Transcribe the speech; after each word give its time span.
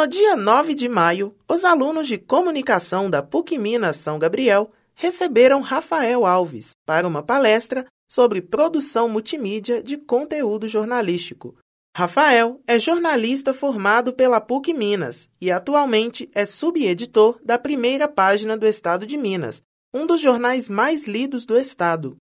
No 0.00 0.06
dia 0.06 0.34
9 0.34 0.74
de 0.74 0.88
maio, 0.88 1.36
os 1.46 1.62
alunos 1.62 2.08
de 2.08 2.16
comunicação 2.16 3.10
da 3.10 3.22
PUC 3.22 3.58
Minas 3.58 3.96
São 3.96 4.18
Gabriel 4.18 4.70
receberam 4.94 5.60
Rafael 5.60 6.24
Alves 6.24 6.70
para 6.86 7.06
uma 7.06 7.22
palestra 7.22 7.84
sobre 8.10 8.40
produção 8.40 9.10
multimídia 9.10 9.82
de 9.82 9.98
conteúdo 9.98 10.66
jornalístico. 10.66 11.54
Rafael 11.94 12.62
é 12.66 12.78
jornalista 12.78 13.52
formado 13.52 14.14
pela 14.14 14.40
PUC 14.40 14.72
Minas 14.72 15.28
e 15.38 15.50
atualmente 15.50 16.30
é 16.34 16.46
subeditor 16.46 17.38
da 17.44 17.58
primeira 17.58 18.08
página 18.08 18.56
do 18.56 18.66
Estado 18.66 19.06
de 19.06 19.18
Minas, 19.18 19.60
um 19.92 20.06
dos 20.06 20.22
jornais 20.22 20.66
mais 20.66 21.06
lidos 21.06 21.44
do 21.44 21.58
estado. 21.58 22.16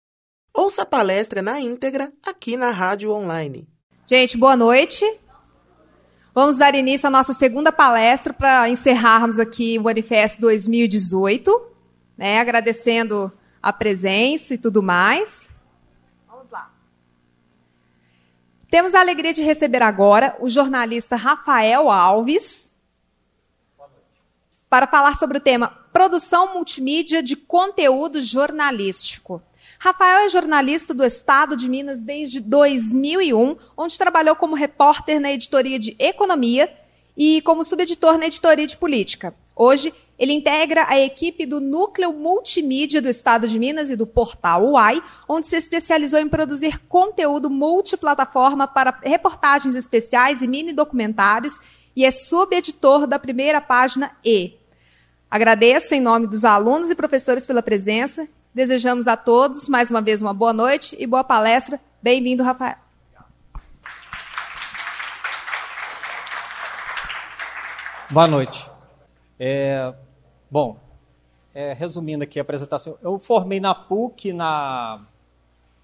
Ouça 0.53 0.81
a 0.81 0.85
palestra 0.85 1.41
na 1.41 1.61
íntegra 1.61 2.11
aqui 2.23 2.57
na 2.57 2.71
Rádio 2.71 3.09
Online. 3.13 3.69
Gente, 4.05 4.37
boa 4.37 4.57
noite. 4.57 5.05
Vamos 6.41 6.55
dar 6.55 6.73
início 6.73 7.05
à 7.05 7.09
nossa 7.09 7.33
segunda 7.33 7.69
palestra 7.69 8.31
para 8.31 8.69
encerrarmos 8.69 9.39
aqui 9.39 9.77
o 9.77 9.83
Manifesto 9.83 10.39
2018, 10.39 11.67
né, 12.17 12.39
agradecendo 12.39 13.29
a 13.61 13.73
presença 13.73 14.53
e 14.53 14.57
tudo 14.57 14.81
mais. 14.81 15.49
Vamos 16.29 16.49
lá. 16.49 16.71
Temos 18.71 18.95
a 18.95 19.01
alegria 19.01 19.33
de 19.33 19.43
receber 19.43 19.83
agora 19.83 20.33
o 20.39 20.47
jornalista 20.47 21.17
Rafael 21.17 21.91
Alves 21.91 22.71
para 24.69 24.87
falar 24.87 25.17
sobre 25.17 25.39
o 25.39 25.41
tema 25.41 25.67
Produção 25.91 26.53
Multimídia 26.53 27.21
de 27.21 27.35
Conteúdo 27.35 28.21
Jornalístico. 28.21 29.43
Rafael 29.81 30.25
é 30.25 30.29
jornalista 30.29 30.93
do 30.93 31.05
Estado 31.05 31.55
de 31.55 31.69
Minas 31.69 32.01
desde 32.01 32.41
2001, 32.41 33.55
onde 33.77 33.97
trabalhou 33.97 34.35
como 34.35 34.53
repórter 34.53 35.21
na 35.21 35.31
editoria 35.31 35.79
de 35.79 35.95
Economia 35.97 36.69
e 37.15 37.41
como 37.43 37.63
subeditor 37.63 38.17
na 38.17 38.25
editoria 38.25 38.67
de 38.67 38.75
Política. 38.75 39.33
Hoje, 39.55 39.93
ele 40.19 40.33
integra 40.33 40.85
a 40.89 40.99
equipe 40.99 41.45
do 41.45 41.61
Núcleo 41.61 42.11
Multimídia 42.11 43.01
do 43.01 43.07
Estado 43.07 43.47
de 43.47 43.57
Minas 43.57 43.89
e 43.89 43.95
do 43.95 44.05
portal 44.05 44.65
UAI, 44.65 45.01
onde 45.29 45.47
se 45.47 45.55
especializou 45.55 46.19
em 46.19 46.27
produzir 46.27 46.77
conteúdo 46.89 47.49
multiplataforma 47.49 48.67
para 48.67 48.99
reportagens 49.01 49.77
especiais 49.77 50.41
e 50.41 50.47
mini 50.47 50.73
documentários 50.73 51.53
e 51.95 52.03
é 52.03 52.11
subeditor 52.11 53.07
da 53.07 53.17
primeira 53.17 53.61
página 53.61 54.11
E. 54.25 54.57
Agradeço 55.31 55.95
em 55.95 56.01
nome 56.01 56.27
dos 56.27 56.43
alunos 56.43 56.89
e 56.89 56.95
professores 56.95 57.47
pela 57.47 57.63
presença 57.63 58.27
Desejamos 58.53 59.07
a 59.07 59.15
todos, 59.15 59.69
mais 59.69 59.91
uma 59.91 60.01
vez, 60.01 60.23
uma 60.23 60.33
boa 60.33 60.51
noite 60.51 60.95
e 60.99 61.05
boa 61.05 61.23
palestra. 61.23 61.79
Bem-vindo, 62.01 62.41
Rafael. 62.41 62.77
Boa 68.09 68.27
noite. 68.27 68.67
É, 69.39 69.93
bom, 70.49 70.79
é, 71.53 71.73
resumindo 71.73 72.23
aqui 72.23 72.39
a 72.39 72.41
apresentação, 72.41 72.97
eu 73.03 73.19
formei 73.19 73.59
na 73.59 73.75
PUC 73.75 74.33
na 74.33 74.99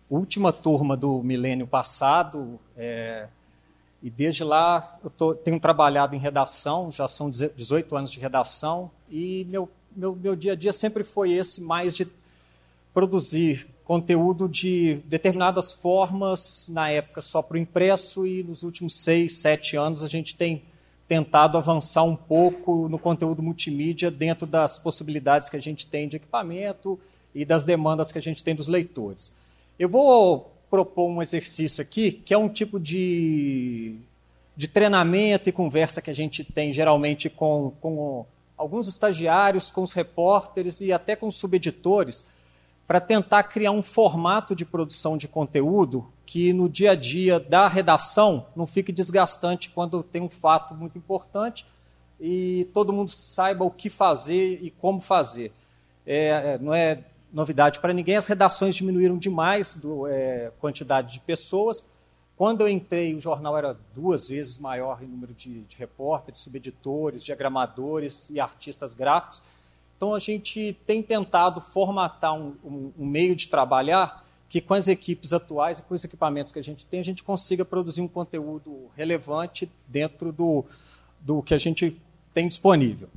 última 0.10 0.52
turma 0.52 0.98
do 0.98 1.22
milênio 1.22 1.68
passado, 1.68 2.60
é, 2.76 3.28
e 4.02 4.10
desde 4.10 4.44
lá 4.44 4.98
eu 5.04 5.12
tô, 5.12 5.36
tenho 5.36 5.60
trabalhado 5.60 6.16
em 6.16 6.20
redação, 6.20 6.92
já 6.92 7.08
são 7.08 7.30
18 7.30 7.96
anos 7.96 8.10
de 8.10 8.20
redação, 8.20 8.90
e 9.08 9.46
meu, 9.50 9.70
meu, 9.96 10.16
meu 10.16 10.36
dia 10.36 10.54
a 10.54 10.56
dia 10.56 10.74
sempre 10.74 11.04
foi 11.04 11.32
esse 11.32 11.62
mais 11.62 11.94
de 11.96 12.08
produzir 12.96 13.68
conteúdo 13.84 14.48
de 14.48 15.02
determinadas 15.06 15.74
formas, 15.74 16.68
na 16.70 16.90
época 16.90 17.22
só 17.22 17.42
para 17.42 17.56
o 17.56 17.60
impresso, 17.60 18.26
e 18.26 18.42
nos 18.42 18.64
últimos 18.64 18.96
seis, 18.96 19.36
sete 19.36 19.76
anos 19.76 20.02
a 20.02 20.08
gente 20.08 20.34
tem 20.34 20.64
tentado 21.06 21.58
avançar 21.58 22.04
um 22.04 22.16
pouco 22.16 22.88
no 22.88 22.98
conteúdo 22.98 23.44
multimídia 23.44 24.10
dentro 24.10 24.48
das 24.48 24.80
possibilidades 24.80 25.50
que 25.50 25.58
a 25.58 25.62
gente 25.62 25.86
tem 25.86 26.08
de 26.08 26.16
equipamento 26.16 26.98
e 27.36 27.44
das 27.44 27.66
demandas 27.66 28.14
que 28.14 28.18
a 28.18 28.22
gente 28.22 28.42
tem 28.44 28.56
dos 28.56 28.70
leitores. 28.70 29.34
Eu 29.78 29.90
vou 29.90 30.52
propor 30.70 31.10
um 31.10 31.22
exercício 31.22 31.82
aqui, 31.82 32.14
que 32.14 32.34
é 32.34 32.38
um 32.38 32.50
tipo 32.50 32.80
de, 32.80 33.98
de 34.56 34.68
treinamento 34.70 35.50
e 35.50 35.52
conversa 35.52 36.02
que 36.02 36.10
a 36.10 36.16
gente 36.16 36.46
tem 36.46 36.72
geralmente 36.72 37.30
com, 37.30 37.74
com 37.82 38.26
alguns 38.58 38.88
estagiários, 38.88 39.70
com 39.70 39.84
os 39.84 39.92
repórteres 39.92 40.80
e 40.80 40.94
até 40.94 41.16
com 41.16 41.28
os 41.28 41.36
subeditores, 41.36 42.26
para 42.88 43.00
tentar 43.00 43.44
criar 43.44 43.72
um 43.72 43.82
formato 43.82 44.56
de 44.56 44.64
produção 44.64 45.18
de 45.18 45.28
conteúdo 45.28 46.08
que 46.26 46.54
no 46.54 46.68
dia 46.68 46.92
a 46.92 46.96
dia 46.96 47.40
da 47.40 47.68
redação 47.68 48.48
não 48.56 48.66
fique 48.66 48.92
desgastante 48.92 49.70
quando 49.70 50.04
tem 50.04 50.22
um 50.22 50.30
fato 50.30 50.74
muito 50.74 50.98
importante 50.98 51.66
e 52.20 52.68
todo 52.74 52.94
mundo 52.94 53.10
saiba 53.10 53.64
o 53.64 53.72
que 53.72 53.90
fazer 53.90 54.60
e 54.62 54.72
como 54.72 55.02
fazer. 55.02 55.52
É, 56.06 56.28
é 56.28 56.58
não 56.60 56.74
é 56.74 57.04
novidade 57.32 57.80
para 57.80 57.92
ninguém, 57.92 58.16
as 58.16 58.28
redações 58.28 58.76
diminuíram 58.76 59.18
demais 59.18 59.78
a 59.78 60.10
é, 60.10 60.52
quantidade 60.60 61.12
de 61.12 61.20
pessoas. 61.20 61.86
Quando 62.38 62.62
eu 62.62 62.68
entrei, 62.68 63.14
o 63.14 63.22
jornal 63.22 63.58
era 63.58 63.78
duas 63.94 64.28
vezes 64.28 64.58
maior 64.58 65.02
em 65.02 65.08
número 65.08 65.34
de, 65.34 65.62
de 65.64 65.78
repórteres, 65.78 66.42
subeditores, 66.42 67.24
diagramadores 67.24 68.30
e 68.30 68.40
artistas 68.40 68.94
gráficos. 68.94 69.42
Então, 69.96 70.14
a 70.14 70.20
gente 70.20 70.78
tem 70.86 71.02
tentado 71.02 71.62
formatar 71.62 72.34
um, 72.34 72.54
um, 72.64 72.92
um, 73.00 73.06
meio 73.06 73.36
de 73.36 73.48
trabalhar 73.48 74.26
que, 74.50 74.60
com 74.60 74.74
as 74.74 74.88
equipes 74.88 75.32
atuais 75.32 75.80
e 75.80 75.82
com 75.82 75.94
os 75.94 76.04
equipamentos 76.04 76.52
que 76.52 76.60
a 76.60 76.64
gente 76.64 76.86
tem, 76.86 77.00
a 77.00 77.04
gente 77.04 77.24
consiga 77.24 77.64
produzir 77.64 78.02
um 78.02 78.08
conteúdo 78.08 78.90
relevante 78.96 79.70
dentro 79.88 80.32
do, 80.32 80.66
do 81.22 81.42
que 81.42 81.54
a 81.54 81.58
gente 81.58 82.00
tem 82.34 82.48
disponível. 82.48 83.10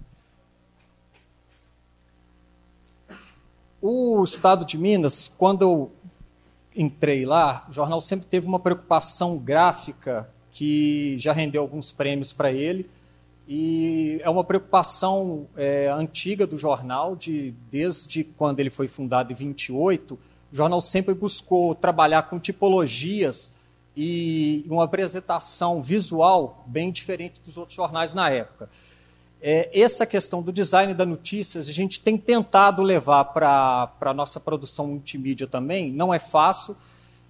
O 3.82 4.22
Estado 4.24 4.64
de 4.64 4.78
Minas, 4.78 5.28
quando 5.28 5.62
eu 5.62 5.92
entrei 6.74 7.26
lá, 7.26 7.66
o 7.68 7.72
jornal 7.72 8.00
sempre 8.00 8.26
teve 8.26 8.46
uma 8.46 8.58
preocupação 8.58 9.36
gráfica 9.36 10.28
que 10.52 11.16
já 11.18 11.32
rendeu 11.32 11.60
alguns 11.60 11.90
prêmios 11.92 12.32
para 12.32 12.52
ele 12.52 12.88
e 13.50 14.20
é 14.22 14.28
uma 14.28 14.44
preocupação 14.44 15.48
é, 15.56 15.88
antiga 15.88 16.46
do 16.46 16.58
jornal, 16.58 17.16
de, 17.16 17.54
desde 17.70 18.22
quando 18.22 18.60
ele 18.60 18.68
foi 18.68 18.86
fundado 18.86 19.32
em 19.32 19.34
28, 19.34 20.18
o 20.52 20.56
jornal 20.56 20.82
sempre 20.82 21.14
buscou 21.14 21.74
trabalhar 21.74 22.24
com 22.24 22.38
tipologias 22.38 23.50
e 23.96 24.66
uma 24.68 24.84
apresentação 24.84 25.82
visual 25.82 26.62
bem 26.66 26.92
diferente 26.92 27.40
dos 27.40 27.56
outros 27.56 27.74
jornais 27.74 28.12
na 28.12 28.28
época. 28.28 28.68
É, 29.40 29.70
essa 29.80 30.04
questão 30.04 30.42
do 30.42 30.52
design 30.52 30.92
da 30.92 31.06
notícias, 31.06 31.70
a 31.70 31.72
gente 31.72 32.02
tem 32.02 32.18
tentado 32.18 32.82
levar 32.82 33.24
para 33.24 33.90
a 34.02 34.12
nossa 34.12 34.38
produção 34.38 34.88
multimídia 34.88 35.46
também, 35.46 35.90
não 35.90 36.12
é 36.12 36.18
fácil, 36.18 36.76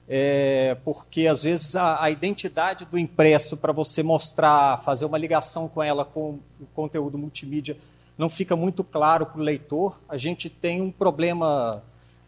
é, 0.09 0.77
porque 0.85 1.27
às 1.27 1.43
vezes 1.43 1.77
a, 1.77 2.03
a 2.03 2.11
identidade 2.11 2.87
do 2.87 2.97
impresso 2.99 3.57
para 3.57 3.73
você 3.73 4.03
mostrar, 4.03 4.81
fazer 4.83 5.05
uma 5.05 5.19
ligação 5.19 5.69
com 5.69 5.83
ela 5.83 6.05
com 6.05 6.39
o 6.59 6.67
conteúdo 6.75 7.19
multimídia 7.19 7.77
não 8.17 8.31
fica 8.31 8.57
muito 8.57 8.83
claro 8.83 9.27
para 9.27 9.39
o 9.39 9.45
leitor. 9.45 10.01
A 10.09 10.17
gente 10.17 10.49
tem 10.49 10.81
um 10.81 10.91
problema 10.91 11.83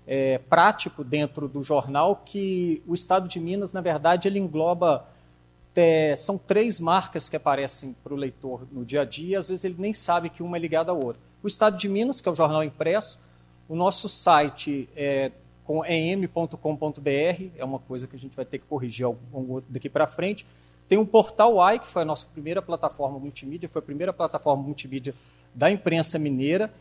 é, 0.06 0.38
prático 0.38 1.02
dentro 1.02 1.48
do 1.48 1.64
jornal 1.64 2.22
que 2.24 2.82
o 2.86 2.94
Estado 2.94 3.26
de 3.26 3.40
Minas, 3.40 3.72
na 3.72 3.80
verdade, 3.80 4.28
ele 4.28 4.38
engloba 4.38 5.06
é, 5.74 6.14
são 6.14 6.36
três 6.36 6.78
marcas 6.78 7.28
que 7.28 7.36
aparecem 7.36 7.96
para 8.04 8.12
o 8.12 8.16
leitor 8.16 8.66
no 8.70 8.84
dia 8.84 9.00
a 9.00 9.04
dia, 9.04 9.38
às 9.38 9.48
vezes 9.48 9.64
ele 9.64 9.76
nem 9.78 9.94
sabe 9.94 10.28
que 10.28 10.42
uma 10.42 10.58
é 10.58 10.60
ligada 10.60 10.92
à 10.92 10.94
outra. 10.94 11.20
O 11.42 11.46
Estado 11.46 11.76
de 11.76 11.88
Minas, 11.88 12.20
que 12.20 12.28
é 12.28 12.32
o 12.32 12.34
jornal 12.34 12.62
impresso, 12.62 13.18
o 13.66 13.74
nosso 13.74 14.08
site 14.08 14.88
é 14.94 15.32
em.com.br, 15.86 17.44
é 17.56 17.64
uma 17.64 17.78
coisa 17.78 18.06
que 18.06 18.16
a 18.16 18.18
gente 18.18 18.34
vai 18.34 18.44
ter 18.44 18.58
que 18.58 18.66
corrigir 18.66 19.06
daqui 19.68 19.88
para 19.88 20.06
frente. 20.06 20.44
Tem 20.88 20.98
um 20.98 21.06
portal 21.06 21.60
AI, 21.60 21.78
que 21.78 21.86
foi 21.86 22.02
a 22.02 22.04
nossa 22.04 22.26
primeira 22.26 22.60
plataforma 22.60 23.18
multimídia, 23.18 23.68
foi 23.68 23.78
a 23.78 23.82
primeira 23.82 24.12
plataforma 24.12 24.62
multimídia 24.62 25.14
da 25.54 25.70
imprensa 25.70 26.18
mineira. 26.18 26.72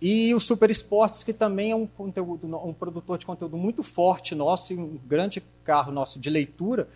E 0.00 0.34
o 0.34 0.40
Super 0.40 0.70
Esportes, 0.70 1.22
que 1.22 1.32
também 1.32 1.70
é 1.70 1.76
um, 1.76 1.86
conteúdo, 1.86 2.46
um 2.66 2.72
produtor 2.72 3.18
de 3.18 3.26
conteúdo 3.26 3.56
muito 3.56 3.82
forte 3.82 4.34
nosso 4.34 4.74
um 4.74 4.98
grande 5.06 5.42
carro 5.62 5.92
nosso 5.92 6.18
de 6.18 6.30
leitura. 6.30 6.88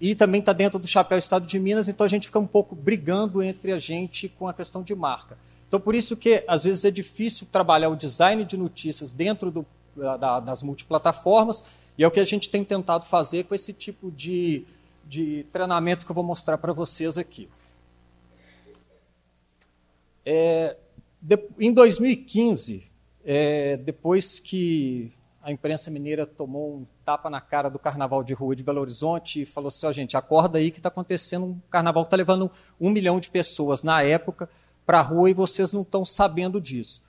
E 0.00 0.14
também 0.14 0.40
está 0.40 0.52
dentro 0.52 0.78
do 0.78 0.88
Chapéu 0.88 1.18
Estado 1.18 1.46
de 1.46 1.58
Minas, 1.58 1.88
então 1.88 2.04
a 2.04 2.08
gente 2.08 2.26
fica 2.26 2.38
um 2.38 2.46
pouco 2.46 2.74
brigando 2.74 3.42
entre 3.42 3.72
a 3.72 3.78
gente 3.78 4.28
com 4.28 4.48
a 4.48 4.54
questão 4.54 4.82
de 4.82 4.94
marca. 4.94 5.38
Então, 5.68 5.80
por 5.80 5.94
isso 5.94 6.16
que 6.16 6.44
às 6.48 6.64
vezes 6.64 6.84
é 6.84 6.90
difícil 6.90 7.46
trabalhar 7.50 7.88
o 7.88 7.96
design 7.96 8.44
de 8.44 8.56
notícias 8.56 9.12
dentro 9.12 9.50
do 9.50 9.64
da, 9.94 10.40
das 10.40 10.62
multiplataformas, 10.62 11.64
e 11.96 12.04
é 12.04 12.06
o 12.06 12.10
que 12.10 12.20
a 12.20 12.24
gente 12.24 12.48
tem 12.48 12.64
tentado 12.64 13.06
fazer 13.06 13.44
com 13.44 13.54
esse 13.54 13.72
tipo 13.72 14.10
de, 14.10 14.64
de 15.04 15.46
treinamento 15.52 16.06
que 16.06 16.10
eu 16.10 16.14
vou 16.14 16.24
mostrar 16.24 16.58
para 16.58 16.72
vocês 16.72 17.18
aqui. 17.18 17.48
É, 20.24 20.76
de, 21.20 21.38
em 21.58 21.72
2015, 21.72 22.90
é, 23.24 23.76
depois 23.76 24.40
que 24.40 25.12
a 25.42 25.50
imprensa 25.50 25.90
mineira 25.90 26.24
tomou 26.24 26.76
um 26.76 26.86
tapa 27.04 27.28
na 27.28 27.40
cara 27.40 27.68
do 27.68 27.78
Carnaval 27.78 28.22
de 28.22 28.32
Rua 28.32 28.54
de 28.54 28.62
Belo 28.62 28.80
Horizonte 28.80 29.42
e 29.42 29.46
falou 29.46 29.68
assim: 29.68 29.86
ó, 29.86 29.88
oh, 29.88 29.92
gente, 29.92 30.16
acorda 30.16 30.58
aí 30.58 30.70
que 30.70 30.78
está 30.78 30.88
acontecendo 30.88 31.46
um 31.46 31.60
carnaval 31.68 32.04
que 32.04 32.08
está 32.08 32.16
levando 32.16 32.50
um 32.80 32.90
milhão 32.90 33.18
de 33.18 33.28
pessoas 33.28 33.82
na 33.82 34.02
época 34.02 34.48
para 34.86 35.00
a 35.00 35.02
rua 35.02 35.30
e 35.30 35.34
vocês 35.34 35.72
não 35.72 35.82
estão 35.82 36.04
sabendo 36.04 36.60
disso. 36.60 37.02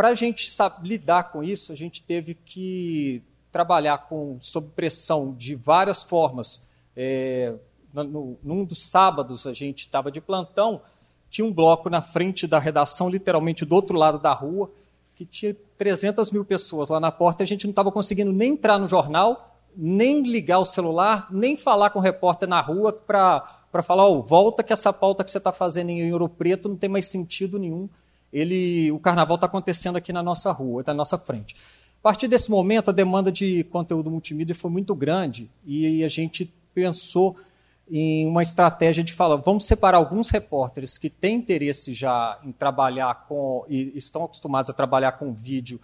Para 0.00 0.08
a 0.08 0.14
gente 0.14 0.50
sabe, 0.50 0.88
lidar 0.88 1.24
com 1.24 1.44
isso, 1.44 1.72
a 1.72 1.74
gente 1.74 2.02
teve 2.02 2.32
que 2.32 3.22
trabalhar 3.52 3.98
com, 4.08 4.38
sob 4.40 4.68
pressão 4.74 5.34
de 5.36 5.54
várias 5.54 6.02
formas. 6.02 6.62
É, 6.96 7.52
no, 7.92 8.38
num 8.42 8.64
dos 8.64 8.82
sábados, 8.82 9.46
a 9.46 9.52
gente 9.52 9.80
estava 9.80 10.10
de 10.10 10.18
plantão, 10.18 10.80
tinha 11.28 11.46
um 11.46 11.52
bloco 11.52 11.90
na 11.90 12.00
frente 12.00 12.46
da 12.46 12.58
redação, 12.58 13.10
literalmente 13.10 13.66
do 13.66 13.74
outro 13.74 13.94
lado 13.94 14.18
da 14.18 14.32
rua, 14.32 14.70
que 15.14 15.26
tinha 15.26 15.54
300 15.76 16.30
mil 16.30 16.46
pessoas 16.46 16.88
lá 16.88 16.98
na 16.98 17.12
porta, 17.12 17.42
a 17.42 17.46
gente 17.46 17.66
não 17.66 17.72
estava 17.72 17.92
conseguindo 17.92 18.32
nem 18.32 18.52
entrar 18.52 18.78
no 18.78 18.88
jornal, 18.88 19.54
nem 19.76 20.22
ligar 20.22 20.60
o 20.60 20.64
celular, 20.64 21.28
nem 21.30 21.58
falar 21.58 21.90
com 21.90 21.98
o 21.98 22.02
repórter 22.02 22.48
na 22.48 22.62
rua 22.62 22.90
para 22.90 23.82
falar, 23.82 24.06
oh, 24.06 24.22
volta 24.22 24.62
que 24.62 24.72
essa 24.72 24.94
pauta 24.94 25.22
que 25.22 25.30
você 25.30 25.36
está 25.36 25.52
fazendo 25.52 25.90
em 25.90 26.10
Ouro 26.10 26.26
Preto 26.26 26.70
não 26.70 26.76
tem 26.76 26.88
mais 26.88 27.04
sentido 27.04 27.58
nenhum. 27.58 27.86
Ele, 28.32 28.90
o 28.92 28.98
carnaval 28.98 29.34
está 29.36 29.46
acontecendo 29.46 29.96
aqui 29.96 30.12
na 30.12 30.22
nossa 30.22 30.52
rua, 30.52 30.82
está 30.82 30.92
na 30.92 30.98
nossa 30.98 31.18
frente. 31.18 31.56
A 31.98 32.02
partir 32.02 32.28
desse 32.28 32.50
momento, 32.50 32.90
a 32.90 32.92
demanda 32.92 33.30
de 33.30 33.64
conteúdo 33.64 34.10
multimídia 34.10 34.54
foi 34.54 34.70
muito 34.70 34.94
grande 34.94 35.50
e 35.66 36.02
a 36.02 36.08
gente 36.08 36.52
pensou 36.72 37.36
em 37.90 38.26
uma 38.26 38.42
estratégia 38.42 39.02
de 39.02 39.12
falar, 39.12 39.36
vamos 39.36 39.66
separar 39.66 39.98
alguns 39.98 40.30
repórteres 40.30 40.96
que 40.96 41.10
têm 41.10 41.36
interesse 41.36 41.92
já 41.92 42.38
em 42.44 42.52
trabalhar 42.52 43.26
com 43.26 43.64
e 43.68 43.92
estão 43.96 44.24
acostumados 44.24 44.70
a 44.70 44.72
trabalhar 44.72 45.12
com 45.12 45.32
vídeo 45.32 45.80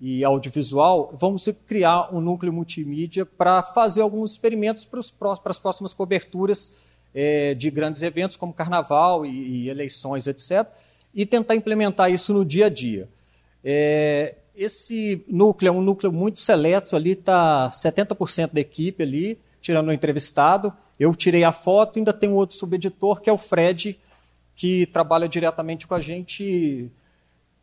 e 0.00 0.24
audiovisual, 0.24 1.12
vamos 1.12 1.46
criar 1.66 2.14
um 2.14 2.20
núcleo 2.20 2.52
multimídia 2.52 3.26
para 3.26 3.62
fazer 3.62 4.00
alguns 4.00 4.32
experimentos 4.32 4.84
para, 4.84 5.00
as 5.00 5.58
próximas 5.58 5.92
coberturas 5.92 6.72
é, 7.12 7.52
de 7.52 7.70
grandes 7.70 8.00
eventos 8.00 8.36
como 8.36 8.54
carnaval 8.54 9.26
e, 9.26 9.64
e, 9.64 9.68
eleições, 9.68 10.26
etc., 10.26 10.70
e 11.14 11.26
tentar 11.26 11.54
implementar 11.54 12.10
isso 12.10 12.32
no 12.32 12.44
dia 12.44 12.66
a 12.66 12.68
dia. 12.68 13.08
É, 13.64 14.36
esse 14.54 15.24
núcleo 15.28 15.68
é 15.68 15.72
um 15.72 15.80
núcleo 15.80 16.12
muito 16.12 16.40
seleto, 16.40 16.94
ali 16.94 17.12
está 17.12 17.70
70% 17.70 18.52
da 18.52 18.60
equipe 18.60 19.02
ali, 19.02 19.38
tirando 19.60 19.88
o 19.88 19.92
entrevistado. 19.92 20.72
Eu 20.98 21.14
tirei 21.14 21.44
a 21.44 21.52
foto, 21.52 21.98
ainda 21.98 22.12
tem 22.12 22.28
um 22.28 22.34
outro 22.34 22.56
subeditor, 22.56 23.20
que 23.20 23.30
é 23.30 23.32
o 23.32 23.38
Fred, 23.38 23.98
que 24.54 24.86
trabalha 24.86 25.28
diretamente 25.28 25.86
com 25.86 25.94
a 25.94 26.00
gente 26.00 26.44
e, 26.44 26.90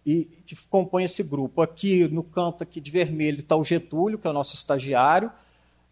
e 0.05 0.25
que 0.45 0.55
compõe 0.69 1.03
esse 1.03 1.21
grupo. 1.21 1.61
Aqui 1.61 2.07
no 2.07 2.23
canto 2.23 2.63
aqui 2.63 2.81
de 2.81 2.89
vermelho 2.89 3.39
está 3.39 3.55
o 3.55 3.63
Getúlio, 3.63 4.17
que 4.17 4.25
é 4.25 4.29
o 4.29 4.33
nosso 4.33 4.55
estagiário. 4.55 5.31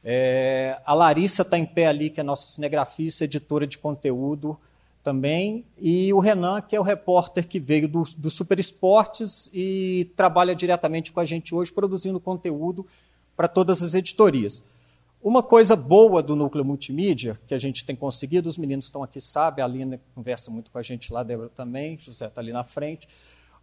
É, 0.04 0.80
a 0.86 0.94
Larissa 0.94 1.44
está 1.44 1.57
em 1.57 1.66
pé 1.66 1.88
ali, 1.88 2.10
que 2.10 2.19
é 2.19 2.24
nossa 2.24 2.52
cinegrafista, 2.52 3.25
editora 3.25 3.68
de 3.68 3.78
conteúdo 3.78 4.57
também, 5.06 5.63
e 5.78 6.12
o 6.12 6.18
Renan, 6.18 6.60
que 6.62 6.75
é 6.75 6.80
o 6.80 6.84
repórter 6.84 7.48
que 7.48 7.60
veio 7.60 7.88
do, 7.88 8.02
do 8.18 8.31
Super 8.31 8.60
Esportes 8.60 9.52
e 9.54 10.12
trabalha 10.16 10.56
diretamente 10.56 11.12
com 11.12 11.19
a 11.19 11.25
gente 11.25 11.54
hoje, 11.54 11.72
produzindo 11.72 12.19
conteúdo 12.19 12.88
para 13.38 13.48
todas 13.48 13.84
as 13.84 13.94
editorias. 13.94 14.63
Uma 15.22 15.44
coisa 15.44 15.75
boa 15.75 16.24
do 16.24 16.36
núcleo 16.36 16.66
multimídia, 16.66 17.40
que 17.46 17.54
a 17.54 17.60
gente 17.60 17.86
tem 17.86 17.96
conseguido, 17.96 18.50
os 18.50 18.57
meninos 18.57 18.86
estão 18.86 19.04
aqui, 19.04 19.22
sabe, 19.22 19.62
a 19.62 19.66
Alina 19.66 20.00
conversa 20.16 20.50
muito 20.50 20.72
com 20.72 20.80
a 20.80 20.81
gente 20.81 21.13
lá, 21.13 21.19
a 21.19 21.24
Débora 21.24 21.50
também, 21.50 22.00
José 22.00 22.25
está 22.25 22.42
ali 22.42 22.52
na 22.52 22.63
frente. 22.63 23.07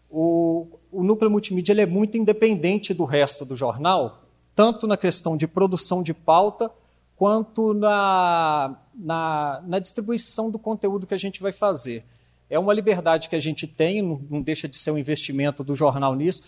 O, 0.08 0.68
o 0.92 1.02
núcleo 1.02 1.28
multimídia 1.28 1.72
ele 1.72 1.80
é 1.80 1.86
muito 1.86 2.16
independente 2.16 2.94
do 2.94 3.04
resto 3.04 3.44
do 3.44 3.56
jornal, 3.56 4.22
tanto 4.54 4.86
na 4.86 4.96
questão 4.96 5.36
de 5.36 5.48
produção 5.48 6.04
de 6.04 6.14
pauta, 6.14 6.70
quanto 7.16 7.74
na, 7.74 8.76
na, 8.94 9.62
na, 9.66 9.78
distribuição 9.78 10.50
do 10.50 10.58
conteúdo 10.58 11.06
que 11.06 11.14
a 11.14 11.18
gente 11.18 11.40
vai 11.40 11.52
fazer. 11.52 12.04
É 12.48 12.58
uma 12.58 12.72
liberdade 12.72 13.28
que 13.28 13.36
a 13.36 13.40
gente 13.40 13.66
tem, 13.66 14.02
não, 14.02 14.42
deixa 14.42 14.68
de 14.68 14.76
ser 14.76 14.90
um 14.90 14.98
investimento 14.98 15.64
do 15.64 15.74
jornal 15.74 16.14
nisso, 16.14 16.42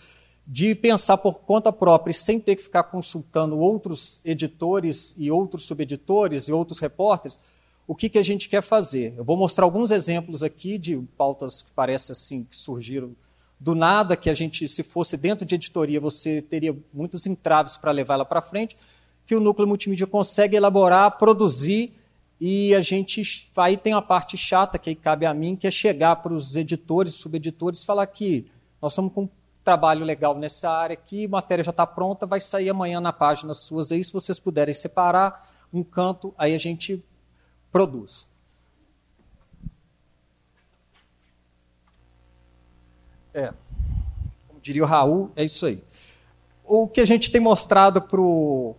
de 0.47 0.75
pensar 0.75 1.17
por 1.17 1.39
conta 1.39 1.71
própria 1.71 2.13
sem 2.13 2.39
ter 2.39 2.55
que 2.55 2.63
ficar 2.63 2.83
consultando 2.83 3.57
outros 3.57 4.21
editores 4.23 5.15
e 5.17 5.31
outros 5.31 5.65
subeditores 5.65 6.47
e 6.47 6.53
outros 6.53 6.79
repórteres, 6.79 7.39
o 7.87 7.95
que, 7.95 8.09
que 8.09 8.19
a 8.19 8.23
gente 8.23 8.47
quer 8.47 8.61
fazer. 8.61 9.13
Eu 9.17 9.23
vou 9.23 9.37
mostrar 9.37 9.65
alguns 9.65 9.91
exemplos 9.91 10.43
aqui 10.43 10.77
de 10.77 10.97
pautas 11.17 11.61
que 11.61 11.71
parecem 11.71 12.11
assim, 12.11 12.43
que 12.43 12.55
surgiram 12.55 13.15
do 13.59 13.73
nada, 13.73 14.15
que 14.15 14.29
a 14.29 14.33
gente, 14.33 14.67
se 14.67 14.83
fosse 14.83 15.17
dentro 15.17 15.45
de 15.45 15.55
editoria, 15.55 15.99
você 15.99 16.41
teria 16.41 16.75
muitos 16.93 17.25
entraves 17.25 17.77
para 17.77 17.91
levar 17.91 18.15
ela 18.15 18.25
para 18.25 18.41
frente, 18.41 18.75
que 19.25 19.35
o 19.35 19.39
núcleo 19.39 19.67
multimídia 19.67 20.05
consegue 20.05 20.55
elaborar, 20.55 21.17
produzir, 21.17 21.93
e 22.39 22.75
a 22.75 22.81
gente 22.81 23.49
aí 23.55 23.77
tem 23.77 23.93
a 23.93 24.01
parte 24.01 24.37
chata 24.37 24.77
que 24.77 24.93
cabe 24.93 25.25
a 25.25 25.33
mim, 25.33 25.55
que 25.55 25.67
é 25.67 25.71
chegar 25.71 26.17
para 26.17 26.33
os 26.33 26.55
editores, 26.55 27.13
subeditores, 27.13 27.83
falar 27.83 28.05
que 28.07 28.45
nós 28.81 28.91
estamos 28.91 29.13
com 29.13 29.23
um 29.23 29.29
trabalho 29.63 30.05
legal 30.05 30.37
nessa 30.37 30.69
área 30.69 30.93
aqui, 30.93 31.25
a 31.25 31.29
matéria 31.29 31.63
já 31.63 31.71
está 31.71 31.87
pronta, 31.87 32.25
vai 32.25 32.41
sair 32.41 32.69
amanhã 32.69 32.99
na 32.99 33.13
página 33.13 33.53
suas 33.53 33.91
aí, 33.91 34.03
se 34.03 34.11
vocês 34.13 34.39
puderem 34.39 34.73
separar 34.73 35.49
um 35.73 35.83
canto, 35.83 36.33
aí 36.37 36.53
a 36.53 36.57
gente 36.57 37.03
produz. 37.71 38.29
É, 43.33 43.53
como 44.47 44.61
diria 44.61 44.83
o 44.83 44.85
Raul, 44.85 45.31
é 45.35 45.43
isso 45.43 45.65
aí. 45.65 45.83
O 46.63 46.87
que 46.87 47.01
a 47.01 47.05
gente 47.05 47.31
tem 47.31 47.41
mostrado 47.41 48.01
para 48.01 48.21
o 48.21 48.75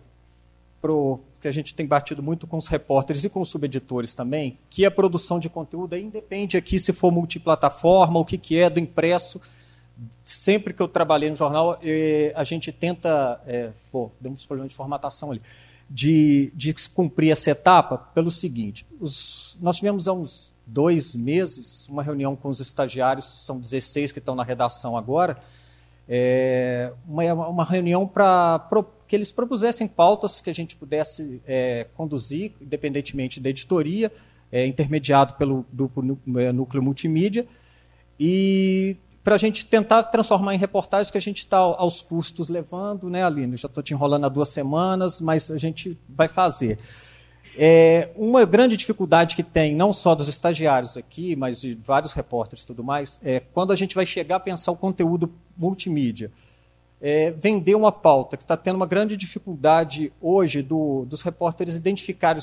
que 1.39 1.47
a 1.47 1.51
gente 1.51 1.75
tem 1.75 1.85
batido 1.85 2.23
muito 2.23 2.47
com 2.47 2.57
os 2.57 2.67
repórteres 2.67 3.23
e 3.23 3.29
com 3.29 3.41
os 3.41 3.49
subeditores 3.49 4.15
também, 4.15 4.57
que 4.69 4.85
a 4.85 4.91
produção 4.91 5.39
de 5.39 5.49
conteúdo 5.49 5.93
aí 5.93 6.03
independe 6.03 6.57
aqui 6.57 6.79
se 6.79 6.91
for 6.91 7.11
multiplataforma, 7.11 8.19
o 8.19 8.25
que, 8.25 8.37
que 8.37 8.57
é 8.57 8.69
do 8.69 8.79
impresso. 8.79 9.39
Sempre 10.23 10.73
que 10.73 10.81
eu 10.81 10.87
trabalhei 10.87 11.29
no 11.29 11.35
jornal, 11.35 11.79
eh, 11.81 12.31
a 12.35 12.43
gente 12.43 12.71
tenta. 12.71 13.41
Eh, 13.47 13.71
pô, 13.91 14.11
demos 14.19 14.45
problema 14.45 14.69
de 14.69 14.75
formatação 14.75 15.31
ali. 15.31 15.41
De, 15.89 16.51
de 16.53 16.73
cumprir 16.93 17.31
essa 17.31 17.49
etapa 17.49 17.97
pelo 17.97 18.29
seguinte: 18.29 18.85
os, 18.99 19.57
nós 19.61 19.77
tivemos 19.77 20.07
há 20.07 20.13
uns 20.13 20.53
dois 20.67 21.15
meses 21.15 21.87
uma 21.87 22.03
reunião 22.03 22.35
com 22.35 22.49
os 22.49 22.59
estagiários, 22.59 23.25
são 23.25 23.57
16 23.57 24.11
que 24.11 24.19
estão 24.19 24.35
na 24.35 24.43
redação 24.43 24.97
agora, 24.97 25.37
é, 26.07 26.91
uma, 27.07 27.33
uma 27.47 27.63
reunião 27.63 28.05
para 28.07 28.59
que 29.07 29.15
eles 29.15 29.31
propusessem 29.31 29.87
pautas 29.87 30.41
que 30.41 30.49
a 30.49 30.53
gente 30.53 30.75
pudesse 30.75 31.41
é, 31.47 31.87
conduzir, 31.95 32.51
independentemente 32.61 33.39
da 33.39 33.49
editoria, 33.49 34.11
é, 34.51 34.65
intermediado 34.65 35.35
pelo 35.35 35.65
grupo 35.71 36.03
é, 36.37 36.51
Núcleo 36.51 36.83
Multimídia, 36.83 37.47
e 38.19 38.97
para 39.23 39.35
a 39.35 39.37
gente 39.37 39.65
tentar 39.65 40.03
transformar 40.03 40.55
em 40.55 40.57
reportagens 40.57 41.11
que 41.11 41.17
a 41.17 41.21
gente 41.21 41.39
está 41.39 41.57
aos 41.57 42.01
custos 42.01 42.49
levando, 42.49 43.09
né, 43.09 43.25
Aline? 43.25 43.57
Já 43.57 43.67
estou 43.67 43.83
te 43.83 43.93
enrolando 43.93 44.25
há 44.25 44.29
duas 44.29 44.49
semanas, 44.49 45.19
mas 45.19 45.51
a 45.51 45.57
gente 45.57 45.97
vai 46.07 46.27
fazer. 46.27 46.79
É, 47.57 48.09
uma 48.15 48.45
grande 48.45 48.77
dificuldade 48.77 49.35
que 49.35 49.43
tem, 49.43 49.75
não 49.75 49.91
só 49.91 50.15
dos 50.15 50.27
estagiários 50.27 50.95
aqui, 50.95 51.35
mas 51.35 51.59
de 51.59 51.75
vários 51.75 52.13
repórteres 52.13 52.63
e 52.63 52.67
tudo 52.67 52.83
mais, 52.83 53.19
é 53.23 53.39
quando 53.39 53.73
a 53.73 53.75
gente 53.75 53.95
vai 53.95 54.05
chegar 54.05 54.37
a 54.37 54.39
pensar 54.39 54.71
o 54.71 54.77
conteúdo 54.77 55.33
multimídia 55.57 56.31
é, 57.01 57.31
vender 57.31 57.75
uma 57.75 57.91
pauta, 57.91 58.37
que 58.37 58.43
está 58.43 58.57
tendo 58.57 58.75
uma 58.75 58.85
grande 58.85 59.15
dificuldade 59.15 60.11
hoje 60.21 60.61
do, 60.61 61.05
dos 61.05 61.21
repórteres 61.21 61.75
identificarem, 61.75 62.41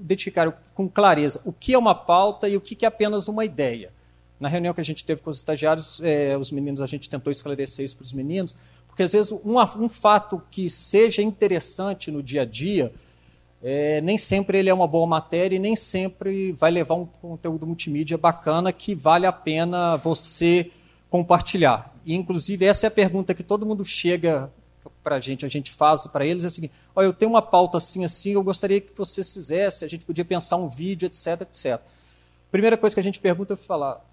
identificarem 0.00 0.52
com 0.74 0.88
clareza 0.88 1.40
o 1.44 1.52
que 1.52 1.74
é 1.74 1.78
uma 1.78 1.94
pauta 1.94 2.48
e 2.48 2.56
o 2.56 2.60
que 2.60 2.84
é 2.84 2.88
apenas 2.88 3.28
uma 3.28 3.44
ideia. 3.44 3.92
Na 4.38 4.48
reunião 4.48 4.74
que 4.74 4.80
a 4.80 4.84
gente 4.84 5.04
teve 5.04 5.22
com 5.22 5.30
os 5.30 5.36
estagiários, 5.36 6.00
é, 6.02 6.36
os 6.36 6.50
meninos, 6.50 6.80
a 6.80 6.86
gente 6.86 7.08
tentou 7.08 7.30
esclarecer 7.30 7.84
isso 7.84 7.96
para 7.96 8.04
os 8.04 8.12
meninos, 8.12 8.54
porque 8.88 9.02
às 9.02 9.12
vezes 9.12 9.32
um, 9.32 9.58
um 9.58 9.88
fato 9.88 10.42
que 10.50 10.68
seja 10.68 11.22
interessante 11.22 12.10
no 12.10 12.22
dia 12.22 12.42
a 12.42 12.44
dia, 12.44 12.92
é, 13.62 14.00
nem 14.02 14.18
sempre 14.18 14.58
ele 14.58 14.68
é 14.68 14.74
uma 14.74 14.86
boa 14.86 15.06
matéria 15.06 15.56
e 15.56 15.58
nem 15.58 15.74
sempre 15.74 16.52
vai 16.52 16.70
levar 16.70 16.96
um 16.96 17.06
conteúdo 17.06 17.66
multimídia 17.66 18.18
bacana 18.18 18.72
que 18.72 18.94
vale 18.94 19.24
a 19.24 19.32
pena 19.32 19.96
você 19.96 20.70
compartilhar. 21.14 21.94
E, 22.04 22.12
inclusive, 22.12 22.66
essa 22.66 22.86
é 22.86 22.88
a 22.88 22.90
pergunta 22.90 23.32
que 23.32 23.44
todo 23.44 23.64
mundo 23.64 23.84
chega 23.84 24.50
para 25.00 25.14
a 25.14 25.20
gente, 25.20 25.46
a 25.46 25.48
gente 25.48 25.70
faz 25.70 26.08
para 26.08 26.26
eles, 26.26 26.42
é 26.42 26.48
o 26.48 26.50
seguinte, 26.50 26.74
olha, 26.92 27.06
eu 27.06 27.12
tenho 27.12 27.30
uma 27.30 27.40
pauta 27.40 27.76
assim, 27.76 28.04
assim, 28.04 28.32
eu 28.32 28.42
gostaria 28.42 28.80
que 28.80 28.90
vocês 28.96 29.32
fizessem, 29.32 29.86
a 29.86 29.88
gente 29.88 30.04
podia 30.04 30.24
pensar 30.24 30.56
um 30.56 30.68
vídeo, 30.68 31.06
etc, 31.06 31.42
etc. 31.42 31.80
Primeira 32.50 32.76
coisa 32.76 32.96
que 32.96 32.98
a 32.98 33.02
gente 33.02 33.20
pergunta 33.20 33.54
é 33.54 33.56
falar, 33.56 34.04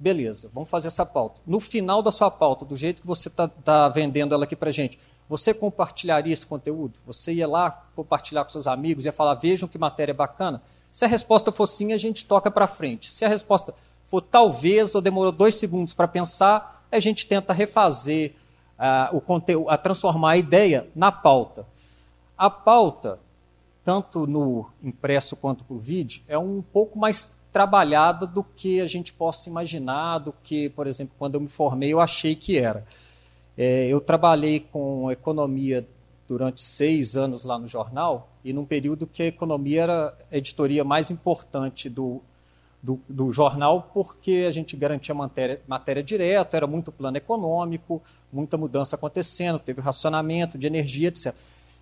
beleza, 0.00 0.50
vamos 0.52 0.68
fazer 0.68 0.88
essa 0.88 1.06
pauta. 1.06 1.40
No 1.46 1.60
final 1.60 2.02
da 2.02 2.10
sua 2.10 2.28
pauta, 2.28 2.64
do 2.64 2.76
jeito 2.76 3.02
que 3.02 3.06
você 3.06 3.28
está 3.28 3.46
tá 3.46 3.88
vendendo 3.88 4.34
ela 4.34 4.42
aqui 4.42 4.56
para 4.56 4.70
a 4.70 4.72
gente, 4.72 4.98
você 5.28 5.54
compartilharia 5.54 6.32
esse 6.32 6.44
conteúdo? 6.44 6.98
Você 7.06 7.34
ia 7.34 7.46
lá 7.46 7.70
compartilhar 7.94 8.42
com 8.42 8.50
seus 8.50 8.66
amigos, 8.66 9.06
ia 9.06 9.12
falar, 9.12 9.34
vejam 9.34 9.68
que 9.68 9.78
matéria 9.78 10.12
bacana? 10.12 10.60
Se 10.90 11.04
a 11.04 11.08
resposta 11.08 11.52
for 11.52 11.66
sim, 11.66 11.92
a 11.92 11.96
gente 11.96 12.24
toca 12.24 12.50
para 12.50 12.66
frente. 12.66 13.08
Se 13.08 13.24
a 13.24 13.28
resposta 13.28 13.72
for 14.08 14.20
talvez, 14.22 14.94
ou 14.94 15.00
demorou 15.00 15.30
dois 15.30 15.54
segundos 15.54 15.94
para 15.94 16.08
pensar, 16.08 16.86
a 16.90 16.98
gente 16.98 17.26
tenta 17.26 17.52
refazer 17.52 18.32
uh, 18.78 19.16
o 19.16 19.20
conteúdo, 19.20 19.68
a 19.68 19.76
transformar 19.76 20.32
a 20.32 20.36
ideia 20.36 20.88
na 20.94 21.12
pauta. 21.12 21.66
A 22.36 22.48
pauta, 22.48 23.18
tanto 23.84 24.26
no 24.26 24.66
impresso 24.82 25.36
quanto 25.36 25.64
por 25.64 25.78
vídeo, 25.78 26.22
é 26.26 26.38
um 26.38 26.62
pouco 26.62 26.98
mais 26.98 27.32
trabalhada 27.52 28.26
do 28.26 28.42
que 28.42 28.80
a 28.80 28.86
gente 28.86 29.12
possa 29.12 29.48
imaginar, 29.48 30.18
do 30.18 30.34
que, 30.42 30.70
por 30.70 30.86
exemplo, 30.86 31.14
quando 31.18 31.34
eu 31.34 31.40
me 31.40 31.48
formei, 31.48 31.92
eu 31.92 32.00
achei 32.00 32.34
que 32.34 32.58
era. 32.58 32.84
É, 33.56 33.88
eu 33.88 34.00
trabalhei 34.00 34.60
com 34.60 35.10
economia 35.10 35.86
durante 36.26 36.62
seis 36.62 37.16
anos 37.16 37.44
lá 37.44 37.58
no 37.58 37.66
jornal, 37.66 38.28
e 38.44 38.52
num 38.52 38.64
período 38.64 39.06
que 39.06 39.22
a 39.22 39.26
economia 39.26 39.82
era 39.82 40.18
a 40.30 40.36
editoria 40.36 40.84
mais 40.84 41.10
importante 41.10 41.88
do, 41.88 42.22
do, 42.82 43.00
do 43.08 43.32
jornal, 43.32 43.90
porque 43.92 44.46
a 44.48 44.52
gente 44.52 44.76
garantia 44.76 45.14
matéria, 45.14 45.60
matéria 45.66 46.02
direta, 46.02 46.56
era 46.56 46.66
muito 46.66 46.92
plano 46.92 47.16
econômico, 47.16 48.02
muita 48.32 48.56
mudança 48.56 48.96
acontecendo, 48.96 49.58
teve 49.58 49.80
racionamento 49.80 50.56
de 50.56 50.66
energia, 50.66 51.08
etc. 51.08 51.34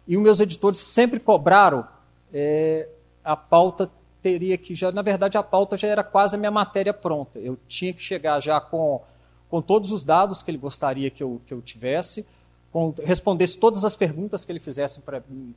E 0.09 0.17
os 0.17 0.23
meus 0.23 0.41
editores 0.41 0.81
sempre 0.81 1.21
cobraram 1.21 1.87
é, 2.33 2.89
a 3.25 3.37
pauta 3.37 3.91
teria 4.23 4.57
que 4.57 4.75
já, 4.75 4.91
na 4.91 5.03
verdade, 5.03 5.39
a 5.39 5.43
pauta 5.43 5.77
já 5.77 5.89
era 5.89 6.03
quase 6.03 6.37
a 6.37 6.39
minha 6.39 6.51
matéria 6.51 6.93
pronta. 6.93 7.39
Eu 7.39 7.59
tinha 7.69 7.93
que 7.93 8.03
chegar 8.03 8.41
já 8.41 8.61
com, 8.61 9.01
com 9.49 9.63
todos 9.63 9.93
os 9.93 10.03
dados 10.03 10.43
que 10.43 10.51
ele 10.51 10.59
gostaria 10.59 11.11
que 11.11 11.23
eu, 11.23 11.41
que 11.47 11.55
eu 11.55 11.61
tivesse, 11.61 12.27
respondesse 13.05 13.59
todas 13.59 13.85
as 13.85 13.97
perguntas 13.97 14.45
que 14.45 14.53
ele 14.53 14.61
fizesse 14.61 15.03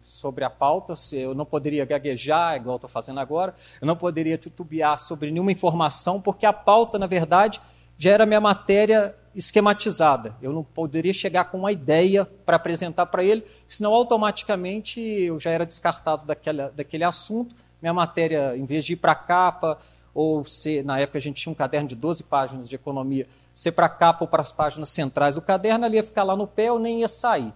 sobre 0.04 0.44
a 0.44 0.50
pauta, 0.50 0.96
se 0.96 1.18
eu 1.18 1.34
não 1.34 1.46
poderia 1.46 1.86
gaguejar, 1.86 2.56
igual 2.56 2.78
estou 2.78 2.90
fazendo 2.90 3.20
agora, 3.20 3.54
eu 3.82 3.88
não 3.88 3.96
poderia 3.96 4.38
titubear 4.38 4.98
sobre 4.98 5.32
nenhuma 5.32 5.52
informação, 5.52 6.22
porque 6.22 6.46
a 6.46 6.54
pauta, 6.54 6.98
na 6.98 7.08
verdade, 7.08 7.60
já 7.98 8.12
era 8.12 8.26
minha 8.26 8.40
matéria 8.40 9.16
esquematizada. 9.36 10.36
Eu 10.42 10.54
não 10.54 10.64
poderia 10.64 11.14
chegar 11.14 11.46
com 11.46 11.58
uma 11.58 11.72
ideia 11.72 12.26
para 12.46 12.56
apresentar 12.56 13.06
para 13.08 13.24
ele, 13.24 13.44
senão 13.68 13.94
automaticamente 13.94 15.00
eu 15.02 15.40
já 15.40 15.52
era 15.52 15.66
descartado 15.66 16.26
daquela, 16.26 16.72
daquele 16.76 17.04
assunto 17.04 17.56
minha 17.82 17.94
matéria, 17.94 18.58
em 18.58 18.66
vez 18.66 18.86
de 18.86 18.94
ir 18.94 18.98
para 18.98 19.14
a 19.14 19.16
capa, 19.16 19.78
ou 20.14 20.44
ser, 20.46 20.84
na 20.84 21.00
época 21.00 21.18
a 21.18 21.22
gente 21.22 21.42
tinha 21.42 21.52
um 21.52 21.56
caderno 21.56 21.88
de 21.88 21.96
12 21.96 22.24
páginas 22.24 22.68
de 22.68 22.76
economia, 22.76 23.28
ser 23.54 23.72
para 23.72 23.88
a 23.88 23.90
capa 23.90 24.24
ou 24.24 24.28
para 24.28 24.42
as 24.42 24.52
páginas 24.52 24.90
centrais 24.90 25.36
do 25.36 25.42
caderno, 25.42 25.86
ali 25.86 25.98
ia 25.98 26.04
ficar 26.04 26.24
lá 26.24 26.36
no 26.36 26.48
pé 26.48 26.72
ou 26.72 26.80
nem 26.80 27.02
ia 27.02 27.08
sair. 27.08 27.54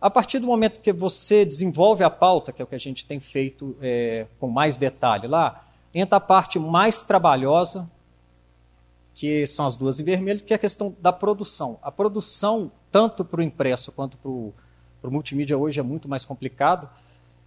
A 0.00 0.08
partir 0.08 0.38
do 0.38 0.46
momento 0.46 0.80
que 0.80 0.92
você 0.92 1.44
desenvolve 1.44 2.04
a 2.04 2.10
pauta, 2.10 2.52
que 2.52 2.62
é 2.62 2.64
o 2.64 2.68
que 2.68 2.74
a 2.74 2.78
gente 2.78 3.04
tem 3.04 3.18
feito 3.18 3.76
é, 3.80 4.26
com 4.38 4.48
mais 4.48 4.76
detalhe 4.76 5.26
lá, 5.26 5.64
entra 5.92 6.18
a 6.18 6.20
parte 6.20 6.58
mais 6.58 7.02
trabalhosa, 7.02 7.90
que 9.14 9.44
são 9.46 9.66
as 9.66 9.74
duas 9.74 9.98
em 9.98 10.04
vermelho, 10.04 10.40
que 10.40 10.52
é 10.52 10.56
a 10.56 10.58
questão 10.58 10.94
da 11.00 11.12
produção. 11.12 11.76
A 11.82 11.90
produção, 11.90 12.70
tanto 12.88 13.24
para 13.24 13.40
o 13.40 13.42
impresso 13.42 13.90
quanto 13.90 14.16
para 14.16 14.30
o 14.30 14.54
multimídia 15.10 15.58
hoje, 15.58 15.80
é 15.80 15.82
muito 15.82 16.08
mais 16.08 16.24
complicado. 16.24 16.88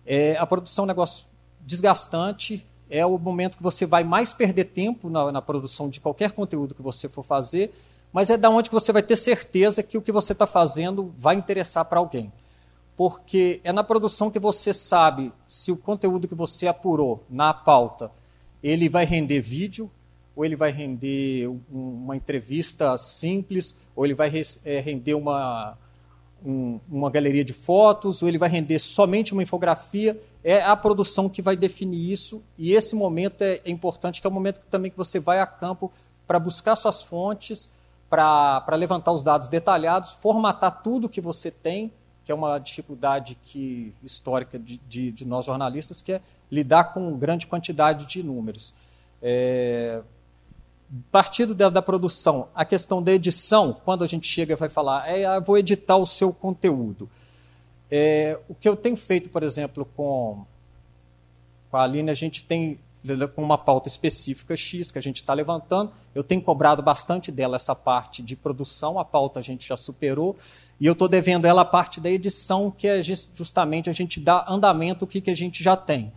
É, 0.06 0.36
a 0.36 0.46
produção 0.46 0.84
é 0.84 0.86
um 0.86 0.88
negócio 0.88 1.27
desgastante, 1.62 2.65
é 2.91 3.05
o 3.05 3.17
momento 3.17 3.55
que 3.55 3.63
você 3.63 3.86
vai 3.86 4.03
mais 4.03 4.33
perder 4.33 4.65
tempo 4.65 5.10
na, 5.10 5.31
na 5.31 5.41
produção 5.41 5.89
de 5.89 6.01
qualquer 6.01 6.33
conteúdo 6.33 6.75
que 6.75 6.81
você 6.81 7.07
for 7.07 7.24
fazer, 7.24 7.74
mas 8.12 8.29
é 8.29 8.36
da 8.36 8.50
onde 8.50 8.69
que 8.69 8.75
você 8.75 8.91
vai 8.91 9.01
ter 9.01 9.15
certeza 9.15 9.81
que 9.81 9.98
o 9.98 10.01
que 10.01 10.12
você 10.12 10.33
está 10.33 10.45
fazendo 10.45 11.13
vai 11.17 11.36
interessar 11.36 11.86
para 11.86 12.00
alguém. 12.00 12.31
Porque 12.98 13.62
é 13.63 13.71
na 13.71 13.83
produção 13.83 14.29
que 14.29 14.38
você 14.38 14.74
sabe 14.74 15.31
se 15.48 15.71
o 15.71 15.77
conteúdo 15.77 16.27
que 16.27 16.36
você 16.36 16.67
apurou 16.67 17.24
na 17.29 17.53
pauta 17.53 18.12
ele 18.62 18.89
vai 18.89 19.05
render 19.05 19.39
vídeo, 19.39 19.89
ou 20.36 20.45
ele 20.45 20.55
vai 20.55 20.71
render 20.71 21.50
uma 21.71 22.15
entrevista 22.15 22.98
simples, 22.98 23.75
ou 23.95 24.05
ele 24.05 24.13
vai 24.13 24.29
é, 24.65 24.79
render 24.79 25.13
uma, 25.13 25.77
um, 26.45 26.79
uma 26.89 27.10
galeria 27.10 27.43
de 27.43 27.53
fotos, 27.53 28.21
ou 28.21 28.29
ele 28.29 28.38
vai 28.38 28.50
render 28.50 28.79
somente 28.79 29.33
uma 29.33 29.43
infografia 29.43 30.19
é 30.43 30.62
a 30.62 30.75
produção 30.75 31.29
que 31.29 31.41
vai 31.41 31.55
definir 31.55 32.12
isso, 32.12 32.41
e 32.57 32.74
esse 32.74 32.95
momento 32.95 33.43
é, 33.43 33.62
é 33.63 33.69
importante, 33.69 34.19
que 34.19 34.27
é 34.27 34.29
o 34.29 34.33
momento 34.33 34.60
também 34.69 34.89
que 34.89 34.98
você 34.98 35.19
vai 35.19 35.39
a 35.39 35.45
campo 35.45 35.91
para 36.25 36.39
buscar 36.39 36.75
suas 36.75 37.01
fontes, 37.01 37.69
para 38.10 38.75
levantar 38.75 39.12
os 39.12 39.24
dados 39.24 39.48
detalhados, 39.48 40.13
formatar 40.13 40.81
tudo 40.81 41.07
que 41.07 41.21
você 41.21 41.51
tem, 41.51 41.91
que 42.25 42.31
é 42.31 42.36
uma 42.36 42.60
dificuldade 42.60 43.38
que, 43.45 43.93
histórica 44.03 44.57
de, 44.60 44.77
de, 44.88 45.12
de 45.12 45.25
nós 45.25 45.45
jornalistas, 45.45 46.01
que 46.01 46.13
é 46.13 46.21
lidar 46.51 46.86
com 46.86 47.17
grande 47.17 47.48
quantidade 47.48 48.05
de 48.05 48.21
números. 48.21 48.74
É, 49.21 50.01
partindo 51.12 51.53
da, 51.55 51.69
da, 51.69 51.81
produção, 51.81 52.50
a 52.53 52.65
questão 52.65 53.01
da 53.01 53.12
edição, 53.12 53.79
quando 53.86 54.03
a 54.03 54.07
gente 54.07 54.27
chega 54.27 54.53
e 54.53 54.55
vai 54.55 54.69
falar, 54.69 55.10
é, 55.10 55.25
ah, 55.25 55.39
vou 55.39 55.57
editar 55.57 55.98
o 55.98 56.05
seu 56.05 56.33
conteúdo. 56.33 57.10
É, 57.89 58.38
o 58.48 58.55
que 58.55 58.67
eu 58.67 58.75
tenho 58.75 58.98
feito, 58.98 59.29
por 59.29 59.43
exemplo, 59.43 59.86
com, 59.95 60.45
com 61.69 61.77
a 61.77 61.83
Aline, 61.83 62.10
a 62.10 62.13
gente 62.13 62.43
tem 62.43 62.79
com 63.36 63.41
uma 63.41 63.57
pauta 63.57 63.88
específica 63.88 64.55
X 64.55 64.91
que 64.91 64.98
a 64.98 65.01
gente 65.01 65.17
está 65.17 65.33
levantando. 65.33 65.91
Eu 66.13 66.24
tenho 66.24 66.41
cobrado 66.41 66.83
bastante 66.83 67.31
dela 67.31 67.55
essa 67.55 67.74
parte 67.74 68.21
de 68.21 68.36
produção, 68.36 69.00
a 69.00 69.05
pauta 69.05 69.39
a 69.39 69.43
gente 69.43 69.67
já 69.67 69.75
superou, 69.75 70.38
e 70.79 70.86
eu 70.86 70.93
estou 70.93 71.07
devendo 71.07 71.45
ela 71.45 71.62
a 71.62 71.65
parte 71.65 72.00
da 72.00 72.10
edição, 72.10 72.69
que 72.69 72.88
é 72.88 73.01
justamente 73.01 73.89
a 73.89 73.93
gente 73.93 74.19
dar 74.19 74.45
andamento 74.48 75.05
o 75.05 75.07
que, 75.07 75.21
que 75.21 75.31
a 75.31 75.36
gente 75.36 75.63
já 75.63 75.75
tem. 75.75 76.12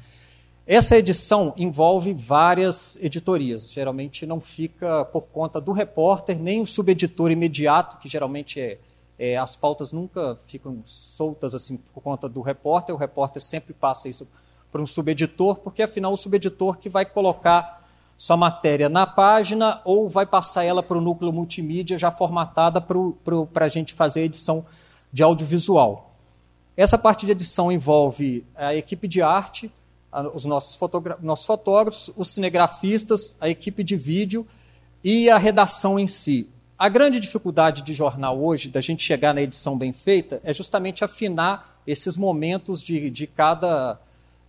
Essa 0.66 0.96
edição 0.96 1.52
envolve 1.56 2.12
várias 2.14 2.96
editorias, 3.02 3.70
geralmente 3.70 4.24
não 4.24 4.40
fica 4.40 5.04
por 5.06 5.26
conta 5.26 5.60
do 5.60 5.72
repórter, 5.72 6.38
nem 6.38 6.60
o 6.60 6.66
subeditor 6.66 7.30
imediato, 7.30 7.98
que 7.98 8.08
geralmente 8.08 8.58
é 8.58 8.78
é, 9.18 9.36
as 9.36 9.54
pautas 9.54 9.92
nunca 9.92 10.36
ficam 10.46 10.82
soltas 10.84 11.54
assim 11.54 11.76
por 11.76 12.00
conta 12.00 12.28
do 12.28 12.40
repórter, 12.40 12.94
o 12.94 12.98
repórter 12.98 13.40
sempre 13.40 13.72
passa 13.72 14.08
isso 14.08 14.26
para 14.72 14.82
um 14.82 14.86
subeditor, 14.86 15.56
porque 15.56 15.82
afinal 15.82 16.12
o 16.12 16.16
subeditor 16.16 16.78
que 16.78 16.88
vai 16.88 17.04
colocar 17.04 17.82
sua 18.18 18.36
matéria 18.36 18.88
na 18.88 19.06
página 19.06 19.80
ou 19.84 20.08
vai 20.08 20.26
passar 20.26 20.64
ela 20.64 20.82
para 20.82 20.98
o 20.98 21.00
núcleo 21.00 21.32
multimídia 21.32 21.96
já 21.96 22.10
formatada 22.10 22.80
para 22.80 23.64
a 23.64 23.68
gente 23.68 23.94
fazer 23.94 24.22
a 24.22 24.24
edição 24.24 24.64
de 25.12 25.22
audiovisual. 25.22 26.12
Essa 26.76 26.98
parte 26.98 27.24
de 27.24 27.32
edição 27.32 27.70
envolve 27.70 28.44
a 28.54 28.74
equipe 28.74 29.06
de 29.06 29.22
arte, 29.22 29.70
os 30.34 30.44
nossos, 30.44 30.78
nossos 31.20 31.46
fotógrafos, 31.46 32.10
os 32.16 32.30
cinegrafistas, 32.30 33.36
a 33.40 33.48
equipe 33.48 33.82
de 33.82 33.96
vídeo 33.96 34.46
e 35.02 35.28
a 35.28 35.38
redação 35.38 35.98
em 35.98 36.06
si. 36.06 36.48
A 36.78 36.88
grande 36.88 37.20
dificuldade 37.20 37.82
de 37.82 37.94
jornal 37.94 38.40
hoje, 38.40 38.68
da 38.68 38.80
gente 38.80 39.02
chegar 39.02 39.32
na 39.32 39.42
edição 39.42 39.76
bem 39.76 39.92
feita, 39.92 40.40
é 40.44 40.52
justamente 40.52 41.04
afinar 41.04 41.80
esses 41.86 42.16
momentos 42.16 42.80
de, 42.80 43.10
de, 43.10 43.26
cada, 43.26 44.00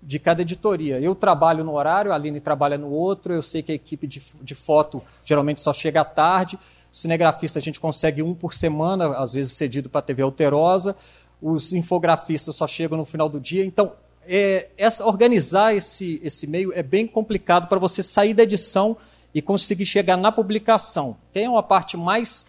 de 0.02 0.18
cada 0.20 0.42
editoria. 0.42 1.00
Eu 1.00 1.14
trabalho 1.14 1.64
no 1.64 1.74
horário, 1.74 2.12
a 2.12 2.16
Aline 2.16 2.40
trabalha 2.40 2.78
no 2.78 2.90
outro, 2.90 3.34
eu 3.34 3.42
sei 3.42 3.62
que 3.62 3.72
a 3.72 3.76
equipe 3.76 4.08
de, 4.08 4.22
de 4.42 4.56
foto 4.56 5.02
geralmente 5.24 5.62
só 5.62 5.72
chega 5.74 6.02
à 6.02 6.06
tarde, 6.06 6.58
o 6.92 6.98
cinegrafista 6.98 7.60
a 7.60 7.62
gente 7.62 7.80
consegue 7.80 8.24
um 8.24 8.34
por 8.34 8.54
semana, 8.54 9.18
às 9.18 9.34
vezes 9.34 9.54
cedido 9.54 9.90
para 9.90 10.00
a 10.00 10.04
TV 10.04 10.24
Alterosa, 10.24 10.96
os 11.42 11.74
infografistas 11.74 12.56
só 12.56 12.66
chegam 12.66 12.98
no 12.98 13.06
final 13.06 13.30
do 13.30 13.40
dia. 13.40 13.66
Então, 13.66 13.92
é, 14.28 14.70
essa, 14.78 15.06
organizar 15.06 15.76
esse, 15.76 16.20
esse 16.24 16.48
meio 16.48 16.74
é 16.74 16.84
bem 16.84 17.08
complicado 17.08 17.68
para 17.68 17.80
você 17.80 18.02
sair 18.02 18.34
da 18.34 18.44
edição 18.44 18.98
e 19.34 19.42
conseguir 19.42 19.86
chegar 19.86 20.18
na 20.18 20.32
publicação. 20.32 21.18
Tem 21.34 21.48
uma 21.48 21.64
parte 21.64 21.98
mais 21.98 22.46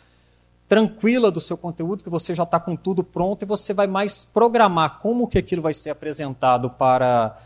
tranquila 0.69 1.31
do 1.31 1.41
seu 1.41 1.57
conteúdo, 1.57 2.03
que 2.03 2.11
você 2.11 2.35
já 2.35 2.43
está 2.43 2.59
com 2.59 2.75
tudo 2.75 3.05
pronto 3.05 3.43
e 3.43 3.47
você 3.47 3.73
vai 3.73 3.87
mais 3.87 4.25
programar 4.25 4.99
como 5.01 5.29
que 5.29 5.39
aquilo 5.39 5.63
vai 5.63 5.75
ser 5.75 5.91
apresentado 5.91 6.71
para, 6.71 7.39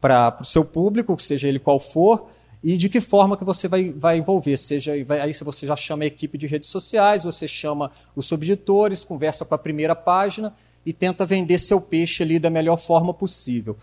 para, 0.00 0.30
para 0.30 0.42
o 0.42 0.46
seu 0.46 0.64
público, 0.64 1.18
seja 1.20 1.48
ele 1.48 1.58
qual 1.58 1.80
for, 1.80 2.28
e 2.62 2.76
de 2.76 2.88
que 2.88 3.00
forma 3.00 3.36
que 3.36 3.44
você 3.44 3.66
vai, 3.66 3.90
vai 3.90 4.18
envolver. 4.18 4.56
Seja, 4.56 4.92
vai, 5.04 5.20
aí 5.20 5.34
você 5.34 5.66
já 5.66 5.74
chama 5.74 6.04
a 6.04 6.06
equipe 6.06 6.36
de 6.38 6.46
redes 6.46 6.68
sociais, 6.68 7.24
você 7.24 7.48
chama 7.48 7.90
os 8.14 8.26
subeditores, 8.26 9.04
conversa 9.04 9.44
com 9.44 9.54
a 9.54 9.58
primeira 9.58 9.96
página 9.96 10.54
e 10.84 10.92
tenta 10.92 11.26
vender 11.26 11.58
seu 11.58 11.80
peixe 11.80 12.22
ali 12.22 12.38
da 12.38 12.50
melhor 12.50 12.76
forma 12.76 13.12
possível. 13.12 13.76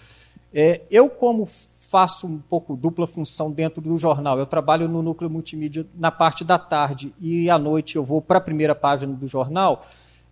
É, 0.53 0.81
eu, 0.89 1.09
como 1.09 1.47
faço 1.87 2.27
um 2.27 2.37
pouco 2.37 2.75
dupla 2.75 3.07
função 3.07 3.49
dentro 3.49 3.81
do 3.81 3.97
jornal. 3.97 4.37
Eu 4.37 4.45
trabalho 4.45 4.89
no 4.89 5.01
núcleo 5.01 5.29
multimídia 5.29 5.87
na 5.95 6.11
parte 6.11 6.43
da 6.43 6.59
tarde 6.59 7.13
e 7.19 7.49
à 7.49 7.57
noite 7.57 7.95
eu 7.95 8.03
vou 8.03 8.21
para 8.21 8.39
a 8.39 8.41
primeira 8.41 8.75
página 8.75 9.13
do 9.13 9.27
jornal. 9.27 9.87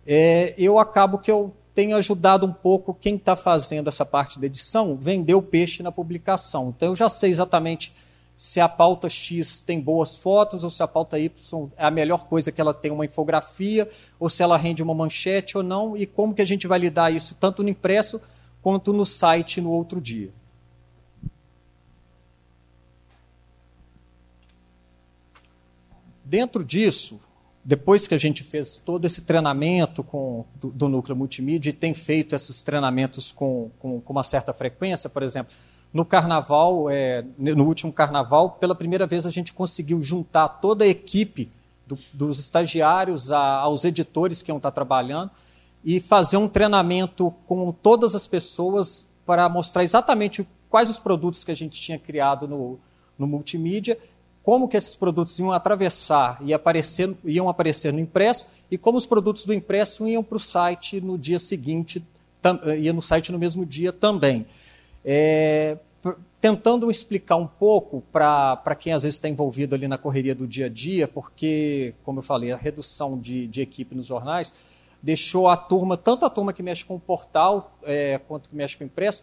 É, 0.06 0.54
eu 0.58 0.78
acabo 0.78 1.18
que 1.18 1.30
eu 1.30 1.54
tenho 1.74 1.96
ajudado 1.96 2.46
um 2.46 2.52
pouco 2.52 2.94
quem 2.94 3.16
está 3.16 3.34
fazendo 3.34 3.88
essa 3.88 4.04
parte 4.04 4.38
da 4.38 4.46
edição 4.46 4.96
vender 4.96 5.34
o 5.34 5.42
peixe 5.42 5.82
na 5.82 5.90
publicação. 5.90 6.74
Então 6.76 6.90
eu 6.90 6.96
já 6.96 7.08
sei 7.08 7.30
exatamente 7.30 7.94
se 8.36 8.60
a 8.60 8.68
pauta 8.68 9.08
X 9.08 9.60
tem 9.60 9.80
boas 9.80 10.14
fotos 10.14 10.62
ou 10.62 10.70
se 10.70 10.82
a 10.82 10.88
pauta 10.88 11.18
Y 11.18 11.68
é 11.76 11.86
a 11.86 11.90
melhor 11.90 12.26
coisa 12.26 12.52
que 12.52 12.60
ela 12.60 12.74
tem 12.74 12.90
uma 12.90 13.04
infografia 13.04 13.88
ou 14.18 14.28
se 14.28 14.42
ela 14.42 14.56
rende 14.56 14.82
uma 14.82 14.94
manchete 14.94 15.56
ou 15.56 15.62
não 15.62 15.96
e 15.96 16.06
como 16.06 16.34
que 16.34 16.42
a 16.42 16.46
gente 16.46 16.66
vai 16.66 16.78
lidar 16.78 17.10
isso 17.12 17.34
tanto 17.40 17.62
no 17.62 17.68
impresso 17.68 18.20
quanto 18.60 18.92
no 18.92 19.06
site 19.06 19.60
no 19.60 19.70
outro 19.70 20.00
dia. 20.00 20.32
Dentro 26.24 26.64
disso, 26.64 27.20
depois 27.64 28.06
que 28.08 28.14
a 28.14 28.18
gente 28.18 28.42
fez 28.42 28.78
todo 28.78 29.06
esse 29.06 29.22
treinamento 29.22 30.02
com, 30.02 30.44
do, 30.56 30.70
do 30.70 30.88
núcleo 30.88 31.16
multimídia 31.16 31.70
e 31.70 31.72
tem 31.72 31.94
feito 31.94 32.34
esses 32.34 32.62
treinamentos 32.62 33.30
com, 33.30 33.70
com, 33.78 34.00
com, 34.00 34.12
uma 34.12 34.24
certa 34.24 34.52
frequência, 34.52 35.08
por 35.08 35.22
exemplo, 35.22 35.54
no 35.92 36.04
carnaval, 36.04 36.90
é, 36.90 37.24
no 37.38 37.64
último 37.64 37.92
carnaval, 37.92 38.50
pela 38.60 38.74
primeira 38.74 39.06
vez 39.06 39.26
a 39.26 39.30
gente 39.30 39.52
conseguiu 39.52 40.02
juntar 40.02 40.48
toda 40.48 40.84
a 40.84 40.88
equipe 40.88 41.50
do, 41.86 41.98
dos 42.12 42.38
estagiários 42.38 43.32
a, 43.32 43.58
aos 43.60 43.84
editores 43.84 44.42
que 44.42 44.50
iam 44.50 44.58
estar 44.58 44.70
trabalhando 44.70 45.30
e 45.84 46.00
fazer 46.00 46.36
um 46.36 46.48
treinamento 46.48 47.32
com 47.46 47.72
todas 47.72 48.14
as 48.14 48.26
pessoas 48.26 49.06
para 49.24 49.48
mostrar 49.48 49.84
exatamente 49.84 50.46
quais 50.68 50.90
os 50.90 50.98
produtos 50.98 51.44
que 51.44 51.52
a 51.52 51.56
gente 51.56 51.80
tinha 51.80 51.98
criado 51.98 52.46
no, 52.46 52.78
no 53.18 53.26
multimídia 53.26 53.98
como 54.46 54.68
que 54.68 54.76
esses 54.76 54.94
produtos 54.94 55.36
iam 55.40 55.50
atravessar 55.50 56.38
e 56.40 56.54
aparecer, 56.54 57.12
iam 57.24 57.48
aparecer 57.48 57.92
no 57.92 57.98
impresso 57.98 58.46
e 58.70 58.78
como 58.78 58.96
os 58.96 59.04
produtos 59.04 59.44
do 59.44 59.52
impresso 59.52 60.06
iam 60.06 60.22
para 60.22 60.36
o 60.36 60.38
site 60.38 61.00
no 61.00 61.18
dia 61.18 61.40
seguinte, 61.40 62.00
tam, 62.40 62.60
eh, 62.62 62.78
ia 62.78 62.92
no 62.92 63.02
site 63.02 63.32
no 63.32 63.40
mesmo 63.40 63.66
dia 63.66 63.92
também. 63.92 64.46
É, 65.08 65.78
tentando 66.40 66.90
explicar 66.90 67.36
um 67.36 67.46
pouco 67.46 68.02
para 68.12 68.76
quem 68.78 68.92
às 68.92 69.04
vezes 69.04 69.16
está 69.16 69.28
envolvido 69.28 69.74
ali 69.74 69.86
na 69.86 69.96
correria 69.96 70.34
do 70.34 70.46
dia 70.46 70.66
a 70.66 70.68
dia, 70.68 71.06
porque, 71.06 71.94
como 72.04 72.18
eu 72.18 72.22
falei, 72.22 72.52
a 72.52 72.56
redução 72.56 73.18
de, 73.18 73.46
de 73.46 73.62
equipe 73.62 73.94
nos 73.94 74.06
jornais 74.06 74.52
deixou 75.02 75.46
a 75.46 75.56
turma, 75.56 75.96
tanto 75.96 76.26
a 76.26 76.30
turma 76.30 76.52
que 76.52 76.62
mexe 76.62 76.84
com 76.84 76.96
o 76.96 77.00
portal 77.00 77.78
é, 77.84 78.18
quanto 78.26 78.48
que 78.50 78.56
mexe 78.56 78.76
com 78.76 78.82
o 78.82 78.86
impresso, 78.86 79.22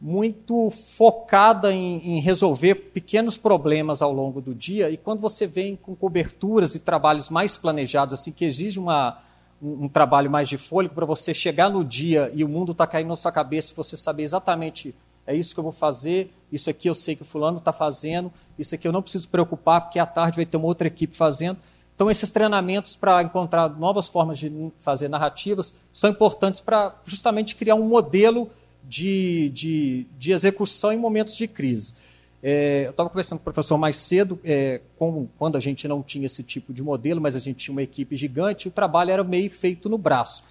muito 0.00 0.68
focada 0.70 1.72
em, 1.72 2.16
em, 2.16 2.20
resolver 2.20 2.74
pequenos 2.74 3.36
problemas 3.36 4.02
ao 4.02 4.12
longo 4.12 4.40
do 4.40 4.52
dia. 4.52 4.90
E 4.90 4.96
quando 4.96 5.20
você 5.20 5.46
vem 5.46 5.76
com 5.76 5.94
coberturas 5.94 6.74
e 6.74 6.80
trabalhos 6.80 7.30
mais 7.30 7.56
planejados, 7.56 8.18
assim, 8.18 8.32
que 8.32 8.44
exige 8.44 8.80
uma, 8.80 9.20
um, 9.62 9.84
um 9.84 9.88
trabalho 9.88 10.28
mais 10.28 10.48
de 10.48 10.58
fôlego 10.58 10.92
para 10.92 11.06
você 11.06 11.32
chegar 11.32 11.70
no 11.70 11.84
dia 11.84 12.32
e 12.34 12.42
o 12.42 12.48
mundo 12.48 12.72
está 12.72 12.84
caindo 12.84 13.08
na 13.08 13.16
sua 13.16 13.30
cabeça 13.30 13.72
você 13.76 13.96
saber 13.96 14.24
exatamente 14.24 14.92
é 15.26 15.34
isso 15.34 15.54
que 15.54 15.60
eu 15.60 15.64
vou 15.64 15.72
fazer, 15.72 16.32
isso 16.50 16.68
aqui 16.68 16.88
eu 16.88 16.94
sei 16.94 17.16
que 17.16 17.22
o 17.22 17.24
fulano 17.24 17.58
está 17.58 17.72
fazendo, 17.72 18.32
isso 18.58 18.74
aqui 18.74 18.86
eu 18.86 18.92
não 18.92 19.02
preciso 19.02 19.28
preocupar, 19.28 19.80
porque 19.82 19.98
à 19.98 20.06
tarde 20.06 20.36
vai 20.36 20.46
ter 20.46 20.56
uma 20.56 20.66
outra 20.66 20.86
equipe 20.88 21.16
fazendo. 21.16 21.58
Então, 21.94 22.10
esses 22.10 22.30
treinamentos 22.30 22.96
para 22.96 23.22
encontrar 23.22 23.68
novas 23.68 24.08
formas 24.08 24.38
de 24.38 24.50
fazer 24.80 25.08
narrativas 25.08 25.72
são 25.92 26.10
importantes 26.10 26.60
para 26.60 26.94
justamente 27.04 27.54
criar 27.54 27.74
um 27.74 27.86
modelo 27.86 28.50
de, 28.82 29.50
de, 29.50 30.06
de 30.18 30.32
execução 30.32 30.92
em 30.92 30.96
momentos 30.96 31.36
de 31.36 31.46
crise. 31.46 31.94
É, 32.42 32.86
eu 32.86 32.90
estava 32.90 33.08
conversando 33.08 33.38
com 33.38 33.42
o 33.42 33.52
professor 33.52 33.78
mais 33.78 33.96
cedo, 33.96 34.40
é, 34.42 34.80
com, 34.98 35.28
quando 35.38 35.56
a 35.56 35.60
gente 35.60 35.86
não 35.86 36.02
tinha 36.02 36.26
esse 36.26 36.42
tipo 36.42 36.72
de 36.72 36.82
modelo, 36.82 37.20
mas 37.20 37.36
a 37.36 37.38
gente 37.38 37.58
tinha 37.64 37.72
uma 37.72 37.82
equipe 37.82 38.16
gigante, 38.16 38.66
o 38.66 38.70
trabalho 38.70 39.12
era 39.12 39.22
meio 39.22 39.48
feito 39.48 39.88
no 39.88 39.96
braço. 39.96 40.42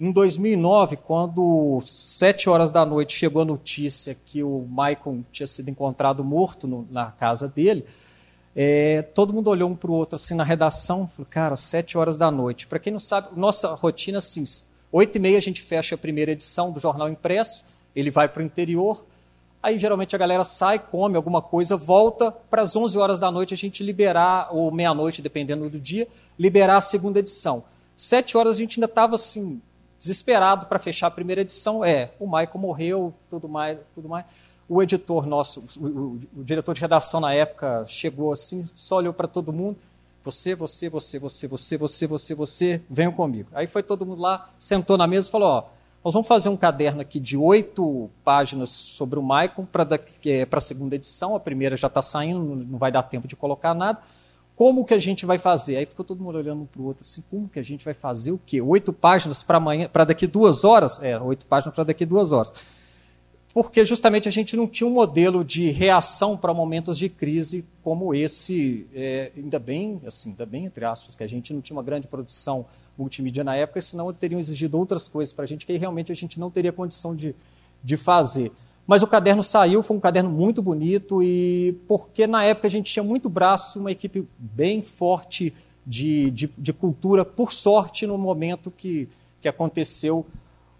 Em 0.00 0.10
2009, 0.10 0.96
quando 0.96 1.78
sete 1.84 2.48
horas 2.48 2.72
da 2.72 2.86
noite 2.86 3.14
chegou 3.14 3.42
a 3.42 3.44
notícia 3.44 4.16
que 4.24 4.42
o 4.42 4.66
Michael 4.66 5.22
tinha 5.30 5.46
sido 5.46 5.68
encontrado 5.68 6.24
morto 6.24 6.66
no, 6.66 6.88
na 6.90 7.10
casa 7.10 7.46
dele, 7.46 7.84
é, 8.56 9.02
todo 9.02 9.30
mundo 9.30 9.50
olhou 9.50 9.68
um 9.68 9.76
para 9.76 9.90
o 9.90 9.94
outro 9.94 10.14
assim 10.14 10.34
na 10.34 10.42
redação, 10.42 11.06
falou, 11.06 11.26
cara, 11.28 11.54
sete 11.54 11.98
horas 11.98 12.16
da 12.16 12.30
noite. 12.30 12.66
Para 12.66 12.78
quem 12.78 12.90
não 12.90 12.98
sabe, 12.98 13.28
nossa 13.36 13.74
rotina 13.74 14.16
assim, 14.16 14.42
oito 14.90 15.16
e 15.16 15.18
meia 15.18 15.36
a 15.36 15.40
gente 15.42 15.60
fecha 15.60 15.96
a 15.96 15.98
primeira 15.98 16.32
edição 16.32 16.72
do 16.72 16.80
jornal 16.80 17.10
impresso, 17.10 17.62
ele 17.94 18.10
vai 18.10 18.26
para 18.26 18.42
o 18.42 18.46
interior. 18.46 19.04
Aí 19.62 19.78
geralmente 19.78 20.16
a 20.16 20.18
galera 20.18 20.44
sai, 20.44 20.78
come 20.78 21.16
alguma 21.16 21.42
coisa, 21.42 21.76
volta 21.76 22.32
para 22.32 22.62
as 22.62 22.74
11 22.74 22.96
horas 22.96 23.20
da 23.20 23.30
noite 23.30 23.52
a 23.52 23.56
gente 23.56 23.82
liberar, 23.82 24.48
ou 24.50 24.72
meia-noite, 24.72 25.20
dependendo 25.20 25.68
do 25.68 25.78
dia, 25.78 26.08
liberar 26.38 26.78
a 26.78 26.80
segunda 26.80 27.18
edição. 27.18 27.62
Sete 27.98 28.34
horas 28.34 28.56
a 28.56 28.58
gente 28.60 28.78
ainda 28.78 28.86
estava 28.86 29.16
assim, 29.16 29.60
desesperado 30.00 30.66
para 30.66 30.78
fechar 30.78 31.08
a 31.08 31.10
primeira 31.10 31.42
edição. 31.42 31.84
É, 31.84 32.10
o 32.18 32.24
Michael 32.24 32.58
morreu, 32.58 33.14
tudo 33.28 33.48
mais, 33.48 33.78
tudo 33.94 34.08
mais. 34.08 34.24
O 34.66 34.82
editor 34.82 35.26
nosso, 35.26 35.62
o, 35.78 35.86
o, 35.86 36.20
o 36.38 36.44
diretor 36.44 36.74
de 36.74 36.80
redação 36.80 37.20
na 37.20 37.34
época, 37.34 37.84
chegou 37.86 38.32
assim, 38.32 38.68
só 38.74 38.96
olhou 38.96 39.12
para 39.12 39.28
todo 39.28 39.52
mundo. 39.52 39.76
Você, 40.24 40.54
você, 40.54 40.88
você, 40.88 41.18
você, 41.18 41.46
você, 41.46 41.76
você, 41.76 42.06
você, 42.06 42.34
você, 42.34 42.80
venham 42.88 43.12
comigo. 43.12 43.48
Aí 43.52 43.66
foi 43.66 43.82
todo 43.82 44.06
mundo 44.06 44.22
lá, 44.22 44.50
sentou 44.58 44.96
na 44.96 45.06
mesa 45.06 45.28
e 45.28 45.30
falou: 45.30 45.48
ó, 45.48 45.64
nós 46.04 46.14
vamos 46.14 46.28
fazer 46.28 46.48
um 46.48 46.56
caderno 46.56 47.00
aqui 47.00 47.20
de 47.20 47.36
oito 47.36 48.08
páginas 48.24 48.70
sobre 48.70 49.18
o 49.18 49.22
Maicon 49.22 49.66
para 49.66 49.86
é, 50.24 50.46
a 50.50 50.60
segunda 50.60 50.94
edição. 50.94 51.36
A 51.36 51.40
primeira 51.40 51.76
já 51.76 51.88
está 51.88 52.00
saindo, 52.00 52.40
não 52.40 52.78
vai 52.78 52.90
dar 52.90 53.02
tempo 53.02 53.28
de 53.28 53.36
colocar 53.36 53.74
nada. 53.74 54.00
Como 54.60 54.84
que 54.84 54.92
a 54.92 54.98
gente 54.98 55.24
vai 55.24 55.38
fazer? 55.38 55.78
Aí 55.78 55.86
ficou 55.86 56.04
todo 56.04 56.22
mundo 56.22 56.36
olhando 56.36 56.60
um 56.60 56.66
para 56.66 56.82
o 56.82 56.84
outro 56.84 57.00
assim, 57.00 57.24
como 57.30 57.48
que 57.48 57.58
a 57.58 57.62
gente 57.62 57.82
vai 57.82 57.94
fazer 57.94 58.30
o 58.30 58.38
quê? 58.44 58.60
Oito 58.60 58.92
páginas 58.92 59.42
para 59.42 59.56
amanhã, 59.56 59.88
para 59.88 60.04
daqui 60.04 60.26
duas 60.26 60.64
horas? 60.64 61.02
É, 61.02 61.18
oito 61.18 61.46
páginas 61.46 61.74
para 61.74 61.84
daqui 61.84 62.04
duas 62.04 62.30
horas. 62.30 62.52
Porque 63.54 63.82
justamente 63.86 64.28
a 64.28 64.30
gente 64.30 64.54
não 64.58 64.68
tinha 64.68 64.86
um 64.86 64.92
modelo 64.92 65.42
de 65.42 65.70
reação 65.70 66.36
para 66.36 66.52
momentos 66.52 66.98
de 66.98 67.08
crise 67.08 67.64
como 67.82 68.14
esse, 68.14 68.86
é, 68.94 69.32
ainda 69.34 69.58
bem, 69.58 69.98
assim, 70.04 70.28
ainda 70.28 70.44
bem 70.44 70.66
entre 70.66 70.84
aspas, 70.84 71.16
que 71.16 71.24
a 71.24 71.26
gente 71.26 71.54
não 71.54 71.62
tinha 71.62 71.74
uma 71.74 71.82
grande 71.82 72.06
produção 72.06 72.66
multimídia 72.98 73.42
na 73.42 73.56
época, 73.56 73.80
senão 73.80 74.12
teriam 74.12 74.38
exigido 74.38 74.76
outras 74.76 75.08
coisas 75.08 75.32
para 75.32 75.44
a 75.44 75.48
gente 75.48 75.64
que 75.64 75.74
realmente 75.78 76.12
a 76.12 76.14
gente 76.14 76.38
não 76.38 76.50
teria 76.50 76.70
condição 76.70 77.16
de, 77.16 77.34
de 77.82 77.96
fazer. 77.96 78.52
Mas 78.86 79.02
o 79.02 79.06
caderno 79.06 79.42
saiu, 79.42 79.82
foi 79.82 79.96
um 79.96 80.00
caderno 80.00 80.30
muito 80.30 80.60
bonito, 80.60 81.22
e 81.22 81.76
porque 81.86 82.26
na 82.26 82.44
época 82.44 82.66
a 82.66 82.70
gente 82.70 82.92
tinha 82.92 83.02
muito 83.02 83.28
braço, 83.28 83.78
uma 83.78 83.92
equipe 83.92 84.26
bem 84.36 84.82
forte 84.82 85.54
de, 85.86 86.30
de, 86.30 86.50
de 86.58 86.72
cultura, 86.72 87.24
por 87.24 87.52
sorte, 87.52 88.06
no 88.06 88.18
momento 88.18 88.70
que, 88.70 89.08
que 89.40 89.48
aconteceu 89.48 90.26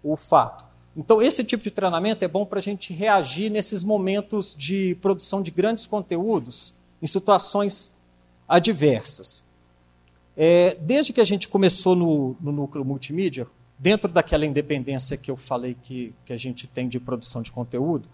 o 0.03 0.15
fato. 0.15 0.65
Então, 0.95 1.21
esse 1.21 1.43
tipo 1.43 1.63
de 1.63 1.71
treinamento 1.71 2.25
é 2.25 2.27
bom 2.27 2.45
para 2.45 2.59
a 2.59 2.61
gente 2.61 2.93
reagir 2.93 3.49
nesses 3.49 3.83
momentos 3.83 4.53
de 4.57 4.95
produção 4.95 5.41
de 5.41 5.49
grandes 5.49 5.87
conteúdos, 5.87 6.73
em 7.01 7.07
situações 7.07 7.91
adversas. 8.47 9.43
É, 10.35 10.75
desde 10.81 11.13
que 11.13 11.21
a 11.21 11.25
gente 11.25 11.47
começou 11.47 11.95
no, 11.95 12.35
no, 12.41 12.51
núcleo 12.51 12.83
multimídia, 12.83 13.47
dentro 13.81 14.07
daquela 14.11 14.45
independência 14.45 15.17
que 15.17 15.31
eu 15.31 15.35
falei 15.35 15.75
que, 15.81 16.13
que 16.23 16.31
a 16.31 16.37
gente 16.37 16.67
tem 16.67 16.87
de 16.87 16.99
produção 16.99 17.41
de 17.41 17.51
conteúdo, 17.51 18.07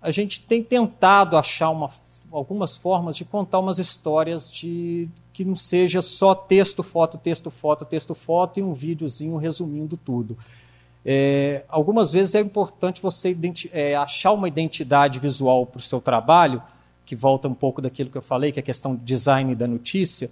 a 0.00 0.10
gente 0.10 0.40
tem 0.40 0.62
tentado 0.62 1.36
achar 1.36 1.68
uma, 1.68 1.90
algumas 2.32 2.74
formas 2.74 3.14
de 3.14 3.22
contar 3.22 3.58
umas 3.58 3.78
histórias 3.78 4.50
de 4.50 5.06
que 5.30 5.44
não 5.44 5.54
seja 5.54 6.00
só 6.00 6.34
texto, 6.34 6.82
foto, 6.82 7.18
texto, 7.18 7.50
foto, 7.50 7.84
texto, 7.84 8.14
foto 8.14 8.60
e 8.60 8.62
um 8.62 8.72
videozinho 8.72 9.36
resumindo 9.36 9.94
tudo. 9.96 10.38
É, 11.04 11.64
algumas 11.68 12.12
vezes 12.12 12.34
é 12.34 12.40
importante 12.40 13.02
você 13.02 13.36
é, 13.70 13.94
achar 13.94 14.32
uma 14.32 14.48
identidade 14.48 15.18
visual 15.18 15.66
para 15.66 15.78
o 15.78 15.82
seu 15.82 16.00
trabalho, 16.00 16.62
que 17.04 17.14
volta 17.14 17.46
um 17.46 17.54
pouco 17.54 17.82
daquilo 17.82 18.10
que 18.10 18.16
eu 18.16 18.22
falei, 18.22 18.52
que 18.52 18.58
é 18.58 18.62
a 18.62 18.64
questão 18.64 18.94
do 18.94 19.04
design 19.04 19.54
da 19.54 19.66
notícia, 19.66 20.30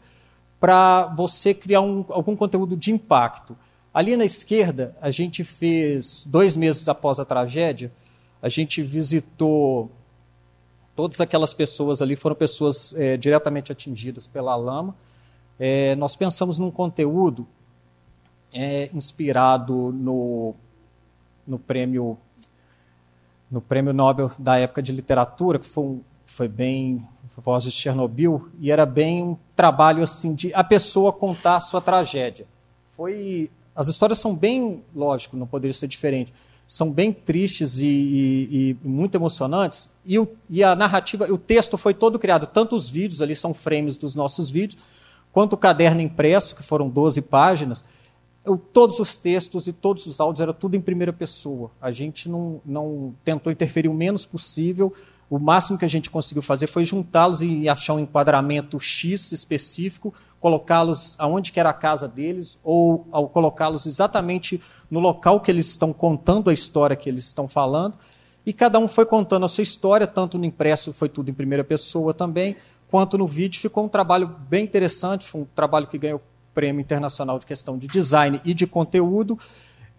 para 0.59 1.07
você 1.15 1.53
criar 1.53 1.83
um, 1.83 2.05
algum 2.09 2.35
conteúdo 2.35 2.75
de 2.75 2.91
impacto. 2.91 3.57
Ali 3.97 4.15
na 4.15 4.27
esquerda, 4.27 4.95
a 5.01 5.11
gente 5.11 5.43
fez, 5.43 6.27
dois 6.29 6.55
meses 6.55 6.87
após 6.87 7.19
a 7.19 7.25
tragédia, 7.25 7.91
a 8.43 8.49
gente 8.51 8.83
visitou 8.83 9.91
todas 10.95 11.19
aquelas 11.19 11.55
pessoas 11.55 12.03
ali, 12.03 12.15
foram 12.15 12.37
pessoas 12.37 12.95
é, 12.95 13.17
diretamente 13.17 13.73
atingidas 13.73 14.27
pela 14.27 14.55
lama. 14.55 14.95
É, 15.59 15.97
nós 15.97 16.15
pensamos 16.15 16.59
num 16.59 16.71
conteúdo 16.71 17.47
é, 18.53 18.91
inspirado 18.93 19.91
no, 19.93 20.55
no 21.47 21.59
prêmio 21.59 22.19
no 23.51 23.63
prêmio 23.63 23.95
Nobel 23.95 24.31
da 24.39 24.59
época 24.59 24.83
de 24.83 24.93
literatura, 24.93 25.59
que 25.59 25.67
foi, 25.67 26.03
foi 26.27 26.49
bem 26.49 27.03
Voz 27.39 27.65
de 27.65 27.71
Chernobyl, 27.71 28.51
e 28.61 28.71
era 28.71 28.85
bem 28.85 29.23
um 29.23 29.39
trabalho 29.55 30.03
assim 30.03 30.35
de 30.35 30.53
a 30.53 30.63
pessoa 30.63 31.15
contar 31.15 31.57
a 31.57 31.61
sua 31.61 31.81
tragédia. 31.81 32.47
Foi 32.91 33.51
as 33.77 33.89
histórias 33.89 34.19
são 34.19 34.35
bem, 34.35 34.83
lógico, 34.95 35.37
não 35.37 35.47
poderia 35.47 35.75
ser 35.75 35.87
diferente, 35.87 36.33
são 36.67 36.91
bem 36.91 37.13
tristes 37.13 37.79
e, 37.79 37.87
e, 37.87 38.77
e 38.83 38.89
muito 38.89 39.15
emocionantes. 39.15 39.91
E, 40.05 40.19
o, 40.19 40.29
e, 40.49 40.65
a 40.65 40.75
narrativa, 40.75 41.31
o 41.33 41.39
texto 41.39 41.77
foi 41.77 41.95
todo 41.95 42.19
criado, 42.19 42.47
tanto 42.47 42.75
os 42.75 42.89
vídeos, 42.89 43.23
ali 43.23 43.37
são 43.37 43.55
frames 43.55 43.97
dos 43.97 44.15
nossos 44.15 44.51
vídeos, 44.51 44.83
quanto 45.31 45.53
o 45.53 45.57
caderno 45.57 46.01
impresso, 46.01 46.57
que 46.57 46.63
foram 46.63 46.89
12 46.89 47.23
páginas. 47.23 47.85
Eu, 48.45 48.57
todos 48.57 48.99
os 48.99 49.17
textos 49.19 49.69
e 49.69 49.73
todos 49.73 50.07
os 50.07 50.21
áudios 50.21 50.41
era 50.41 50.55
tudo 50.55 50.77
em 50.77 50.81
primeira 50.81 51.13
pessoa. 51.13 51.71
A 51.81 51.93
gente 51.93 52.29
não, 52.29 52.61
não 52.65 53.15
tentou 53.25 53.53
interferir 53.53 53.89
o 53.89 53.95
menos 53.95 54.25
possível 54.25 54.93
o 55.29 55.39
máximo 55.39 55.79
que 55.79 55.85
a 55.85 55.89
gente 55.89 56.11
conseguiu 56.11 56.43
fazer 56.43 56.67
foi 56.67 56.85
juntá-los 56.85 57.43
e 57.43 57.69
achar 57.69 57.95
um 57.95 57.99
enquadramento 57.99 58.79
X 58.79 59.33
específico, 59.33 60.15
colocá-los 60.41 61.17
aonde 61.19 61.53
que 61.53 61.59
era 61.59 61.71
a 61.71 61.75
casa 61.75 62.07
deles, 62.07 62.59
ou 62.63 63.07
ao 63.11 63.29
colocá-los 63.29 63.87
exatamente 63.87 64.61
no 64.91 65.01
local 65.01 65.41
que 65.41 65.51
eles 65.51 65.69
estão 65.69 65.93
contando 65.93 66.51
a 66.51 66.55
história 66.55 66.97
que 66.97 67.09
eles 67.09 67.25
estão 67.25 67.49
falando. 67.49 67.97
E 68.45 68.53
cada 68.53 68.79
um 68.79 68.87
foi 68.87 69.05
contando 69.05 69.45
a 69.45 69.49
sua 69.49 69.63
história, 69.63 70.07
tanto 70.07 70.39
no 70.39 70.45
impresso 70.45 70.93
foi 70.93 71.09
tudo 71.09 71.31
em 71.31 71.35
primeira 71.35 71.65
pessoa 71.65 72.15
também, 72.15 72.57
quanto 72.89 73.19
no 73.19 73.27
vídeo. 73.27 73.61
Ficou 73.61 73.85
um 73.85 73.89
trabalho 73.89 74.29
bem 74.49 74.63
interessante, 74.63 75.27
foi 75.27 75.41
um 75.41 75.47
trabalho 75.55 75.87
que 75.87 75.99
ganhou 75.99 76.23
prêmio 76.55 76.81
internacional 76.81 77.39
de 77.39 77.45
questão 77.45 77.77
de 77.77 77.87
design 77.87 78.41
e 78.45 78.55
de 78.55 78.67
conteúdo. 78.67 79.39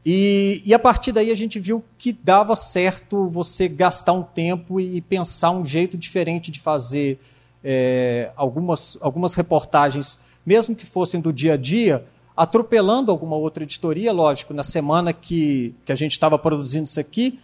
E, 0.05 0.61
e, 0.65 0.73
a 0.73 0.79
partir 0.79 1.11
daí 1.11 1.29
a 1.29 1.35
gente 1.35 1.59
viu 1.59 1.83
que 1.97 2.13
dava 2.13 2.55
certo 2.55 3.27
você 3.27 3.67
gastar 3.67 4.13
um 4.13 4.23
tempo 4.23 4.79
e 4.79 5.01
pensar 5.01 5.51
um 5.51 5.65
jeito 5.65 5.97
diferente 5.97 6.49
de 6.49 6.61
fazer 6.61 7.19
é, 7.63 8.31
algumas, 8.37 8.97
algumas 9.01 9.35
reportagens, 9.35 10.17
mesmo 10.47 10.73
que 10.73 10.85
fossem 10.85 11.19
do 11.19 11.33
dia 11.33 11.55
a 11.55 11.57
dia, 11.57 12.05
atropelando 12.35 13.11
alguma 13.11 13.35
outra 13.35 13.63
editoria, 13.65 14.13
lógico, 14.13 14.53
na 14.53 14.63
semana 14.63 15.11
que, 15.11 15.75
que 15.83 15.91
a 15.91 15.95
gente 15.95 16.13
estava 16.13 16.39
produzindo 16.39 16.85
isso 16.85 17.01
aqui, 17.01 17.37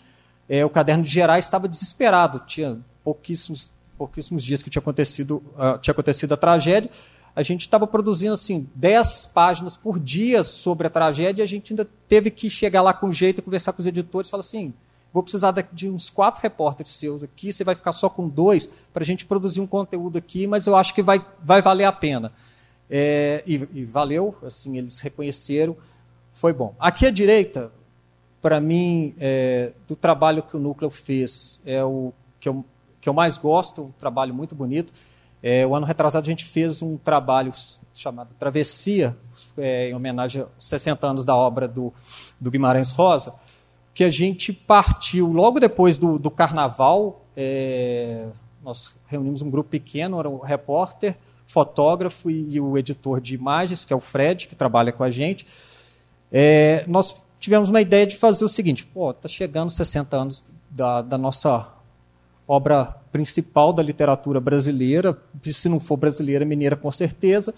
é, 0.48 0.64
o 0.64 0.70
Caderno 0.70 1.04
de 1.04 1.10
Gerais 1.10 1.44
estava 1.44 1.68
desesperado, 1.68 2.40
tinha 2.48 2.80
pouquíssimos, 3.04 3.70
pouquíssimos 3.98 4.42
dias 4.42 4.64
que 4.64 4.70
tinha 4.70 4.80
acontecido, 4.80 5.44
uh, 5.58 5.78
tinha 5.82 5.92
acontecido 5.92 6.34
a 6.34 6.38
tragédia, 6.38 6.90
a 7.36 7.44
gente 7.44 7.62
estava 7.62 7.86
produzindo 7.86 8.34
assim 8.34 8.70
10 8.74 9.32
páginas 9.34 9.76
por 9.76 10.00
dia 10.00 10.42
sobre 10.42 10.88
a 10.88 10.90
tragédia 10.90 11.42
e 11.42 11.44
a 11.44 11.48
gente 11.48 11.74
ainda 11.74 11.86
teve 12.08 12.32
que 12.32 12.50
chegar 12.50 12.82
lá 12.82 12.94
com 12.94 13.12
jeito, 13.12 13.42
conversar 13.42 13.74
com 13.74 13.82
os 13.82 13.88
editores 13.88 14.30
falar 14.30 14.40
assim, 14.40 14.74
vou 15.12 15.24
precisar 15.24 15.52
de 15.74 15.90
uns 15.90 16.10
quatro 16.10 16.42
repórteres 16.42 16.94
seus 16.94 17.22
aqui, 17.22 17.52
você 17.52 17.66
vai 17.66 17.76
ficar 17.76 17.92
só 17.92 18.08
com 18.08 18.30
dois 18.30 18.70
para 18.94 19.04
a 19.04 19.06
gente 19.06 19.26
produzir 19.26 19.60
um 19.60 19.68
conteúdo 19.68 20.18
aqui, 20.18 20.48
mas 20.48 20.68
eu 20.68 20.78
acho 20.78 20.94
que 20.94 21.02
vai, 21.02 21.26
vai 21.44 21.62
valer 21.62 21.84
a 21.84 21.92
pena. 21.92 22.32
É, 22.90 23.44
e, 23.46 23.56
e, 23.74 23.86
valeu, 23.86 24.36
assim, 24.44 24.78
eles 24.78 25.00
reconheceram, 25.00 25.76
foi 26.34 26.54
bom. 26.54 26.76
Aqui 26.80 27.06
à 27.06 27.12
direita, 27.12 27.72
para 28.42 28.60
mim, 28.60 29.16
é, 29.20 29.72
do 29.88 29.96
trabalho 29.96 30.44
que 30.44 30.56
o 30.56 30.60
Núcleo 30.60 30.90
fez, 30.90 31.62
é 31.66 31.84
o 31.84 32.12
que 32.40 32.50
eu, 32.50 32.66
que 33.00 33.08
eu 33.08 33.14
mais 33.14 33.38
gosto, 33.38 33.84
um 33.84 33.92
trabalho 33.92 34.34
muito 34.34 34.54
bonito. 34.54 34.92
É, 35.42 35.68
o 35.68 35.76
ano 35.76 35.86
retrasado 35.86 36.26
a 36.26 36.30
gente 36.30 36.46
fez 36.46 36.82
um 36.82 36.96
trabalho 36.96 37.52
chamado 37.94 38.34
Travessia, 38.40 39.16
é, 39.58 39.90
em 39.90 39.94
homenagem 39.94 40.42
aos 40.42 40.50
60 40.58 41.06
anos 41.06 41.26
da 41.26 41.36
obra 41.36 41.68
do, 41.68 41.94
do 42.40 42.50
Guimarães 42.50 42.92
Rosa, 42.92 43.36
que 43.94 44.06
a 44.06 44.10
gente 44.10 44.54
partiu 44.54 45.28
logo 45.28 45.60
depois 45.60 45.98
do, 45.98 46.18
do 46.18 46.32
Carnaval. 46.32 47.26
É, 47.36 48.28
nós 48.64 48.96
reunimos 49.06 49.42
um 49.42 49.50
grupo 49.50 49.70
pequeno, 49.70 50.18
era 50.18 50.30
um 50.30 50.40
repórter, 50.40 51.18
fotógrafo 51.48 52.30
e, 52.30 52.56
e, 52.56 52.60
o 52.60 52.78
editor 52.78 53.22
de 53.22 53.36
imagens, 53.36 53.86
que 53.86 53.94
é 53.94 53.96
o 53.96 54.00
Fred, 54.00 54.48
que 54.48 54.56
trabalha 54.56 54.92
com 54.92 55.04
a 55.04 55.12
gente, 55.12 55.46
é, 56.32 56.84
nós 56.88 57.16
tivemos 57.40 57.70
uma 57.70 57.82
ideia 57.82 58.08
de 58.08 58.18
fazer 58.18 58.44
o 58.44 58.50
seguinte: 58.50 58.88
está 59.12 59.28
chegando 59.28 59.70
60 59.70 60.18
anos 60.18 60.44
da, 60.70 61.02
da, 61.02 61.18
nossa 61.18 61.68
obra 62.48 62.96
principal 63.12 63.72
da 63.72 63.84
literatura 63.84 64.40
brasileira, 64.40 65.18
se 65.44 65.70
não 65.70 65.80
for 65.80 65.98
brasileira, 65.98 66.44
mineira 66.46 66.76
com 66.76 66.92
certeza. 66.92 67.54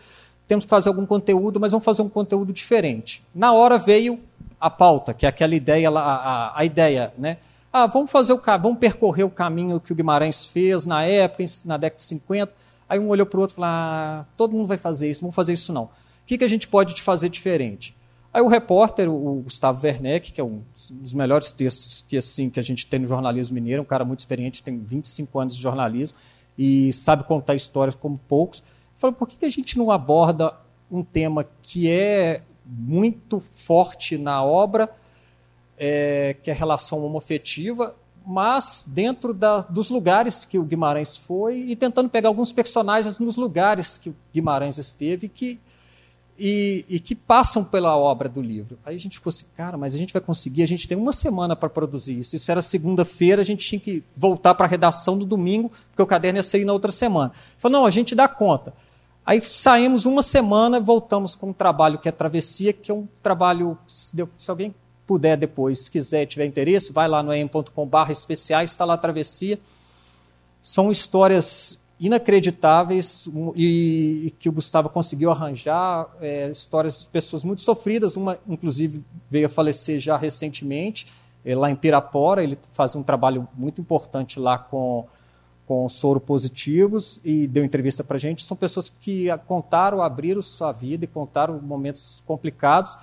Temos 0.48 0.66
que 0.66 0.70
fazer 0.70 0.90
algum 0.90 1.06
conteúdo, 1.06 1.60
mas 1.60 1.72
vamos 1.72 1.86
fazer 1.86 2.04
um 2.04 2.10
conteúdo 2.10 2.54
diferente. 2.54 3.24
Na 3.34 3.52
hora 3.52 3.80
veio 3.80 4.20
a 4.60 4.70
pauta, 4.70 5.12
que 5.14 5.26
é 5.26 5.30
aquela 5.30 5.56
ideia, 5.56 5.90
a, 5.90 6.00
a, 6.00 6.60
a 6.60 6.66
ideia, 6.66 7.14
né? 7.18 7.38
Ah, 7.74 7.88
vamos 7.88 8.12
fazer 8.12 8.32
o 8.32 8.42
vamos 8.62 8.78
percorrer 8.78 9.24
o 9.24 9.30
caminho 9.30 9.80
que 9.80 9.92
o 9.92 9.96
Guimarães 9.96 10.46
fez 10.46 10.86
na 10.86 11.04
época, 11.04 11.44
na 11.66 11.78
década 11.78 11.98
de 11.98 12.04
50 12.04 12.65
Aí 12.88 13.00
um 13.00 13.10
olhou 13.10 13.26
para 13.26 13.38
o 13.38 13.42
outro 13.42 13.56
e 13.56 13.58
falou: 13.58 13.70
ah, 13.70 14.26
todo 14.38 14.54
mundo 14.54 14.68
vai 14.68 14.78
fazer 14.78 15.10
isso, 15.10 15.22
vamos 15.22 15.36
fazer 15.36 15.54
isso 15.54 15.74
não. 15.74 15.84
O 15.84 15.90
que, 16.26 16.38
que 16.38 16.44
a 16.44 16.48
gente 16.48 16.68
pode 16.68 17.00
fazer 17.02 17.30
diferente? 17.30 17.96
Aí 18.34 18.42
o 18.42 18.48
repórter, 18.48 19.10
o 19.10 19.42
Gustavo 19.44 19.86
Werneck, 19.86 20.34
que 20.34 20.42
é 20.42 20.44
um 20.44 20.62
dos 20.92 21.14
melhores 21.14 21.54
textos 21.54 22.06
que 22.08 22.18
assim 22.18 22.50
que 22.50 22.60
a 22.60 22.64
gente 22.64 22.86
tem 22.86 23.00
no 23.00 23.08
jornalismo 23.08 23.56
mineiro, 23.56 23.82
um 23.82 23.86
cara 23.86 24.04
muito 24.04 24.20
experiente, 24.20 24.62
tem 24.62 24.78
25 24.78 25.40
anos 25.40 25.56
de 25.56 25.62
jornalismo 25.62 26.18
e 26.58 26.92
sabe 26.92 27.24
contar 27.24 27.56
histórias 27.56 27.96
como 27.96 28.20
poucos, 28.28 28.62
falou: 28.94 29.16
por 29.16 29.28
que, 29.28 29.38
que 29.38 29.46
a 29.46 29.50
gente 29.50 29.78
não 29.78 29.90
aborda 29.90 30.54
um 30.92 31.04
tema 31.04 31.46
que 31.62 31.90
é 31.90 32.42
muito 32.66 33.42
forte 33.54 34.18
na 34.18 34.44
obra, 34.44 34.90
é, 35.78 36.36
que 36.42 36.50
é 36.50 36.54
a 36.54 36.58
relação 36.58 37.06
homofetiva, 37.06 37.96
mas 38.26 38.86
dentro 38.88 39.34
da, 39.34 39.62
dos 39.62 39.90
lugares 39.90 40.46
que 40.46 40.58
o 40.58 40.64
Guimarães 40.64 41.16
foi 41.16 41.60
e 41.60 41.76
tentando 41.76 42.10
pegar 42.10 42.30
alguns 42.30 42.52
personagens 42.52 43.20
nos 43.20 43.36
lugares 43.36 43.98
que 43.98 44.10
o 44.10 44.16
Guimarães 44.34 44.78
esteve 44.78 45.30
que, 45.30 45.60
e, 46.38 46.84
e, 46.90 47.00
que 47.00 47.14
passam 47.14 47.64
pela 47.64 47.96
obra 47.96 48.28
do 48.28 48.42
livro. 48.42 48.78
Aí 48.86 48.96
a 48.96 49.00
gente 49.00 49.18
ficou 49.18 49.30
assim, 49.30 49.46
cara, 49.56 49.78
mas 49.78 49.94
a 49.94 49.98
gente 49.98 50.12
vai 50.12 50.22
conseguir, 50.22 50.64
a 50.64 50.68
gente 50.68 50.88
tem 50.88 50.98
uma 50.98 51.14
semana 51.14 51.56
para 51.56 51.70
produzir 51.70 52.20
isso. 52.20 52.36
Isso 52.36 52.52
era 52.52 52.62
segunda-feira, 52.62 53.42
a 53.42 53.46
gente 53.46 53.66
tinha 53.66 53.80
que 53.80 54.04
voltar 54.16 54.56
para 54.56 54.66
a 54.66 54.70
redação 54.70 55.18
do 55.18 55.26
domingo, 55.26 55.72
porque 55.90 56.02
o 56.02 56.08
caderno 56.08 56.40
ia 56.40 56.44
sair 56.44 56.66
na 56.66 56.74
outra 56.74 56.92
semana. 56.92 57.32
Falou, 57.58 57.80
não, 57.80 57.86
a 57.86 57.92
gente 57.92 58.16
dá 58.16 58.28
conta. 58.28 58.74
Aí 59.26 59.42
saímos 59.42 60.06
uma 60.06 60.22
semana, 60.22 60.80
voltamos 60.80 61.36
com 61.36 61.50
um 61.50 61.54
trabalho 61.54 61.98
que 61.98 62.08
é 62.08 62.12
Travessia, 62.12 62.74
que 62.74 62.92
é 62.92 62.94
um 62.94 63.08
trabalho, 63.24 63.78
se 63.88 64.14
alguém 64.48 64.74
puder 65.06 65.38
depois, 65.38 65.82
se 65.82 65.92
quiser, 65.92 66.26
tiver 66.26 66.46
interesse, 66.46 66.92
vai 66.92 67.08
lá 67.08 67.22
no 67.22 67.34
em.com.br 67.34 68.12
especiais, 68.12 68.72
está 68.72 68.86
lá 68.86 68.96
a 68.96 68.98
travessia. 68.98 69.60
São 70.62 70.92
histórias 70.92 71.80
inacreditáveis 72.00 73.30
e, 73.56 74.24
e 74.26 74.32
que 74.32 74.50
o 74.50 74.52
Gustavo 74.52 74.90
conseguiu 74.90 75.32
arranjar, 75.32 76.08
é, 76.20 76.50
histórias 76.50 77.02
de 77.02 77.08
pessoas 77.08 77.44
muito 77.44 77.62
sofridas, 77.62 78.18
uma 78.18 78.38
inclusive 78.48 79.04
veio 79.30 79.46
a 79.46 79.50
falecer 79.50 80.00
já 80.00 80.18
recentemente, 80.18 81.08
é, 81.46 81.56
lá 81.56 81.70
em 81.70 81.76
Pirapora, 81.76 82.44
ele 82.44 82.58
faz 82.74 82.96
um 82.96 83.04
trabalho 83.04 83.48
muito 83.56 83.80
importante 83.80 84.40
lá 84.40 84.58
com, 84.58 85.06
com 85.66 85.88
soro 85.88 86.20
positivos 86.20 87.22
e 87.24 87.48
deu 87.48 87.64
entrevista 87.64 88.04
para 88.04 88.18
gente. 88.18 88.44
São 88.44 88.58
pessoas 88.58 88.90
que 88.90 89.28
contaram, 89.48 90.02
abriram 90.02 90.42
sua 90.42 90.72
vida 90.72 91.06
e 91.06 91.08
contaram 91.08 91.62
momentos 91.62 92.22
complicados, 92.26 92.98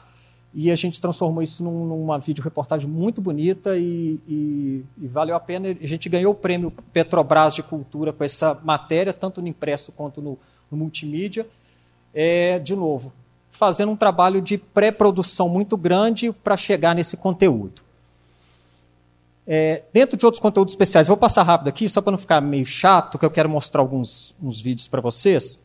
e 0.54 0.70
a 0.70 0.74
gente 0.74 1.00
transformou 1.00 1.42
isso 1.42 1.64
num, 1.64 1.86
numa 1.86 2.18
vídeo 2.18 2.44
reportagem 2.44 2.88
muito 2.88 3.22
bonita 3.22 3.76
e, 3.78 4.20
e, 4.28 4.84
e, 5.00 5.08
valeu 5.08 5.34
a 5.34 5.40
pena. 5.40 5.68
A 5.68 5.86
gente 5.86 6.08
ganhou 6.08 6.32
o 6.32 6.36
prêmio 6.36 6.70
Petrobras 6.92 7.54
de 7.54 7.62
Cultura 7.62 8.12
com 8.12 8.22
essa 8.22 8.60
matéria, 8.62 9.14
tanto 9.14 9.40
no 9.40 9.48
impresso 9.48 9.92
quanto 9.92 10.20
no, 10.20 10.38
no 10.70 10.76
multimídia. 10.76 11.46
É, 12.12 12.58
de 12.58 12.76
novo, 12.76 13.12
fazendo 13.50 13.92
um 13.92 13.96
trabalho 13.96 14.42
de 14.42 14.58
pré-produção 14.58 15.48
muito 15.48 15.74
grande 15.74 16.30
para 16.30 16.56
chegar 16.56 16.94
nesse 16.94 17.16
conteúdo. 17.16 17.80
É, 19.46 19.84
dentro 19.90 20.18
de 20.18 20.24
outros 20.26 20.40
conteúdos 20.40 20.72
especiais, 20.72 21.08
vou 21.08 21.16
passar 21.16 21.42
rápido 21.44 21.68
aqui, 21.68 21.88
só 21.88 22.02
para 22.02 22.12
não 22.12 22.18
ficar 22.18 22.42
meio 22.42 22.66
chato, 22.66 23.18
que 23.18 23.24
eu 23.24 23.30
quero 23.30 23.48
mostrar 23.48 23.80
alguns 23.80 24.36
uns 24.40 24.60
vídeos 24.60 24.86
para 24.86 25.00
vocês. 25.00 25.58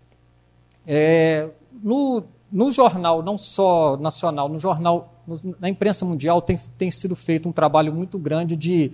É, 0.85 1.49
no 1.83 2.23
no 2.51 2.71
jornal, 2.71 3.21
não 3.21 3.37
só 3.37 3.97
nacional, 3.97 4.47
no 4.47 4.59
jornal, 4.59 5.13
na 5.59 5.69
imprensa 5.69 6.05
mundial, 6.05 6.41
tem, 6.41 6.57
tem 6.77 6.89
sido 6.89 7.15
feito 7.15 7.47
um 7.49 7.51
trabalho 7.51 7.93
muito 7.93 8.17
grande 8.17 8.55
de, 8.55 8.91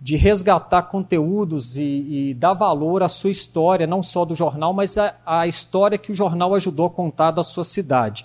de 0.00 0.16
resgatar 0.16 0.82
conteúdos 0.82 1.76
e, 1.76 1.82
e 1.82 2.34
dar 2.34 2.54
valor 2.54 3.02
à 3.02 3.08
sua 3.08 3.30
história, 3.30 3.86
não 3.86 4.02
só 4.02 4.24
do 4.24 4.34
jornal, 4.34 4.72
mas 4.72 4.96
a, 4.96 5.14
a 5.26 5.46
história 5.46 5.98
que 5.98 6.12
o 6.12 6.14
jornal 6.14 6.54
ajudou 6.54 6.86
a 6.86 6.90
contar 6.90 7.32
da 7.32 7.42
sua 7.42 7.64
cidade. 7.64 8.24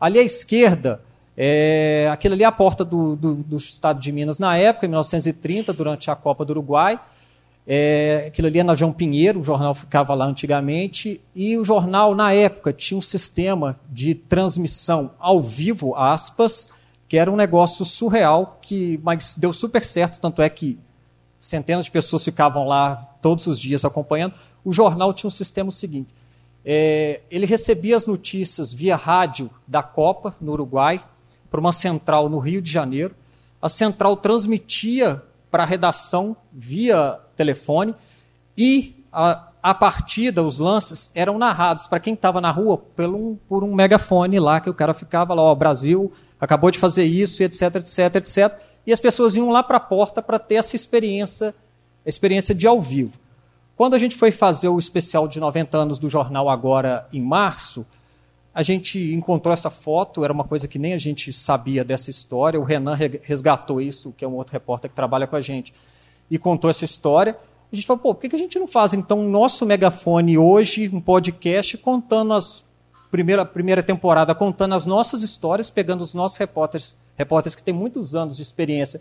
Ali 0.00 0.18
à 0.18 0.22
esquerda, 0.22 1.00
é, 1.36 2.08
aquilo 2.12 2.34
ali 2.34 2.42
é 2.42 2.46
a 2.46 2.52
porta 2.52 2.84
do, 2.84 3.16
do, 3.16 3.34
do 3.34 3.56
estado 3.56 4.00
de 4.00 4.10
Minas 4.10 4.38
na 4.38 4.56
época, 4.56 4.86
em 4.86 4.88
1930, 4.88 5.72
durante 5.72 6.10
a 6.10 6.16
Copa 6.16 6.44
do 6.44 6.50
Uruguai. 6.50 6.98
É, 7.66 8.24
aquilo 8.28 8.48
ali 8.48 8.58
é 8.58 8.62
na 8.62 8.74
João 8.74 8.92
Pinheiro, 8.92 9.40
o 9.40 9.44
jornal 9.44 9.74
ficava 9.74 10.12
lá 10.14 10.26
antigamente, 10.26 11.20
e 11.34 11.56
o 11.56 11.64
jornal, 11.64 12.14
na 12.14 12.32
época, 12.32 12.72
tinha 12.72 12.98
um 12.98 13.02
sistema 13.02 13.78
de 13.90 14.14
transmissão 14.14 15.12
ao 15.18 15.42
vivo, 15.42 15.94
aspas, 15.94 16.70
que 17.08 17.16
era 17.16 17.30
um 17.30 17.36
negócio 17.36 17.84
surreal, 17.84 18.58
que, 18.60 19.00
mas 19.02 19.34
deu 19.34 19.52
super 19.52 19.84
certo, 19.84 20.20
tanto 20.20 20.42
é 20.42 20.48
que 20.50 20.78
centenas 21.40 21.86
de 21.86 21.90
pessoas 21.90 22.24
ficavam 22.24 22.66
lá 22.66 22.96
todos 23.22 23.46
os 23.46 23.58
dias 23.58 23.84
acompanhando. 23.84 24.34
O 24.64 24.72
jornal 24.72 25.12
tinha 25.12 25.28
um 25.28 25.30
sistema 25.30 25.70
seguinte: 25.70 26.08
é, 26.64 27.20
ele 27.30 27.46
recebia 27.46 27.96
as 27.96 28.06
notícias 28.06 28.72
via 28.72 28.96
rádio 28.96 29.50
da 29.66 29.82
Copa, 29.82 30.34
no 30.40 30.52
Uruguai, 30.52 31.04
para 31.50 31.60
uma 31.60 31.72
central 31.72 32.28
no 32.28 32.38
Rio 32.38 32.60
de 32.60 32.70
Janeiro. 32.70 33.14
A 33.60 33.68
central 33.68 34.16
transmitia 34.16 35.22
para 35.50 35.62
a 35.62 35.66
redação 35.66 36.36
via 36.52 37.18
telefone 37.34 37.94
e 38.56 39.04
a, 39.12 39.48
a 39.62 39.74
partida, 39.74 40.42
os 40.42 40.58
lances 40.58 41.10
eram 41.14 41.38
narrados 41.38 41.86
para 41.86 42.00
quem 42.00 42.14
estava 42.14 42.40
na 42.40 42.50
rua 42.50 42.78
por 42.78 43.06
um, 43.06 43.36
por 43.48 43.64
um 43.64 43.74
megafone 43.74 44.38
lá, 44.38 44.60
que 44.60 44.70
o 44.70 44.74
cara 44.74 44.92
ficava 44.92 45.34
lá, 45.34 45.42
ó, 45.42 45.54
Brasil 45.54 46.12
acabou 46.40 46.70
de 46.70 46.78
fazer 46.78 47.04
isso, 47.04 47.42
etc, 47.42 47.76
etc, 47.76 48.16
etc. 48.16 48.58
E 48.86 48.92
as 48.92 49.00
pessoas 49.00 49.34
iam 49.34 49.50
lá 49.50 49.62
para 49.62 49.78
a 49.78 49.80
porta 49.80 50.22
para 50.22 50.38
ter 50.38 50.56
essa 50.56 50.76
experiência, 50.76 51.54
experiência 52.04 52.54
de 52.54 52.66
ao 52.66 52.80
vivo. 52.80 53.18
Quando 53.76 53.94
a 53.94 53.98
gente 53.98 54.14
foi 54.14 54.30
fazer 54.30 54.68
o 54.68 54.78
especial 54.78 55.26
de 55.26 55.40
90 55.40 55.76
anos 55.76 55.98
do 55.98 56.08
jornal 56.08 56.48
agora 56.48 57.08
em 57.12 57.20
março, 57.20 57.84
a 58.54 58.62
gente 58.62 59.12
encontrou 59.12 59.52
essa 59.52 59.68
foto, 59.68 60.22
era 60.22 60.32
uma 60.32 60.44
coisa 60.44 60.68
que 60.68 60.78
nem 60.78 60.92
a 60.92 60.98
gente 60.98 61.32
sabia 61.32 61.82
dessa 61.84 62.08
história. 62.08 62.60
O 62.60 62.62
Renan 62.62 62.96
resgatou 63.22 63.80
isso, 63.80 64.14
que 64.16 64.24
é 64.24 64.28
um 64.28 64.34
outro 64.34 64.52
repórter 64.52 64.88
que 64.88 64.94
trabalha 64.94 65.26
com 65.26 65.34
a 65.34 65.40
gente, 65.40 65.74
e 66.30 66.38
contou 66.38 66.70
essa 66.70 66.84
história. 66.84 67.36
A 67.72 67.74
gente 67.74 67.86
falou, 67.86 68.02
pô, 68.02 68.14
por 68.14 68.28
que 68.28 68.36
a 68.36 68.38
gente 68.38 68.58
não 68.58 68.68
faz 68.68 68.94
então 68.94 69.26
o 69.26 69.28
nosso 69.28 69.66
megafone 69.66 70.38
hoje, 70.38 70.88
um 70.92 71.00
podcast, 71.00 71.76
contando 71.78 72.32
as 72.32 72.64
primeira, 73.14 73.44
primeira 73.44 73.80
temporada 73.80 74.34
contando 74.34 74.74
as 74.74 74.84
nossas 74.84 75.22
histórias, 75.22 75.70
pegando 75.70 76.00
os 76.00 76.14
nossos 76.14 76.36
repórteres, 76.36 76.98
repórteres 77.16 77.54
que 77.54 77.62
têm 77.62 77.72
muitos 77.72 78.12
anos 78.16 78.34
de 78.34 78.42
experiência 78.42 79.00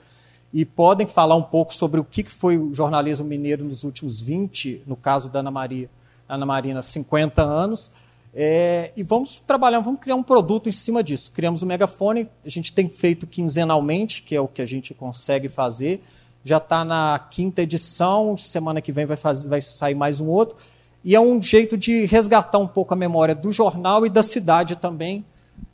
e 0.53 0.63
podem 0.63 1.07
falar 1.07 1.35
um 1.35 1.41
pouco 1.41 1.73
sobre 1.73 1.99
o 1.99 2.03
que 2.03 2.23
foi 2.25 2.55
o 2.55 2.75
jornalismo 2.75 3.25
mineiro 3.25 3.65
nos 3.65 3.83
últimos 3.83 4.21
20, 4.21 4.83
no 4.85 4.95
caso 4.95 5.31
da 5.31 5.39
Ana 5.39 5.49
Maria, 5.49 5.89
Ana 6.29 6.45
Marina, 6.45 6.83
50 6.83 7.41
anos. 7.41 7.91
É, 8.35 8.91
e 8.95 9.01
vamos 9.01 9.41
trabalhar, 9.47 9.79
vamos 9.79 9.99
criar 9.99 10.15
um 10.15 10.21
produto 10.21 10.69
em 10.69 10.71
cima 10.71 11.03
disso. 11.03 11.31
Criamos 11.31 11.63
o 11.63 11.65
megafone, 11.65 12.29
a 12.45 12.49
gente 12.49 12.71
tem 12.71 12.87
feito 12.87 13.25
quinzenalmente, 13.25 14.21
que 14.21 14.35
é 14.35 14.41
o 14.41 14.47
que 14.47 14.61
a 14.61 14.65
gente 14.67 14.93
consegue 14.93 15.49
fazer. 15.49 16.03
Já 16.43 16.57
está 16.57 16.83
na 16.83 17.19
quinta 17.29 17.61
edição, 17.61 18.35
semana 18.35 18.81
que 18.81 18.91
vem 18.91 19.05
vai, 19.05 19.15
fazer, 19.17 19.47
vai 19.47 19.61
sair 19.61 19.95
mais 19.95 20.19
um 20.19 20.27
outro. 20.27 20.57
E 21.03 21.15
é 21.15 21.19
um 21.19 21.41
jeito 21.41 21.77
de 21.77 22.05
resgatar 22.05 22.57
um 22.57 22.67
pouco 22.67 22.93
a 22.93 22.97
memória 22.97 23.35
do 23.35 23.51
jornal 23.51 24.05
e 24.05 24.09
da 24.09 24.23
cidade 24.23 24.75
também, 24.75 25.25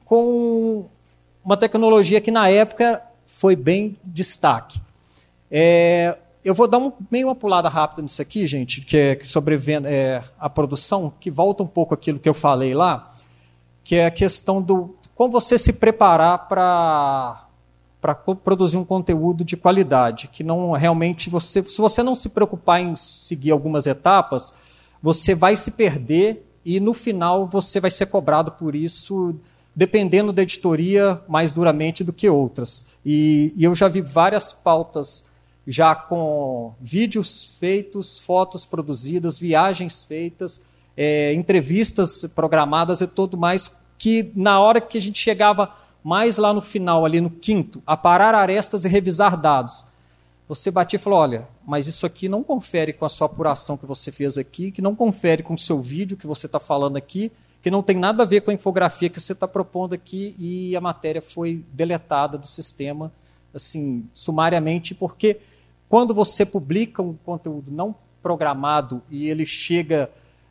com 0.05 0.85
uma 1.43 1.57
tecnologia 1.57 2.21
que 2.21 2.31
na 2.31 2.49
época 2.49 3.01
foi 3.25 3.55
bem 3.55 3.97
destaque. 4.03 4.81
É, 5.51 6.17
eu 6.43 6.53
vou 6.53 6.67
dar 6.67 6.77
um, 6.77 6.91
meio 7.09 7.27
uma 7.27 7.35
pulada 7.35 7.69
rápida 7.69 8.01
nisso 8.01 8.21
aqui, 8.21 8.47
gente, 8.47 8.81
que 8.81 8.97
é 8.97 9.19
sobre 9.23 9.59
é, 9.85 10.23
a 10.39 10.49
produção, 10.49 11.13
que 11.19 11.29
volta 11.29 11.63
um 11.63 11.67
pouco 11.67 11.93
aquilo 11.93 12.19
que 12.19 12.29
eu 12.29 12.33
falei 12.33 12.73
lá, 12.73 13.11
que 13.83 13.95
é 13.95 14.05
a 14.05 14.11
questão 14.11 14.61
do 14.61 14.95
como 15.15 15.33
você 15.33 15.57
se 15.57 15.73
preparar 15.73 16.47
para 16.47 17.48
para 18.01 18.15
produzir 18.15 18.77
um 18.77 18.85
conteúdo 18.85 19.43
de 19.43 19.57
qualidade, 19.57 20.29
que 20.29 20.43
não 20.43 20.71
realmente 20.71 21.29
você, 21.29 21.63
se 21.63 21.81
você 21.81 22.01
não 22.01 22.15
se 22.15 22.29
preocupar 22.29 22.81
em 22.81 22.95
seguir 22.95 23.51
algumas 23.51 23.87
etapas, 23.87 24.53
você 25.01 25.35
vai 25.35 25.55
se 25.55 25.71
perder 25.71 26.45
e 26.63 26.79
no 26.79 26.93
final 26.93 27.45
você 27.45 27.79
vai 27.79 27.91
ser 27.91 28.05
cobrado 28.05 28.51
por 28.51 28.75
isso 28.75 29.35
dependendo 29.75 30.33
da 30.33 30.41
editoria 30.41 31.21
mais 31.27 31.53
duramente 31.53 32.03
do 32.03 32.11
que 32.11 32.27
outras. 32.27 32.83
E, 33.05 33.53
e 33.55 33.63
eu 33.63 33.73
já 33.73 33.87
vi 33.87 34.01
várias 34.01 34.51
pautas 34.51 35.23
já 35.65 35.93
com 35.95 36.73
vídeos 36.81 37.57
feitos, 37.59 38.17
fotos 38.19 38.65
produzidas, 38.65 39.39
viagens 39.39 40.03
feitas, 40.03 40.61
é, 40.97 41.33
entrevistas 41.33 42.25
programadas 42.35 43.01
e 43.01 43.07
tudo 43.07 43.37
mais, 43.37 43.73
que 43.97 44.31
na 44.35 44.59
hora 44.59 44.81
que 44.81 44.97
a 44.97 45.01
gente 45.01 45.19
chegava 45.19 45.73
mais 46.03 46.37
lá 46.37 46.53
no 46.53 46.61
final, 46.61 47.05
ali 47.05 47.19
no 47.19 47.29
quinto, 47.29 47.81
a 47.85 47.97
parar 47.97 48.33
arestas 48.33 48.85
e 48.85 48.89
revisar 48.89 49.35
dados, 49.35 49.85
você 50.47 50.71
batia 50.71 50.97
e 50.97 50.99
falou: 50.99 51.19
olha, 51.19 51.47
mas 51.65 51.87
isso 51.87 52.05
aqui 52.05 52.27
não 52.27 52.43
confere 52.43 52.91
com 52.91 53.05
a 53.05 53.09
sua 53.09 53.27
apuração 53.27 53.77
que 53.77 53.85
você 53.85 54.11
fez 54.11 54.37
aqui, 54.37 54.71
que 54.71 54.81
não 54.81 54.95
confere 54.95 55.43
com 55.43 55.53
o 55.53 55.59
seu 55.59 55.81
vídeo 55.81 56.17
que 56.17 56.25
você 56.25 56.47
está 56.47 56.59
falando 56.59 56.97
aqui, 56.97 57.31
que 57.61 57.69
não 57.69 57.83
tem 57.83 57.97
nada 57.97 58.23
a 58.23 58.25
ver 58.25 58.41
com 58.41 58.49
a 58.49 58.53
infografia 58.53 59.09
que 59.09 59.19
você 59.19 59.33
está 59.33 59.47
propondo 59.47 59.93
aqui 59.93 60.35
e 60.39 60.75
a 60.75 60.81
matéria 60.81 61.21
foi 61.21 61.63
deletada 61.71 62.37
do 62.37 62.47
sistema, 62.47 63.11
assim, 63.53 64.07
sumariamente, 64.13 64.95
porque 64.95 65.39
quando 65.87 66.13
você 66.13 66.45
publica 66.45 67.01
um 67.01 67.13
conteúdo 67.13 67.71
não 67.71 67.93
programado 68.21 69.01
e 69.09 69.29
ele 69.29 69.45
chega 69.45 70.09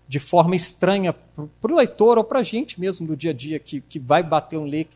de 0.08 0.18
forma 0.18 0.56
estranha 0.56 1.12
para 1.12 1.72
o 1.72 1.76
leitor 1.76 2.16
ou 2.16 2.24
para 2.24 2.38
a 2.38 2.42
gente 2.42 2.80
mesmo 2.80 3.06
do 3.06 3.14
dia 3.14 3.30
a 3.30 3.34
dia 3.34 3.58
que, 3.58 3.82
que 3.82 3.98
vai 3.98 4.22
bater 4.22 4.56
um 4.56 4.64
ler, 4.64 4.88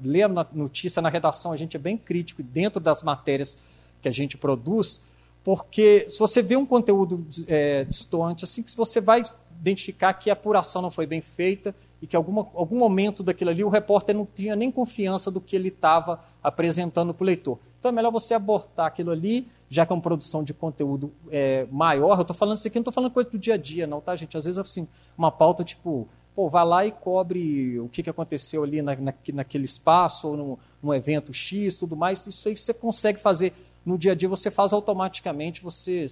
ler 0.00 0.22
a 0.22 0.46
notícia 0.52 1.02
na 1.02 1.08
redação, 1.08 1.50
a 1.50 1.56
gente 1.56 1.76
é 1.76 1.80
bem 1.80 1.96
crítico 1.96 2.40
dentro 2.40 2.78
das 2.78 3.02
matérias 3.02 3.58
que 4.00 4.08
a 4.08 4.12
gente 4.12 4.38
produz, 4.38 5.02
porque 5.42 6.06
se 6.08 6.18
você 6.20 6.40
vê 6.40 6.56
um 6.56 6.64
conteúdo 6.64 7.26
é, 7.48 7.82
distoante, 7.84 8.44
assim, 8.44 8.62
que 8.62 8.76
você 8.76 9.00
vai 9.00 9.22
identificar 9.60 10.14
que 10.14 10.30
a 10.30 10.34
apuração 10.34 10.80
não 10.80 10.90
foi 10.90 11.04
bem 11.04 11.20
feita 11.20 11.74
e 12.00 12.06
que 12.06 12.14
alguma, 12.14 12.46
algum 12.54 12.78
momento 12.78 13.24
daquilo 13.24 13.50
ali 13.50 13.64
o 13.64 13.68
repórter 13.68 14.14
não 14.14 14.24
tinha 14.24 14.54
nem 14.54 14.70
confiança 14.70 15.32
do 15.32 15.40
que 15.40 15.56
ele 15.56 15.68
estava 15.68 16.24
apresentando 16.40 17.12
para 17.12 17.24
o 17.24 17.26
leitor. 17.26 17.58
Então 17.78 17.90
é 17.90 17.92
melhor 17.92 18.10
você 18.10 18.34
abortar 18.34 18.86
aquilo 18.86 19.10
ali, 19.10 19.46
já 19.68 19.86
que 19.86 19.92
é 19.92 19.94
uma 19.94 20.02
produção 20.02 20.42
de 20.42 20.52
conteúdo 20.52 21.12
é, 21.30 21.66
maior. 21.70 22.16
Eu 22.16 22.22
estou 22.22 22.34
falando 22.34 22.56
isso 22.56 22.66
aqui, 22.66 22.78
não 22.78 22.82
estou 22.82 22.92
falando 22.92 23.12
coisa 23.12 23.30
do 23.30 23.38
dia 23.38 23.54
a 23.54 23.56
dia, 23.56 23.86
não, 23.86 24.00
tá, 24.00 24.16
gente? 24.16 24.36
Às 24.36 24.44
vezes, 24.44 24.58
assim, 24.58 24.88
uma 25.16 25.30
pauta 25.30 25.62
tipo, 25.62 26.08
pô, 26.34 26.48
vai 26.48 26.64
lá 26.64 26.86
e 26.86 26.92
cobre 26.92 27.78
o 27.78 27.88
que, 27.88 28.02
que 28.02 28.10
aconteceu 28.10 28.64
ali 28.64 28.82
na, 28.82 28.96
na, 28.96 29.14
naquele 29.32 29.64
espaço, 29.64 30.28
ou 30.28 30.36
num, 30.36 30.56
num 30.82 30.94
evento 30.94 31.32
X, 31.32 31.76
tudo 31.76 31.96
mais. 31.96 32.26
Isso 32.26 32.48
aí 32.48 32.56
você 32.56 32.74
consegue 32.74 33.20
fazer 33.20 33.52
no 33.88 33.96
dia 33.96 34.12
a 34.12 34.14
dia 34.14 34.28
você 34.28 34.50
faz 34.50 34.72
automaticamente, 34.72 35.62
você, 35.62 36.04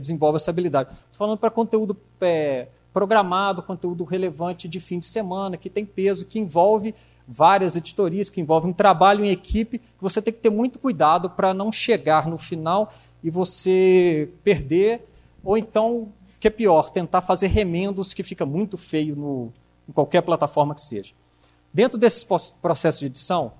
desenvolve 0.00 0.36
essa 0.36 0.50
habilidade. 0.50 0.90
Estou 0.90 1.18
falando 1.18 1.38
para 1.38 1.50
conteúdo 1.50 1.96
é, 2.20 2.66
programado, 2.92 3.62
conteúdo 3.62 4.02
relevante 4.02 4.66
de 4.66 4.80
fim 4.80 4.98
de 4.98 5.06
semana, 5.06 5.56
que 5.56 5.70
tem 5.70 5.86
peso, 5.86 6.26
que 6.26 6.38
envolve 6.40 6.94
várias 7.26 7.76
editorias, 7.76 8.30
que 8.30 8.40
envolve 8.40 8.68
um 8.68 8.72
trabalho 8.72 9.24
em 9.24 9.30
equipe, 9.30 9.78
que 9.78 10.00
você 10.00 10.22
tem 10.22 10.32
que 10.32 10.40
ter 10.40 10.50
muito 10.50 10.78
cuidado 10.78 11.30
para 11.30 11.52
não 11.52 11.72
chegar 11.72 12.28
no 12.28 12.38
final 12.38 12.92
e 13.22 13.30
você 13.30 14.28
perder, 14.44 15.06
ou 15.42 15.58
então, 15.58 16.12
que 16.38 16.46
é 16.46 16.50
pior, 16.50 16.90
tentar 16.90 17.20
fazer 17.20 17.48
remendos 17.48 18.14
que 18.14 18.22
fica 18.22 18.46
muito 18.46 18.78
feio 18.78 19.16
no, 19.16 19.52
em 19.88 19.92
qualquer 19.92 20.22
plataforma 20.22 20.74
que 20.74 20.82
seja. 20.82 21.12
Dentro 21.72 21.98
desse 21.98 22.24
processo 22.60 23.00
de 23.00 23.06
edição, 23.06 23.52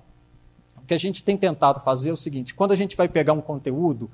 que 0.87 0.93
a 0.93 0.97
gente 0.97 1.23
tem 1.23 1.35
tentado 1.35 1.81
fazer 1.81 2.09
é 2.09 2.13
o 2.13 2.17
seguinte: 2.17 2.55
quando 2.55 2.71
a 2.71 2.75
gente 2.75 2.95
vai 2.95 3.09
pegar 3.09 3.33
um 3.33 3.41
conteúdo, 3.41 4.09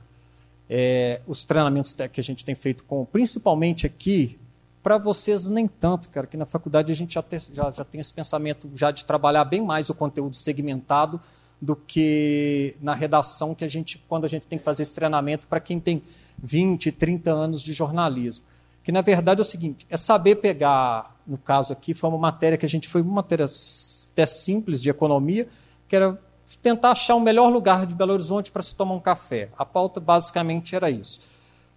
é, 0.67 1.21
os 1.27 1.45
treinamentos 1.45 1.95
que 2.11 2.19
a 2.19 2.23
gente 2.23 2.43
tem 2.43 2.55
feito 2.55 2.83
com, 2.83 3.05
principalmente 3.05 3.85
aqui, 3.85 4.39
para 4.83 4.97
vocês 4.97 5.47
nem 5.47 5.65
tanto, 5.65 6.09
cara, 6.09 6.27
que 6.27 6.35
na 6.35 6.45
faculdade 6.45 6.91
a 6.91 6.95
gente 6.95 7.13
já, 7.13 7.21
tem, 7.21 7.39
já, 7.39 7.71
já 7.71 7.85
tem 7.85 8.01
esse 8.01 8.13
pensamento 8.13 8.69
já 8.75 8.91
de 8.91 9.05
trabalhar 9.05 9.45
bem 9.45 9.61
mais 9.61 9.89
o 9.89 9.95
conteúdo 9.95 10.35
segmentado 10.35 11.19
do 11.61 11.73
que 11.73 12.75
na 12.81 12.93
redação 12.93 13.55
que 13.55 13.63
a 13.63 13.67
gente, 13.69 13.97
quando 14.09 14.25
a 14.25 14.27
gente 14.27 14.45
tem 14.45 14.59
que 14.59 14.65
fazer 14.65 14.83
esse 14.83 14.93
treinamento 14.93 15.47
para 15.47 15.61
quem 15.61 15.79
tem 15.79 16.03
20, 16.37 16.91
30 16.91 17.31
anos 17.31 17.61
de 17.61 17.71
jornalismo. 17.71 18.43
Que 18.83 18.91
na 18.91 18.99
verdade 18.99 19.39
é 19.39 19.43
o 19.43 19.45
seguinte, 19.45 19.87
é 19.89 19.95
saber 19.95 20.35
pegar, 20.35 21.15
no 21.25 21.37
caso 21.37 21.71
aqui, 21.71 21.93
foi 21.93 22.09
uma 22.09 22.19
matéria 22.19 22.57
que 22.57 22.65
a 22.65 22.69
gente 22.69 22.89
foi 22.89 23.01
uma 23.01 23.13
matéria 23.13 23.45
até 23.45 24.25
simples 24.25 24.81
de 24.81 24.89
economia, 24.89 25.47
que 25.87 25.95
era 25.95 26.19
tentar 26.61 26.91
achar 26.91 27.15
o 27.15 27.19
melhor 27.21 27.49
lugar 27.49 27.85
de 27.85 27.95
Belo 27.95 28.11
Horizonte 28.11 28.51
para 28.51 28.61
se 28.61 28.75
tomar 28.75 28.95
um 28.95 28.99
café. 28.99 29.49
A 29.57 29.65
pauta 29.65 30.01
basicamente 30.01 30.75
era 30.75 30.91
isso. 30.91 31.21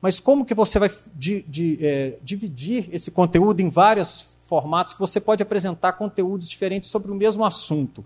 Mas 0.00 0.20
como 0.20 0.44
que 0.44 0.54
você 0.54 0.78
vai 0.78 0.90
di, 1.14 1.44
di, 1.48 1.78
é, 1.80 2.18
dividir 2.22 2.88
esse 2.92 3.10
conteúdo 3.10 3.60
em 3.60 3.68
vários 3.68 4.36
formatos 4.42 4.94
que 4.94 5.00
você 5.00 5.20
pode 5.20 5.42
apresentar 5.42 5.92
conteúdos 5.94 6.48
diferentes 6.48 6.90
sobre 6.90 7.10
o 7.10 7.14
mesmo 7.14 7.44
assunto? 7.44 8.04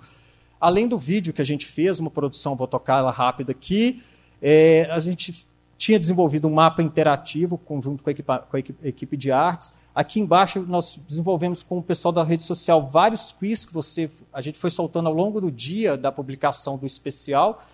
Além 0.60 0.86
do 0.86 0.98
vídeo 0.98 1.32
que 1.32 1.42
a 1.42 1.46
gente 1.46 1.66
fez, 1.66 2.00
uma 2.00 2.10
produção, 2.10 2.54
vou 2.54 2.66
tocar 2.66 2.98
ela 2.98 3.10
rápida 3.10 3.52
aqui, 3.52 4.02
é, 4.40 4.88
a 4.90 5.00
gente 5.00 5.46
tinha 5.76 5.98
desenvolvido 5.98 6.46
um 6.46 6.54
mapa 6.54 6.82
interativo 6.82 7.56
conjunto 7.56 8.02
com 8.02 8.10
a, 8.10 8.12
equipa, 8.12 8.38
com 8.38 8.56
a 8.56 8.60
equipe 8.60 9.16
de 9.16 9.32
artes, 9.32 9.72
Aqui 9.94 10.20
embaixo 10.20 10.60
nós 10.60 11.00
desenvolvemos 11.08 11.62
com 11.62 11.78
o 11.78 11.82
pessoal 11.82 12.12
da 12.12 12.22
rede 12.22 12.44
social 12.44 12.88
vários 12.88 13.32
quiz 13.32 13.64
que 13.64 13.74
você, 13.74 14.08
a 14.32 14.40
gente 14.40 14.56
foi 14.56 14.70
soltando 14.70 15.08
ao 15.08 15.12
longo 15.12 15.40
do 15.40 15.50
dia 15.50 15.96
da 15.96 16.12
publicação 16.12 16.78
do 16.78 16.86
especial, 16.86 17.64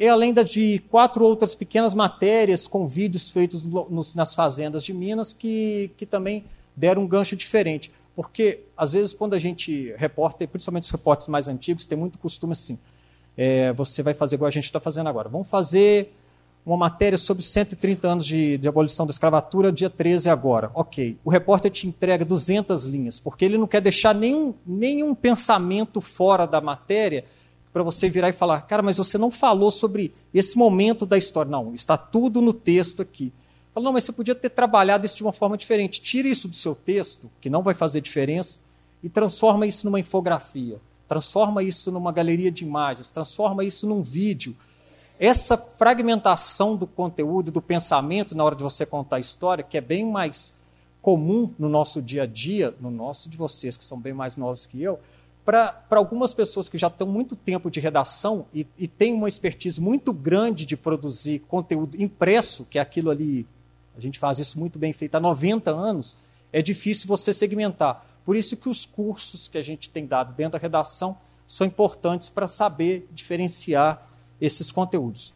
e 0.00 0.08
além 0.08 0.32
de 0.32 0.78
quatro 0.88 1.22
outras 1.22 1.54
pequenas 1.54 1.92
matérias 1.92 2.66
com 2.66 2.86
vídeos 2.86 3.28
feitos 3.28 3.66
nos, 3.66 4.14
nas 4.14 4.34
fazendas 4.34 4.82
de 4.82 4.94
Minas 4.94 5.34
que, 5.34 5.90
que 5.94 6.06
também 6.06 6.46
deram 6.74 7.02
um 7.02 7.06
gancho 7.06 7.36
diferente. 7.36 7.92
Porque, 8.16 8.60
às 8.74 8.94
vezes, 8.94 9.12
quando 9.12 9.34
a 9.34 9.38
gente 9.38 9.94
repórter, 9.98 10.48
principalmente 10.48 10.84
os 10.84 10.90
repórteres 10.90 11.28
mais 11.28 11.48
antigos, 11.48 11.84
tem 11.84 11.98
muito 11.98 12.18
costume 12.18 12.52
assim, 12.52 12.78
é, 13.36 13.74
você 13.74 14.02
vai 14.02 14.14
fazer 14.14 14.36
igual 14.36 14.48
a 14.48 14.50
gente 14.50 14.64
está 14.64 14.80
fazendo 14.80 15.08
agora. 15.10 15.28
Vamos 15.28 15.48
fazer 15.48 16.14
uma 16.64 16.78
matéria 16.78 17.18
sobre 17.18 17.42
130 17.42 18.08
anos 18.08 18.24
de, 18.24 18.56
de, 18.56 18.68
abolição 18.68 19.04
da 19.04 19.10
escravatura, 19.10 19.70
dia 19.70 19.90
13 19.90 20.30
agora. 20.30 20.70
Ok. 20.72 21.18
O 21.22 21.28
repórter 21.28 21.70
te 21.70 21.86
entrega 21.86 22.24
200 22.24 22.86
linhas, 22.86 23.20
porque 23.20 23.44
ele 23.44 23.58
não 23.58 23.66
quer 23.66 23.82
deixar 23.82 24.14
nenhum, 24.14 24.54
nenhum 24.66 25.14
pensamento 25.14 26.00
fora 26.00 26.46
da 26.46 26.60
matéria 26.62 27.26
para 27.72 27.82
você 27.82 28.08
virar 28.08 28.28
e 28.28 28.32
falar, 28.32 28.62
cara, 28.62 28.82
mas 28.82 28.98
você 28.98 29.16
não 29.16 29.30
falou 29.30 29.70
sobre 29.70 30.12
esse 30.34 30.56
momento 30.58 31.06
da 31.06 31.16
história. 31.16 31.50
Não, 31.50 31.74
está 31.74 31.96
tudo 31.96 32.40
no 32.40 32.52
texto 32.52 33.02
aqui. 33.02 33.32
Fala, 33.72 33.84
não, 33.84 33.92
mas 33.92 34.04
você 34.04 34.12
podia 34.12 34.34
ter 34.34 34.50
trabalhado 34.50 35.06
isso 35.06 35.16
de 35.16 35.22
uma 35.22 35.32
forma 35.32 35.56
diferente. 35.56 36.00
Tire 36.00 36.30
isso 36.30 36.48
do 36.48 36.56
seu 36.56 36.74
texto, 36.74 37.30
que 37.40 37.48
não 37.48 37.62
vai 37.62 37.74
fazer 37.74 38.00
diferença, 38.00 38.58
e 39.02 39.08
transforma 39.08 39.66
isso 39.66 39.86
numa 39.86 40.00
infografia. 40.00 40.80
Transforma 41.06 41.62
isso 41.62 41.90
numa 41.90 42.12
galeria 42.12 42.50
de 42.50 42.64
imagens, 42.64 43.08
transforma 43.10 43.64
isso 43.64 43.86
num 43.86 44.02
vídeo 44.02 44.56
essa 45.20 45.54
fragmentação 45.54 46.74
do 46.74 46.86
conteúdo, 46.86 47.52
do 47.52 47.60
pensamento 47.60 48.34
na 48.34 48.42
hora 48.42 48.56
de 48.56 48.62
você 48.62 48.86
contar 48.86 49.16
a 49.16 49.20
história, 49.20 49.62
que 49.62 49.76
é 49.76 49.80
bem 49.82 50.02
mais 50.02 50.58
comum 51.02 51.52
no 51.58 51.68
nosso 51.68 52.00
dia 52.00 52.22
a 52.22 52.26
dia, 52.26 52.74
no 52.80 52.90
nosso 52.90 53.28
de 53.28 53.36
vocês, 53.36 53.76
que 53.76 53.84
são 53.84 54.00
bem 54.00 54.14
mais 54.14 54.38
novos 54.38 54.64
que 54.64 54.82
eu, 54.82 54.98
para 55.44 55.82
algumas 55.90 56.34
pessoas 56.34 56.68
que 56.68 56.78
já 56.78 56.86
estão 56.88 57.06
muito 57.06 57.34
tempo 57.34 57.70
de 57.70 57.80
redação 57.80 58.46
e, 58.54 58.66
e 58.78 58.86
têm 58.86 59.12
uma 59.14 59.28
expertise 59.28 59.80
muito 59.80 60.12
grande 60.12 60.66
de 60.66 60.76
produzir 60.76 61.40
conteúdo 61.40 62.00
impresso, 62.00 62.66
que 62.68 62.78
é 62.78 62.82
aquilo 62.82 63.10
ali, 63.10 63.46
a 63.96 64.00
gente 64.00 64.18
faz 64.18 64.38
isso 64.38 64.58
muito 64.58 64.78
bem 64.78 64.92
feito 64.92 65.14
há 65.14 65.20
90 65.20 65.70
anos, 65.70 66.16
é 66.52 66.60
difícil 66.60 67.08
você 67.08 67.32
segmentar. 67.32 68.04
Por 68.24 68.36
isso 68.36 68.56
que 68.56 68.68
os 68.68 68.84
cursos 68.84 69.48
que 69.48 69.58
a 69.58 69.62
gente 69.62 69.90
tem 69.90 70.06
dado 70.06 70.34
dentro 70.34 70.52
da 70.52 70.58
redação 70.58 71.16
são 71.46 71.66
importantes 71.66 72.28
para 72.28 72.46
saber 72.46 73.08
diferenciar 73.10 74.06
esses 74.40 74.70
conteúdos. 74.70 75.34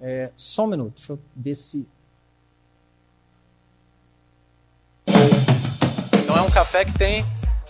É, 0.00 0.30
só 0.36 0.64
um 0.64 0.68
minuto, 0.68 0.94
deixa 0.96 1.12
eu 1.12 1.18
ver 1.36 1.54
se. 1.54 1.86
É 6.40 6.42
um 6.42 6.50
café 6.50 6.84
que 6.86 6.92
tem 6.92 7.24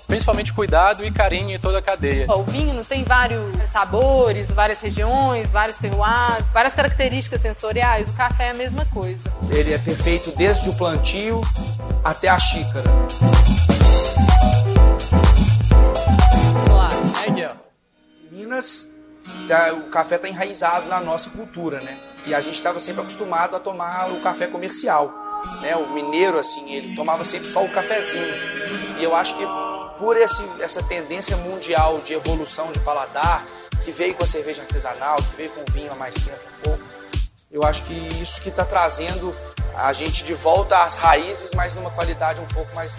principalmente 0.06 0.52
cuidado 0.52 1.04
e 1.04 1.10
carinho 1.10 1.50
em 1.50 1.58
toda 1.58 1.78
a 1.78 1.82
cadeia. 1.82 2.26
O 2.30 2.44
vinho 2.44 2.84
tem 2.84 3.02
vários 3.02 3.42
sabores, 3.70 4.48
várias 4.48 4.78
regiões, 4.80 5.50
vários 5.50 5.76
terroirs, 5.76 6.44
várias 6.52 6.74
características 6.74 7.40
sensoriais. 7.40 8.10
O 8.10 8.12
café 8.14 8.48
é 8.48 8.50
a 8.50 8.54
mesma 8.54 8.84
coisa. 8.86 9.20
Ele 9.50 9.72
é 9.72 9.78
perfeito 9.78 10.32
desde 10.36 10.70
o 10.70 10.74
plantio 10.74 11.40
até 12.04 12.28
a 12.28 12.38
xícara. 12.38 12.88
Minas, 18.30 18.88
tá, 19.46 19.72
o 19.72 19.90
café 19.90 20.16
está 20.16 20.28
enraizado 20.28 20.86
na 20.88 21.00
nossa 21.00 21.30
cultura, 21.30 21.80
né? 21.80 21.96
E 22.26 22.34
a 22.34 22.40
gente 22.40 22.54
estava 22.54 22.78
sempre 22.80 23.02
acostumado 23.02 23.54
a 23.56 23.60
tomar 23.60 24.10
o 24.10 24.20
café 24.20 24.46
comercial. 24.46 25.19
Né? 25.60 25.76
O 25.76 25.88
mineiro, 25.90 26.38
assim, 26.38 26.70
ele 26.72 26.94
tomava 26.94 27.24
sempre 27.24 27.48
só 27.48 27.64
o 27.64 27.70
cafezinho. 27.70 28.34
E 28.98 29.04
eu 29.04 29.14
acho 29.14 29.34
que 29.36 29.44
por 29.98 30.16
esse, 30.16 30.42
essa 30.60 30.82
tendência 30.82 31.36
mundial 31.36 31.98
de 31.98 32.14
evolução 32.14 32.72
de 32.72 32.78
paladar, 32.80 33.44
que 33.84 33.90
veio 33.90 34.14
com 34.14 34.24
a 34.24 34.26
cerveja 34.26 34.62
artesanal, 34.62 35.16
que 35.16 35.36
veio 35.36 35.50
com 35.50 35.60
o 35.60 35.72
vinho 35.72 35.92
há 35.92 35.94
mais 35.94 36.14
tempo 36.14 36.42
um 36.58 36.62
pouco, 36.62 36.84
eu 37.50 37.62
acho 37.64 37.82
que 37.82 37.92
isso 38.22 38.40
que 38.40 38.48
está 38.48 38.64
trazendo 38.64 39.34
a 39.74 39.92
gente 39.92 40.24
de 40.24 40.34
volta 40.34 40.84
às 40.84 40.96
raízes, 40.96 41.52
mas 41.52 41.74
numa 41.74 41.90
qualidade 41.90 42.40
um 42.40 42.46
pouco 42.46 42.74
mais. 42.74 42.94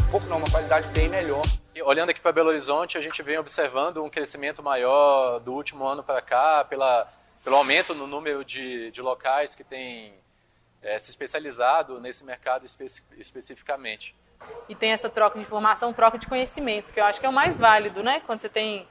Um 0.00 0.10
pouco 0.10 0.26
não, 0.26 0.38
uma 0.38 0.50
qualidade 0.50 0.88
bem 0.88 1.08
melhor. 1.08 1.42
E 1.74 1.82
olhando 1.82 2.10
aqui 2.10 2.20
para 2.20 2.32
Belo 2.32 2.48
Horizonte, 2.48 2.98
a 2.98 3.00
gente 3.00 3.22
vem 3.22 3.38
observando 3.38 4.02
um 4.02 4.10
crescimento 4.10 4.62
maior 4.62 5.38
do 5.38 5.52
último 5.52 5.86
ano 5.86 6.02
para 6.02 6.20
cá, 6.20 6.64
pela, 6.64 7.06
pelo 7.44 7.56
aumento 7.56 7.94
no 7.94 8.06
número 8.06 8.44
de, 8.44 8.90
de 8.90 9.00
locais 9.00 9.54
que 9.54 9.62
têm 9.62 10.14
é, 10.82 10.98
se 10.98 11.10
especializado 11.10 12.00
nesse 12.00 12.24
mercado 12.24 12.64
espe 12.64 12.86
especificamente 13.18 14.14
e 14.68 14.74
tem 14.74 14.92
essa 14.92 15.08
troca 15.08 15.38
de 15.38 15.44
informação, 15.44 15.92
troca 15.92 16.16
de 16.16 16.26
conhecimento, 16.26 16.92
que 16.92 17.00
eu 17.00 17.04
acho 17.04 17.20
que 17.20 17.26
é 17.26 17.28
o 17.28 17.32
mais 17.32 17.58
válido, 17.58 18.02
né? 18.02 18.22
Quando 18.26 18.40
você 18.40 18.48
tem 18.48 18.86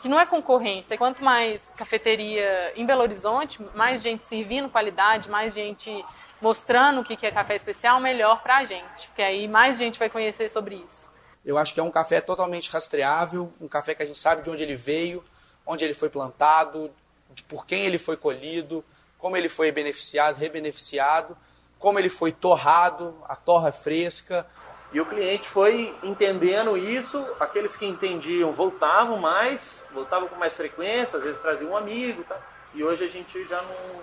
que 0.00 0.08
não 0.08 0.18
é 0.18 0.26
concorrência. 0.26 0.98
Quanto 0.98 1.22
mais 1.22 1.64
cafeteria 1.76 2.72
em 2.74 2.84
Belo 2.84 3.02
Horizonte, 3.02 3.62
mais 3.74 4.02
gente 4.02 4.26
servindo 4.26 4.68
qualidade, 4.68 5.30
mais 5.30 5.54
gente 5.54 6.04
mostrando 6.40 7.00
o 7.00 7.04
que 7.04 7.24
é 7.24 7.30
café 7.30 7.54
especial, 7.54 8.00
melhor 8.00 8.42
para 8.42 8.58
a 8.58 8.64
gente, 8.64 9.06
porque 9.06 9.22
aí 9.22 9.46
mais 9.46 9.78
gente 9.78 10.00
vai 10.00 10.10
conhecer 10.10 10.50
sobre 10.50 10.74
isso. 10.74 11.08
Eu 11.44 11.56
acho 11.56 11.72
que 11.72 11.78
é 11.78 11.82
um 11.82 11.90
café 11.90 12.20
totalmente 12.20 12.68
rastreável, 12.68 13.52
um 13.60 13.68
café 13.68 13.94
que 13.94 14.02
a 14.02 14.06
gente 14.06 14.18
sabe 14.18 14.42
de 14.42 14.50
onde 14.50 14.62
ele 14.62 14.74
veio, 14.74 15.22
onde 15.64 15.84
ele 15.84 15.94
foi 15.94 16.10
plantado, 16.10 16.90
de 17.32 17.44
por 17.44 17.64
quem 17.64 17.84
ele 17.84 17.98
foi 17.98 18.16
colhido, 18.16 18.84
como 19.22 19.36
ele 19.36 19.48
foi 19.48 19.70
beneficiado, 19.70 20.36
rebeneficiado, 20.36 21.38
como 21.78 21.96
ele 21.96 22.10
foi 22.10 22.32
torrado, 22.32 23.16
a 23.28 23.36
torra 23.36 23.70
fresca, 23.70 24.44
e 24.92 25.00
o 25.00 25.06
cliente 25.06 25.48
foi 25.48 25.96
entendendo 26.02 26.76
isso, 26.76 27.24
aqueles 27.38 27.76
que 27.76 27.86
entendiam 27.86 28.50
voltavam 28.52 29.16
mais, 29.16 29.82
voltavam 29.92 30.28
com 30.28 30.34
mais 30.34 30.56
frequência, 30.56 31.18
às 31.18 31.24
vezes 31.24 31.40
traziam 31.40 31.70
um 31.70 31.76
amigo, 31.76 32.24
tá? 32.24 32.36
E 32.74 32.82
hoje 32.82 33.04
a 33.04 33.08
gente 33.08 33.44
já 33.44 33.62
não. 33.62 34.00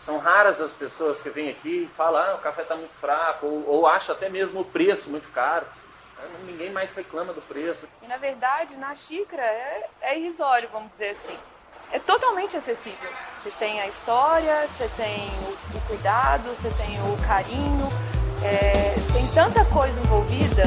São 0.00 0.18
raras 0.18 0.60
as 0.60 0.72
pessoas 0.74 1.20
que 1.22 1.30
vêm 1.30 1.50
aqui 1.50 1.84
e 1.84 1.96
falam, 1.96 2.22
ah, 2.22 2.34
o 2.34 2.38
café 2.38 2.62
está 2.62 2.76
muito 2.76 2.94
fraco, 2.94 3.46
ou, 3.46 3.66
ou 3.66 3.86
acha 3.86 4.12
até 4.12 4.28
mesmo 4.28 4.60
o 4.60 4.64
preço 4.64 5.10
muito 5.10 5.28
caro. 5.30 5.66
Né? 6.16 6.24
Ninguém 6.44 6.70
mais 6.70 6.92
reclama 6.94 7.32
do 7.32 7.42
preço. 7.42 7.88
E 8.02 8.06
na 8.06 8.16
verdade, 8.16 8.76
na 8.76 8.94
xícara 8.94 9.42
é, 9.42 9.88
é 10.00 10.18
irrisório, 10.18 10.68
vamos 10.72 10.92
dizer 10.92 11.10
assim. 11.10 11.38
É 11.92 11.98
totalmente 11.98 12.56
acessível. 12.56 13.10
Você 13.42 13.50
tem 13.58 13.80
a 13.80 13.88
história, 13.88 14.68
você 14.68 14.88
tem 14.96 15.28
o, 15.42 15.76
o 15.76 15.80
cuidado, 15.88 16.44
você 16.44 16.70
tem 16.82 17.00
o 17.00 17.16
carinho, 17.26 17.88
é, 18.42 18.94
tem 19.12 19.26
tanta 19.28 19.64
coisa 19.64 19.98
envolvida 20.00 20.62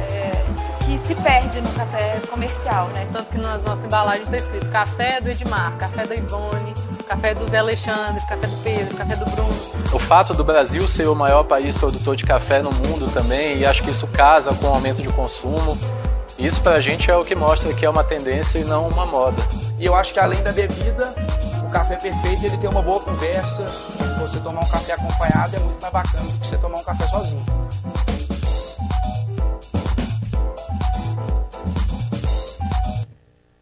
é, 0.00 0.84
que 0.84 0.98
se 1.06 1.14
perde 1.14 1.62
no 1.62 1.72
café 1.72 2.20
comercial, 2.28 2.88
né? 2.88 3.08
Tanto 3.10 3.30
que 3.30 3.38
nas 3.38 3.64
nossas 3.64 3.84
embalagens 3.84 4.24
está 4.24 4.36
escrito 4.36 4.70
café 4.70 5.18
do 5.20 5.30
Edmar, 5.30 5.72
café 5.78 6.06
da 6.06 6.14
Ivone, 6.14 6.74
café 7.08 7.34
do 7.34 7.48
Zé 7.48 7.58
Alexandre, 7.58 8.20
café 8.26 8.46
do 8.46 8.62
Pedro, 8.62 8.96
café 8.96 9.16
do 9.16 9.24
Bruno. 9.30 9.56
O 9.94 9.98
fato 9.98 10.34
do 10.34 10.44
Brasil 10.44 10.86
ser 10.86 11.08
o 11.08 11.14
maior 11.14 11.44
país 11.44 11.74
produtor 11.74 12.16
de 12.16 12.24
café 12.24 12.60
no 12.60 12.70
mundo 12.70 13.10
também, 13.14 13.58
e 13.58 13.64
acho 13.64 13.82
que 13.82 13.90
isso 13.90 14.06
casa 14.08 14.54
com 14.54 14.66
o 14.66 14.74
aumento 14.74 15.00
de 15.00 15.08
consumo, 15.08 15.78
isso 16.38 16.60
para 16.60 16.74
a 16.74 16.80
gente 16.82 17.10
é 17.10 17.16
o 17.16 17.24
que 17.24 17.34
mostra 17.34 17.72
que 17.72 17.86
é 17.86 17.88
uma 17.88 18.04
tendência 18.04 18.58
e 18.58 18.64
não 18.64 18.86
uma 18.86 19.06
moda. 19.06 19.42
E 19.78 19.84
eu 19.84 19.94
acho 19.94 20.14
que 20.14 20.18
além 20.18 20.42
da 20.42 20.52
bebida, 20.52 21.14
o 21.66 21.70
café 21.70 21.96
perfeito 21.96 22.46
ele 22.46 22.56
tem 22.56 22.70
uma 22.70 22.80
boa 22.80 22.98
conversa. 22.98 23.62
Você 24.20 24.40
tomar 24.40 24.62
um 24.62 24.68
café 24.68 24.94
acompanhado 24.94 25.54
é 25.54 25.58
muito 25.58 25.78
mais 25.82 25.92
bacana 25.92 26.24
do 26.24 26.40
que 26.40 26.46
você 26.46 26.56
tomar 26.56 26.78
um 26.78 26.82
café 26.82 27.06
sozinho. 27.06 27.44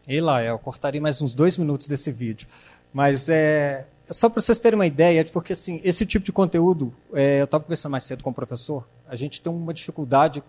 E 0.07 0.21
lá, 0.21 0.41
eu 0.41 0.57
cortaria 0.57 1.01
mais 1.01 1.21
uns 1.21 1.35
dois 1.35 1.57
minutos 1.57 1.89
desse 1.89 2.13
vídeo. 2.13 2.47
Mas 2.93 3.27
é, 3.27 3.85
só 4.09 4.29
para 4.29 4.39
vocês 4.39 4.57
terem 4.57 4.79
uma 4.79 4.87
ideia, 4.87 5.25
porque 5.25 5.51
assim, 5.51 5.81
esse 5.83 6.05
tipo 6.05 6.25
de 6.25 6.31
conteúdo, 6.31 6.93
é, 7.13 7.41
eu 7.41 7.45
estava 7.45 7.61
conversando 7.61 7.91
mais 7.91 8.05
cedo 8.05 8.23
com 8.23 8.29
o 8.29 8.33
professor, 8.33 8.87
a 9.05 9.17
gente 9.17 9.41
tem 9.41 9.51
uma 9.51 9.73
dificuldade, 9.73 10.41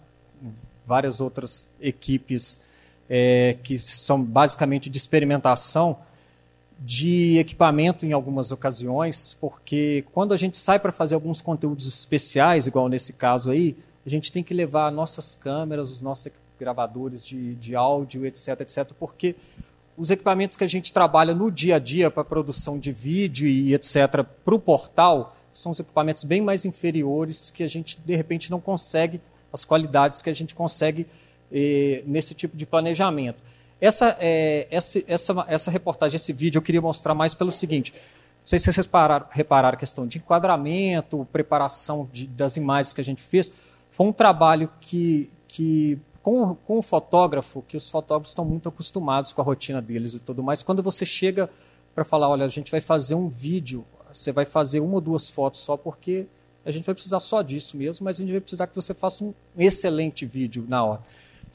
várias 0.87 1.20
outras 1.20 1.66
equipes 1.81 2.61
é, 3.09 3.57
que 3.62 3.79
são 3.79 4.23
basicamente 4.23 4.90
de 4.90 4.99
experimentação, 4.99 5.99
de 6.79 7.38
equipamento 7.38 8.05
em 8.05 8.12
algumas 8.12 8.53
ocasiões, 8.53 9.37
porque 9.40 10.05
quando 10.12 10.35
a 10.35 10.37
gente 10.37 10.59
sai 10.59 10.79
para 10.79 10.92
fazer 10.92 11.14
alguns 11.14 11.40
conteúdos 11.40 11.87
especiais, 11.87 12.66
igual 12.66 12.88
nesse 12.88 13.12
caso 13.12 13.51
aí, 13.51 13.77
a 14.05 14.11
gente 14.11 14.31
tem 14.31 14.42
que 14.42 14.53
levar 14.53 14.92
nossas 14.92 15.35
câmeras, 15.35 15.90
os 15.90 16.01
nossos 16.01 16.31
gravadores 16.59 17.25
de, 17.25 17.55
de 17.57 17.75
áudio, 17.75 18.27
etc, 18.27 18.61
etc, 18.61 18.92
porque 18.99 19.35
os 19.97 20.11
equipamentos 20.11 20.57
que 20.57 20.64
a 20.64 20.66
gente 20.66 20.92
trabalha 20.92 21.35
no 21.35 21.51
dia 21.51 21.77
a 21.77 21.79
dia 21.79 22.11
para 22.11 22.23
produção 22.23 22.79
de 22.79 22.92
vídeo 22.92 23.49
e 23.49 23.75
etc 23.75 24.25
para 24.45 24.55
o 24.55 24.59
portal 24.59 25.35
são 25.53 25.73
os 25.73 25.81
equipamentos 25.81 26.23
bem 26.25 26.42
mais 26.42 26.66
inferiores 26.66 27.51
que 27.51 27.62
a 27.62 27.66
gente 27.66 27.99
de 27.99 28.14
repente 28.14 28.51
não 28.51 28.61
consegue 28.61 29.21
as 29.53 29.64
qualidades 29.64 30.21
que 30.21 30.29
a 30.29 30.35
gente 30.35 30.55
consegue 30.55 31.07
eh, 31.52 32.02
nesse 32.06 32.35
tipo 32.35 32.56
de 32.56 32.66
planejamento. 32.66 33.42
Essa, 33.80 34.16
é, 34.20 34.66
essa, 34.70 35.02
essa, 35.06 35.44
essa 35.48 35.70
reportagem, 35.70 36.16
esse 36.16 36.32
vídeo, 36.32 36.59
eu 36.59 36.62
queria 36.62 36.80
mostrar 36.80 37.14
mais 37.14 37.35
pelo 37.35 37.52
seguinte. 37.52 37.92
Não 37.92 38.46
sei 38.46 38.59
se 38.59 38.66
vocês 38.66 38.76
repararam, 38.76 39.26
repararam 39.30 39.76
a 39.76 39.78
questão 39.78 40.06
de 40.06 40.18
enquadramento, 40.18 41.26
preparação 41.32 42.09
de, 42.12 42.26
das 42.26 42.56
imagens 42.56 42.92
que 42.92 43.00
a 43.00 43.04
gente 43.04 43.20
fez. 43.20 43.50
Foi 43.90 44.06
um 44.06 44.12
trabalho 44.12 44.70
que, 44.80 45.30
que 45.48 45.98
com, 46.22 46.54
com 46.54 46.78
o 46.78 46.82
fotógrafo, 46.82 47.62
que 47.68 47.76
os 47.76 47.90
fotógrafos 47.90 48.30
estão 48.30 48.44
muito 48.44 48.68
acostumados 48.68 49.32
com 49.32 49.40
a 49.40 49.44
rotina 49.44 49.82
deles 49.82 50.14
e 50.14 50.20
tudo 50.20 50.42
mais. 50.42 50.62
Quando 50.62 50.82
você 50.82 51.04
chega 51.04 51.50
para 51.94 52.04
falar, 52.04 52.28
olha, 52.28 52.44
a 52.44 52.48
gente 52.48 52.70
vai 52.70 52.80
fazer 52.80 53.14
um 53.14 53.28
vídeo, 53.28 53.85
você 54.11 54.32
vai 54.32 54.44
fazer 54.44 54.80
uma 54.80 54.94
ou 54.94 55.00
duas 55.00 55.28
fotos 55.28 55.61
só 55.61 55.76
porque 55.76 56.26
a 56.64 56.70
gente 56.70 56.85
vai 56.85 56.94
precisar 56.94 57.20
só 57.20 57.42
disso 57.42 57.76
mesmo, 57.76 58.04
mas 58.04 58.18
a 58.18 58.22
gente 58.22 58.32
vai 58.32 58.40
precisar 58.40 58.66
que 58.66 58.74
você 58.74 58.92
faça 58.92 59.22
um 59.22 59.32
excelente 59.56 60.26
vídeo 60.26 60.64
na 60.68 60.85
hora. 60.85 61.00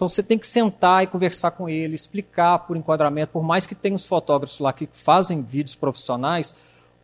Então 0.02 0.10
você 0.10 0.24
tem 0.24 0.40
que 0.40 0.48
sentar 0.48 1.04
e 1.04 1.08
conversar 1.08 1.52
com 1.52 1.70
ele, 1.70 1.94
explicar 1.94 2.58
por 2.58 2.76
enquadramento, 2.76 3.34
por 3.34 3.44
mais 3.44 3.68
que 3.68 3.76
tenha 3.76 3.96
os 3.96 4.04
fotógrafos 4.04 4.58
lá 4.58 4.74
que 4.74 4.90
fazem 4.92 5.44
vídeos 5.44 5.76
profissionais, 5.76 6.56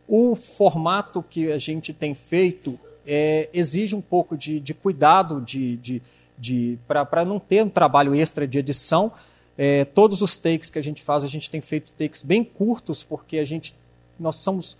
o 0.08 0.34
formato 0.34 1.22
que 1.22 1.52
a 1.52 1.58
gente 1.58 1.92
tem 1.92 2.12
feito 2.12 2.76
é, 3.06 3.48
exige 3.54 3.94
um 3.94 4.00
pouco 4.00 4.36
de, 4.36 4.58
de 4.58 4.74
cuidado 4.74 5.40
de, 5.40 5.76
de, 5.76 6.02
de 6.36 6.76
para 6.88 7.24
não 7.24 7.38
ter 7.38 7.62
um 7.62 7.68
trabalho 7.68 8.16
extra 8.16 8.48
de 8.48 8.58
edição. 8.58 9.12
É, 9.56 9.84
todos 9.84 10.20
os 10.20 10.36
takes 10.36 10.68
que 10.68 10.80
a 10.80 10.82
gente 10.82 11.00
faz, 11.00 11.22
a 11.22 11.28
gente 11.28 11.48
tem 11.48 11.60
feito 11.60 11.92
takes 11.92 12.20
bem 12.20 12.42
curtos, 12.42 13.04
porque 13.04 13.38
a 13.38 13.44
gente 13.44 13.76
nós 14.18 14.34
somos 14.34 14.76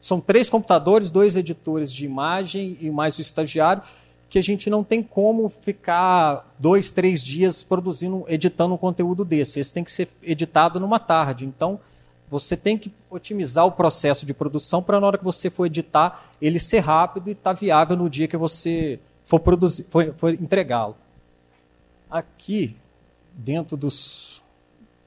são 0.00 0.22
três 0.22 0.48
computadores, 0.48 1.10
dois 1.10 1.36
editores 1.36 1.92
de 1.92 2.06
imagem 2.06 2.78
e 2.80 2.90
mais 2.90 3.18
o 3.18 3.20
estagiário 3.20 3.82
que 4.28 4.38
a 4.38 4.42
gente 4.42 4.68
não 4.68 4.84
tem 4.84 5.02
como 5.02 5.48
ficar 5.48 6.54
dois, 6.58 6.90
três 6.90 7.22
dias 7.22 7.62
produzindo, 7.62 8.24
editando 8.28 8.74
um 8.74 8.78
conteúdo 8.78 9.24
desse. 9.24 9.58
Esse 9.58 9.72
tem 9.72 9.82
que 9.82 9.90
ser 9.90 10.08
editado 10.22 10.78
numa 10.78 10.98
tarde. 10.98 11.46
Então, 11.46 11.80
você 12.30 12.56
tem 12.56 12.76
que 12.76 12.92
otimizar 13.08 13.64
o 13.64 13.72
processo 13.72 14.26
de 14.26 14.34
produção 14.34 14.82
para 14.82 15.00
na 15.00 15.06
hora 15.06 15.18
que 15.18 15.24
você 15.24 15.48
for 15.48 15.64
editar, 15.64 16.30
ele 16.42 16.58
ser 16.58 16.80
rápido 16.80 17.28
e 17.28 17.32
estar 17.32 17.54
tá 17.54 17.58
viável 17.58 17.96
no 17.96 18.10
dia 18.10 18.28
que 18.28 18.36
você 18.36 19.00
for 19.24 19.40
produzir, 19.40 19.86
for, 19.88 20.14
for 20.16 20.34
entregá-lo. 20.34 20.96
Aqui, 22.10 22.76
dentro 23.32 23.76
dos 23.76 24.42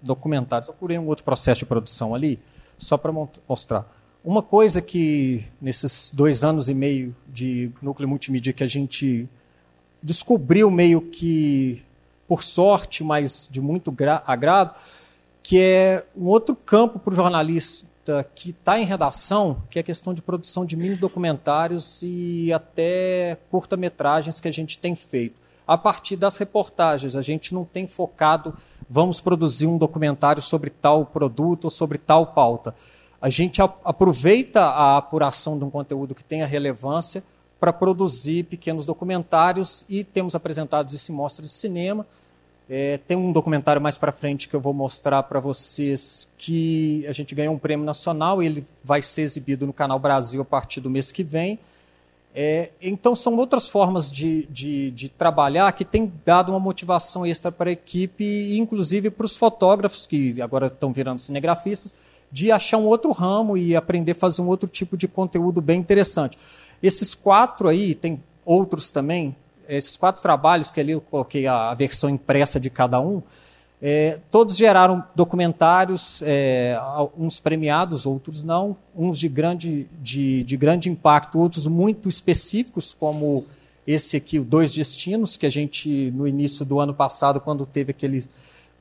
documentários, 0.02 0.68
eu 0.68 0.74
procurei 0.74 0.98
um 0.98 1.08
outro 1.08 1.24
processo 1.24 1.60
de 1.60 1.66
produção 1.66 2.16
ali, 2.16 2.40
só 2.78 2.98
para 2.98 3.12
mostrar. 3.48 3.86
Uma 4.24 4.44
coisa 4.44 4.84
que 4.84 5.44
nesses 5.60 6.12
dois 6.14 6.44
anos 6.44 6.70
e 6.70 6.76
meio 6.76 7.16
de 7.28 7.72
núcleo 7.82 8.08
multimídia 8.08 8.54
que 8.54 8.64
a 8.64 8.68
gente 8.68 9.28
descobriu 10.02 10.70
meio 10.70 11.02
que, 11.02 11.84
por 12.28 12.44
sorte, 12.44 13.04
mas 13.04 13.50
de 13.52 13.60
muito 13.60 13.92
agrado, 14.28 14.76
que 15.42 15.60
é 15.60 16.06
um 16.16 16.26
outro 16.26 16.56
campo 16.56 17.00
para 17.00 17.14
o 17.14 17.16
jornalista 17.16 18.24
que 18.36 18.52
está 18.52 18.80
em 18.80 18.86
redação, 18.86 19.64
que 19.72 19.80
é 19.80 19.82
a 19.82 19.84
questão 19.84 20.14
de 20.14 20.22
produção 20.22 20.68
de 20.68 20.76
mini 20.76 20.96
documentários 20.96 22.02
e 22.04 22.54
até 22.54 23.40
curta-metragens 23.50 24.40
que 24.40 24.48
a 24.48 24.54
gente 24.54 24.78
tem 24.78 24.96
feito. 24.96 25.42
A 25.66 25.80
partir 25.80 26.16
das 26.16 26.38
reportagens, 26.38 27.16
a 27.16 27.24
gente 27.24 27.56
não 27.56 27.66
tem 27.66 27.88
focado, 27.88 28.56
vamos 28.88 29.20
produzir 29.20 29.66
um 29.66 29.80
documentário 29.80 30.44
sobre 30.44 30.70
tal 30.70 31.08
produto 31.08 31.66
ou 31.66 31.70
sobre 31.72 31.98
tal 31.98 32.28
pauta. 32.28 32.76
A 33.22 33.30
gente 33.30 33.62
aproveita 33.62 34.62
a 34.62 34.98
apuração 34.98 35.58
de 35.58 35.64
um 35.64 35.70
conteúdo 35.70 36.16
que 36.16 36.24
tenha 36.24 36.46
relevância 36.46 37.24
para 37.60 37.72
produzir 37.72 38.46
pequenos 38.46 38.86
documentários 38.86 39.86
e 39.88 40.04
temos 40.04 40.34
apresentado 40.34 40.92
isso 40.92 41.12
em 41.12 41.16
mostras 41.16 41.50
de 41.50 41.54
cinema. 41.54 42.08
É, 42.68 42.98
tem 43.06 43.16
um 43.16 43.32
documentário 43.32 43.82
mais 43.82 43.98
para 43.98 44.12
frente 44.12 44.50
que 44.50 44.56
eu 44.56 44.60
vou 44.60 44.74
mostrar 44.74 45.22
para 45.24 45.40
vocês 45.40 46.28
que 46.38 47.06
a 47.08 47.12
gente 47.12 47.36
ganhou 47.36 47.54
um 47.54 47.60
prêmio 47.60 47.86
nacional 47.86 48.42
ele 48.42 48.66
vai 48.84 49.02
ser 49.02 49.22
exibido 49.22 49.68
no 49.68 49.74
Canal 49.74 50.00
Brasil 50.00 50.42
a 50.42 50.46
partir 50.46 50.82
do 50.82 50.90
mês 50.90 51.12
que 51.12 51.24
vem. 51.24 51.60
É, 52.34 52.70
então, 52.82 53.14
são 53.14 53.36
outras 53.36 53.68
formas 53.68 54.10
de, 54.10 54.46
de, 54.46 54.90
de, 54.92 55.10
trabalhar 55.10 55.70
que 55.74 55.84
têm 55.84 56.12
dado 56.26 56.50
uma 56.50 56.60
motivação 56.60 57.26
extra 57.26 57.52
para 57.52 57.70
a 57.70 57.74
equipe, 57.74 58.58
inclusive 58.58 59.10
para 59.10 59.26
os 59.26 59.36
fotógrafos, 59.36 60.08
que 60.08 60.42
agora 60.42 60.68
estão 60.68 60.94
virando 60.94 61.20
cinegrafistas, 61.20 61.94
de 62.32 62.52
achar 62.52 62.78
um 62.78 62.86
outro 62.86 63.12
ramo 63.12 63.58
e 63.58 63.76
aprender 63.76 64.12
a 64.12 64.16
fazer 64.16 64.42
um 64.42 64.48
outro 64.48 64.70
tipo 64.70 64.96
de 64.96 65.08
conteúdo 65.08 65.62
bem 65.62 65.80
interessante. 65.80 66.38
Esses 66.82 67.14
quatro 67.14 67.68
aí, 67.68 67.94
tem 67.94 68.20
outros 68.46 68.92
também, 68.92 69.36
esses 69.68 69.96
quatro 69.96 70.22
trabalhos 70.22 70.72
que 70.72 70.80
ali 70.80 70.92
eu 70.92 71.02
coloquei 71.02 71.48
a, 71.48 71.74
versão 71.74 72.10
impressa 72.10 72.60
de 72.60 72.70
cada 72.70 73.00
um, 73.00 73.22
é, 73.82 74.20
todos 74.30 74.56
geraram 74.56 75.04
documentários, 75.16 76.22
é, 76.24 76.80
uns 77.18 77.40
premiados, 77.40 78.06
outros 78.06 78.44
não, 78.44 78.78
uns 78.96 79.18
de 79.18 79.28
grande, 79.28 79.88
de, 80.00 80.44
de 80.44 80.56
grande 80.56 80.90
impacto, 80.90 81.40
outros 81.40 81.66
muito 81.66 82.08
específicos, 82.08 82.96
como 82.98 83.46
esse 83.86 84.16
aqui, 84.16 84.38
o 84.38 84.44
Dois 84.44 84.72
Destinos, 84.72 85.36
que 85.36 85.48
a 85.48 85.50
gente, 85.50 86.12
no 86.12 86.28
início 86.28 86.64
do 86.64 86.80
ano 86.80 86.94
passado, 86.94 87.40
quando 87.40 87.66
teve 87.66 87.90
aqueles 87.90 88.30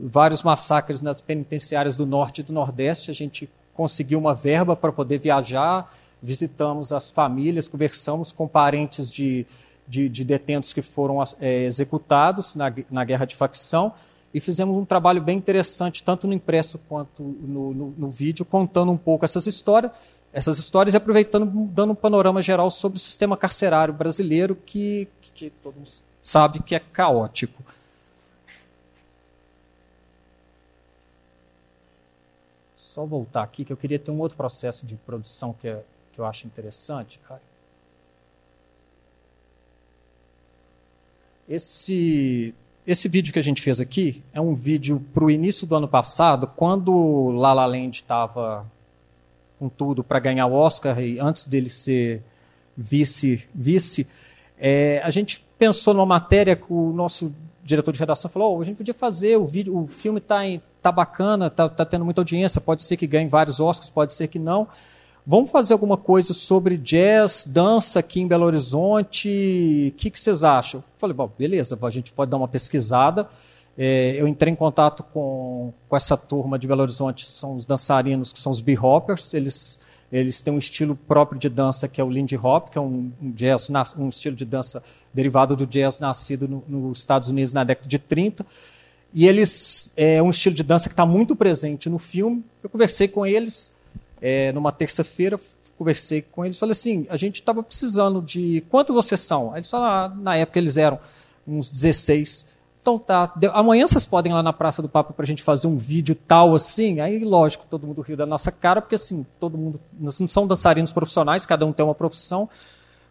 vários 0.02 0.42
massacres 0.42 1.02
nas 1.02 1.20
penitenciárias 1.20 1.94
do 1.94 2.06
Norte 2.06 2.40
e 2.40 2.44
do 2.44 2.52
Nordeste, 2.52 3.10
a 3.10 3.14
gente 3.14 3.48
conseguiu 3.74 4.18
uma 4.18 4.34
verba 4.34 4.74
para 4.74 4.92
poder 4.92 5.18
viajar 5.18 5.90
visitamos 6.22 6.92
as 6.92 7.10
famílias, 7.10 7.68
conversamos 7.68 8.32
com 8.32 8.46
parentes 8.46 9.12
de, 9.12 9.46
de, 9.86 10.08
de 10.08 10.24
detentos 10.24 10.72
que 10.72 10.82
foram 10.82 11.22
é, 11.40 11.64
executados 11.64 12.54
na, 12.54 12.72
na 12.90 13.04
guerra 13.04 13.24
de 13.24 13.36
facção 13.36 13.92
e 14.32 14.40
fizemos 14.40 14.76
um 14.76 14.84
trabalho 14.84 15.20
bem 15.20 15.36
interessante, 15.36 16.04
tanto 16.04 16.26
no 16.26 16.32
impresso 16.32 16.78
quanto 16.88 17.22
no, 17.22 17.74
no, 17.74 17.94
no 17.96 18.10
vídeo, 18.10 18.44
contando 18.44 18.92
um 18.92 18.96
pouco 18.96 19.24
essas 19.24 19.46
histórias, 19.46 19.92
essas 20.32 20.58
histórias 20.58 20.94
e 20.94 20.96
aproveitando, 20.96 21.46
dando 21.46 21.92
um 21.92 21.96
panorama 21.96 22.40
geral 22.40 22.70
sobre 22.70 22.96
o 22.96 23.00
sistema 23.00 23.36
carcerário 23.36 23.92
brasileiro, 23.92 24.54
que, 24.54 25.08
que 25.34 25.50
todo 25.50 25.74
mundo 25.74 25.88
sabe 26.22 26.60
que 26.62 26.76
é 26.76 26.78
caótico. 26.78 27.64
Só 32.90 33.06
voltar 33.06 33.44
aqui, 33.44 33.64
que 33.64 33.72
eu 33.72 33.76
queria 33.76 34.00
ter 34.00 34.10
um 34.10 34.18
outro 34.18 34.36
processo 34.36 34.84
de 34.84 34.96
produção 34.96 35.52
que 35.52 35.68
é 35.68 35.80
que 36.12 36.20
eu 36.20 36.26
acho 36.26 36.44
interessante. 36.44 37.20
Esse, 41.48 42.52
esse 42.84 43.06
vídeo 43.06 43.32
que 43.32 43.38
a 43.38 43.42
gente 43.42 43.62
fez 43.62 43.80
aqui 43.80 44.24
é 44.32 44.40
um 44.40 44.56
vídeo 44.56 45.00
para 45.14 45.24
o 45.24 45.30
início 45.30 45.68
do 45.68 45.76
ano 45.76 45.86
passado, 45.86 46.48
quando 46.48 47.30
La 47.30 47.52
La 47.52 47.64
Land 47.64 47.98
estava 47.98 48.66
com 49.56 49.68
tudo 49.68 50.02
para 50.02 50.18
ganhar 50.18 50.48
o 50.48 50.52
Oscar 50.54 51.00
e 51.00 51.20
antes 51.20 51.44
dele 51.44 51.70
ser 51.70 52.20
vice, 52.76 53.48
vice 53.54 54.04
é, 54.58 55.00
a 55.04 55.10
gente 55.10 55.46
pensou 55.56 55.94
numa 55.94 56.06
matéria 56.06 56.56
que 56.56 56.72
o 56.72 56.92
nosso 56.92 57.32
diretor 57.62 57.92
de 57.92 58.00
redação 58.00 58.28
falou: 58.28 58.58
oh, 58.58 58.62
a 58.62 58.64
gente 58.64 58.78
podia 58.78 58.94
fazer 58.94 59.36
o 59.36 59.46
vídeo, 59.46 59.78
o 59.78 59.86
filme 59.86 60.18
está 60.18 60.44
tá 60.80 60.92
bacana, 60.92 61.46
está 61.46 61.68
tá 61.68 61.84
tendo 61.84 62.04
muita 62.04 62.20
audiência, 62.20 62.60
pode 62.60 62.82
ser 62.82 62.96
que 62.96 63.06
ganhe 63.06 63.28
vários 63.28 63.60
Oscars, 63.60 63.90
pode 63.90 64.14
ser 64.14 64.28
que 64.28 64.38
não 64.38 64.68
vamos 65.26 65.50
fazer 65.50 65.72
alguma 65.72 65.96
coisa 65.96 66.32
sobre 66.32 66.76
jazz, 66.76 67.46
dança 67.48 68.00
aqui 68.00 68.20
em 68.20 68.26
Belo 68.26 68.44
Horizonte, 68.46 69.92
o 69.94 69.96
que, 69.96 70.10
que 70.10 70.18
vocês 70.18 70.44
acham? 70.44 70.80
Eu 70.80 70.84
falei, 70.98 71.14
bom, 71.14 71.30
beleza, 71.38 71.78
a 71.80 71.90
gente 71.90 72.12
pode 72.12 72.30
dar 72.30 72.36
uma 72.36 72.48
pesquisada. 72.48 73.28
É, 73.78 74.16
eu 74.18 74.26
entrei 74.26 74.52
em 74.52 74.56
contato 74.56 75.02
com, 75.04 75.72
com 75.88 75.96
essa 75.96 76.16
turma 76.16 76.58
de 76.58 76.66
Belo 76.66 76.82
Horizonte, 76.82 77.26
são 77.26 77.54
os 77.54 77.64
dançarinos 77.64 78.32
que 78.32 78.40
são 78.40 78.50
os 78.50 78.60
B-Hoppers, 78.60 79.32
eles, 79.32 79.78
eles 80.10 80.42
têm 80.42 80.52
um 80.52 80.58
estilo 80.58 80.96
próprio 80.96 81.38
de 81.38 81.48
dança 81.48 81.86
que 81.86 82.00
é 82.00 82.04
o 82.04 82.10
Lindy 82.10 82.36
Hop, 82.36 82.70
que 82.70 82.76
é 82.76 82.80
um, 82.80 83.12
um, 83.22 83.30
jazz, 83.30 83.70
um 83.96 84.08
estilo 84.08 84.34
de 84.34 84.44
dança 84.44 84.82
derivado 85.14 85.54
do 85.54 85.66
jazz 85.66 85.98
nascido 85.98 86.48
no, 86.48 86.64
nos 86.66 86.98
Estados 86.98 87.30
Unidos 87.30 87.52
na 87.52 87.62
década 87.62 87.88
de 87.88 87.98
30. 87.98 88.44
E 89.12 89.26
eles 89.26 89.92
é 89.96 90.22
um 90.22 90.30
estilo 90.30 90.54
de 90.54 90.62
dança 90.62 90.88
que 90.88 90.92
está 90.92 91.04
muito 91.04 91.34
presente 91.34 91.88
no 91.88 91.98
filme. 91.98 92.44
Eu 92.62 92.70
conversei 92.70 93.08
com 93.08 93.26
eles, 93.26 93.74
é, 94.20 94.52
numa 94.52 94.70
terça-feira, 94.70 95.38
conversei 95.76 96.22
com 96.22 96.44
eles, 96.44 96.58
falei 96.58 96.72
assim, 96.72 97.06
a 97.08 97.16
gente 97.16 97.36
estava 97.36 97.62
precisando 97.62 98.20
de... 98.20 98.62
Quanto 98.68 98.92
vocês 98.92 99.20
são? 99.20 99.56
Eles 99.56 99.70
falaram, 99.70 100.14
ah, 100.14 100.16
na 100.20 100.36
época 100.36 100.58
eles 100.58 100.76
eram 100.76 100.98
uns 101.46 101.70
16. 101.70 102.46
Então 102.82 102.98
tá, 102.98 103.32
amanhã 103.52 103.86
vocês 103.86 104.06
podem 104.06 104.30
ir 104.30 104.34
lá 104.34 104.42
na 104.42 104.52
Praça 104.52 104.80
do 104.80 104.88
Papo 104.88 105.12
para 105.12 105.24
a 105.24 105.26
gente 105.26 105.42
fazer 105.42 105.66
um 105.66 105.76
vídeo 105.76 106.14
tal 106.14 106.54
assim? 106.54 107.00
Aí, 107.00 107.18
lógico, 107.24 107.66
todo 107.68 107.86
mundo 107.86 108.00
riu 108.02 108.16
da 108.16 108.26
nossa 108.26 108.52
cara, 108.52 108.80
porque 108.80 108.94
assim, 108.94 109.26
todo 109.38 109.58
mundo, 109.58 109.80
nós 109.98 110.20
não 110.20 110.28
são 110.28 110.46
dançarinos 110.46 110.92
profissionais, 110.92 111.44
cada 111.44 111.66
um 111.66 111.72
tem 111.72 111.84
uma 111.84 111.94
profissão. 111.94 112.48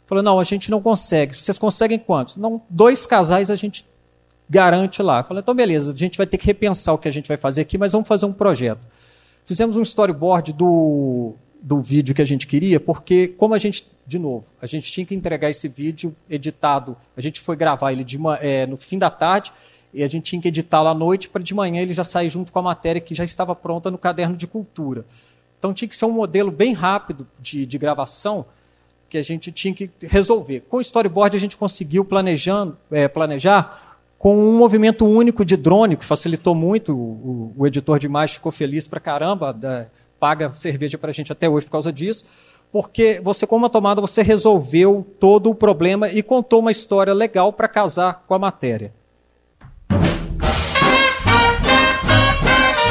Falou, 0.08 0.24
não, 0.24 0.40
a 0.40 0.44
gente 0.44 0.72
não 0.72 0.82
consegue. 0.82 1.36
Vocês 1.36 1.60
conseguem 1.60 2.00
quantos? 2.00 2.36
Não, 2.36 2.62
dois 2.70 3.06
casais 3.06 3.52
a 3.52 3.56
gente 3.56 3.86
garante 4.50 5.02
lá. 5.02 5.24
Falei, 5.24 5.42
então 5.42 5.54
beleza, 5.54 5.92
a 5.92 5.96
gente 5.96 6.18
vai 6.18 6.26
ter 6.26 6.38
que 6.38 6.46
repensar 6.46 6.94
o 6.94 6.98
que 6.98 7.08
a 7.08 7.12
gente 7.12 7.28
vai 7.28 7.38
fazer 7.38 7.62
aqui, 7.62 7.78
mas 7.78 7.92
vamos 7.92 8.08
fazer 8.08 8.26
um 8.26 8.34
projeto. 8.34 8.88
Fizemos 9.46 9.78
um 9.78 9.82
storyboard 9.82 10.54
do, 10.54 11.34
do 11.62 11.82
vídeo 11.82 12.16
que 12.16 12.22
a 12.22 12.26
gente 12.26 12.48
queria, 12.48 12.80
porque 12.80 13.28
como 13.28 13.54
a 13.54 13.58
gente, 13.58 13.90
de 14.06 14.18
novo, 14.18 14.46
a 14.62 14.66
gente 14.66 14.92
tinha 14.92 15.06
que 15.06 15.14
entregar 15.14 15.50
esse 15.50 15.68
vídeo 15.68 16.16
editado, 16.30 16.98
a 17.16 17.22
gente 17.22 17.40
foi 17.40 17.56
gravar 17.56 17.92
ele 17.92 18.06
uma, 18.16 18.36
é, 18.38 18.66
no 18.66 18.78
fim 18.78 18.98
da 18.98 19.10
tarde, 19.10 19.52
e 19.94 20.04
a 20.04 20.08
gente 20.08 20.24
tinha 20.26 20.42
que 20.42 20.48
editá-lo 20.48 20.88
à 20.88 20.94
noite 20.94 21.30
para 21.30 21.42
de 21.42 21.54
manhã 21.54 21.82
ele 21.82 21.94
já 21.94 22.04
sair 22.04 22.30
junto 22.30 22.52
com 22.52 22.60
a 22.60 22.62
matéria 22.62 23.02
que 23.02 23.16
já 23.16 23.24
estava 23.24 23.56
pronta 23.56 23.90
no 23.90 23.98
caderno 23.98 24.36
de 24.36 24.46
cultura. 24.46 25.04
Então 25.58 25.74
tinha 25.74 25.88
que 25.88 25.96
ser 25.96 26.06
um 26.06 26.12
modelo 26.12 26.52
bem 26.52 26.74
rápido 26.74 27.28
de, 27.40 27.66
de 27.66 27.78
gravação 27.78 28.46
que 29.10 29.18
a 29.18 29.24
gente 29.24 29.52
tinha 29.52 29.74
que 29.74 29.90
resolver. 30.04 30.64
Com 30.70 30.78
o 30.78 30.82
storyboard 30.82 31.36
a 31.36 31.40
gente 31.40 31.58
conseguiu 31.58 32.06
planejando, 32.06 32.78
é, 32.92 33.08
planejar 33.08 33.89
com 34.20 34.38
um 34.38 34.58
movimento 34.58 35.06
único 35.06 35.46
de 35.46 35.56
drone, 35.56 35.96
que 35.96 36.04
facilitou 36.04 36.54
muito. 36.54 36.94
O, 36.94 37.54
o 37.58 37.66
editor 37.66 37.98
de 37.98 38.06
imagem 38.06 38.36
ficou 38.36 38.52
feliz 38.52 38.86
pra 38.86 39.00
caramba, 39.00 39.54
da, 39.54 39.88
paga 40.20 40.52
cerveja 40.54 40.98
para 40.98 41.10
a 41.10 41.14
gente 41.14 41.32
até 41.32 41.48
hoje 41.48 41.66
por 41.66 41.72
causa 41.72 41.92
disso, 41.92 42.26
porque 42.72 43.22
você, 43.24 43.48
com 43.48 43.56
uma 43.56 43.70
tomada, 43.70 44.02
você 44.02 44.22
resolveu 44.22 45.08
todo 45.20 45.50
o 45.50 45.56
problema 45.56 46.10
e 46.10 46.22
contou 46.22 46.60
uma 46.60 46.70
história 46.70 47.14
legal 47.14 47.54
para 47.54 47.68
casar 47.68 48.26
com 48.28 48.34
a 48.34 48.40
matéria. 48.40 48.94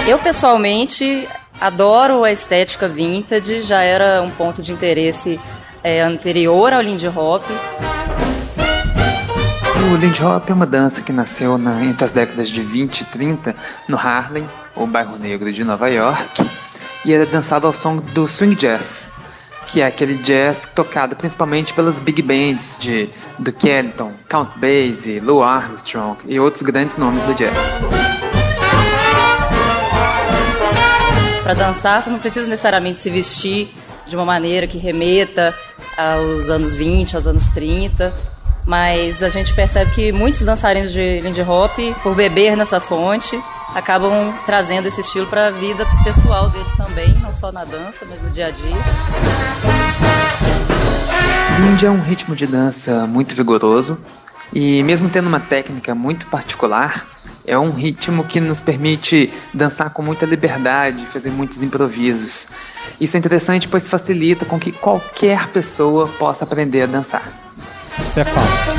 Eu, 0.08 0.18
pessoalmente, 0.18 1.28
adoro 1.60 2.24
a 2.24 2.32
estética 2.32 2.88
vintage, 2.88 3.62
já 3.62 3.82
era 3.82 4.22
um 4.22 4.30
ponto 4.30 4.62
de 4.62 4.72
interesse 4.72 5.38
é, 5.84 6.00
anterior 6.00 6.72
ao 6.72 6.80
Lindy 6.80 7.08
Hop. 7.08 7.44
O 9.90 9.96
Lindy 9.96 10.22
Hop 10.22 10.50
é 10.50 10.52
uma 10.52 10.66
dança 10.66 11.00
que 11.00 11.10
nasceu 11.14 11.56
na, 11.56 11.82
entre 11.82 12.04
as 12.04 12.10
décadas 12.10 12.50
de 12.50 12.62
20 12.62 13.00
e 13.00 13.04
30 13.06 13.56
no 13.88 13.96
Harlem, 13.96 14.46
o 14.76 14.86
bairro 14.86 15.16
negro 15.18 15.50
de 15.50 15.64
Nova 15.64 15.88
York, 15.88 16.46
e 17.06 17.14
era 17.14 17.24
dançado 17.24 17.66
ao 17.66 17.72
som 17.72 17.96
do 17.96 18.28
swing 18.28 18.54
jazz, 18.54 19.08
que 19.66 19.80
é 19.80 19.86
aquele 19.86 20.18
jazz 20.18 20.68
tocado 20.74 21.16
principalmente 21.16 21.72
pelas 21.72 22.00
big 22.00 22.20
bands 22.20 22.78
de 22.78 23.08
do 23.38 23.50
Kenton, 23.50 24.12
Count 24.28 24.52
Basie, 24.58 25.20
Lou 25.20 25.42
Armstrong 25.42 26.18
e 26.26 26.38
outros 26.38 26.62
grandes 26.62 26.98
nomes 26.98 27.22
do 27.22 27.32
jazz. 27.32 27.56
Para 31.42 31.54
dançar, 31.54 32.02
você 32.02 32.10
não 32.10 32.18
precisa 32.18 32.46
necessariamente 32.46 32.98
se 32.98 33.08
vestir 33.08 33.74
de 34.06 34.14
uma 34.14 34.26
maneira 34.26 34.66
que 34.66 34.76
remeta 34.76 35.54
aos 35.96 36.50
anos 36.50 36.76
20, 36.76 37.16
aos 37.16 37.26
anos 37.26 37.48
30 37.48 38.37
mas 38.68 39.22
a 39.22 39.30
gente 39.30 39.54
percebe 39.54 39.90
que 39.92 40.12
muitos 40.12 40.42
dançarinos 40.42 40.92
de 40.92 41.22
Lindy 41.22 41.40
Hop, 41.40 41.72
por 42.02 42.14
beber 42.14 42.54
nessa 42.54 42.78
fonte, 42.78 43.42
acabam 43.74 44.34
trazendo 44.44 44.88
esse 44.88 45.00
estilo 45.00 45.26
para 45.26 45.46
a 45.46 45.50
vida 45.50 45.86
pessoal 46.04 46.50
deles 46.50 46.74
também, 46.76 47.14
não 47.14 47.32
só 47.34 47.50
na 47.50 47.64
dança, 47.64 48.04
mas 48.06 48.22
no 48.22 48.28
dia 48.28 48.48
a 48.48 48.50
dia. 48.50 48.76
Lindy 51.62 51.86
é 51.86 51.90
um 51.90 52.02
ritmo 52.02 52.36
de 52.36 52.46
dança 52.46 53.06
muito 53.06 53.34
vigoroso, 53.34 53.96
E 54.52 54.82
mesmo 54.82 55.08
tendo 55.08 55.28
uma 55.28 55.40
técnica 55.40 55.94
muito 55.94 56.26
particular, 56.26 57.06
é 57.46 57.58
um 57.58 57.70
ritmo 57.70 58.22
que 58.24 58.38
nos 58.38 58.60
permite 58.60 59.32
dançar 59.54 59.90
com 59.90 60.02
muita 60.02 60.26
liberdade, 60.26 61.06
fazer 61.06 61.30
muitos 61.30 61.62
improvisos. 61.62 62.48
Isso 63.00 63.16
é 63.16 63.18
interessante 63.18 63.66
pois 63.66 63.88
facilita 63.88 64.44
com 64.44 64.58
que 64.58 64.72
qualquer 64.72 65.48
pessoa 65.48 66.06
possa 66.18 66.44
aprender 66.44 66.82
a 66.82 66.86
dançar. 66.86 67.47
Isso 68.06 68.20
é 68.20 68.24
fato. 68.24 68.78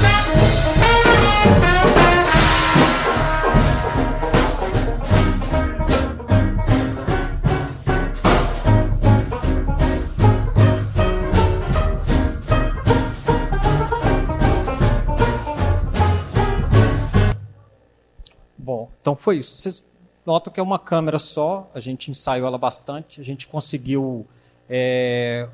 Então 19.10 19.16
foi 19.16 19.38
isso. 19.40 19.58
Vocês 19.58 19.84
notam 20.24 20.54
que 20.54 20.60
é 20.60 20.64
uma 20.64 20.78
câmera 20.78 21.18
só, 21.18 21.68
a 21.74 21.80
gente 21.80 22.12
ensaiou 22.12 22.46
ela 22.46 22.60
bastante, 22.60 23.20
a 23.20 23.24
gente 23.24 23.48
conseguiu 23.48 24.28
é, 24.70 25.50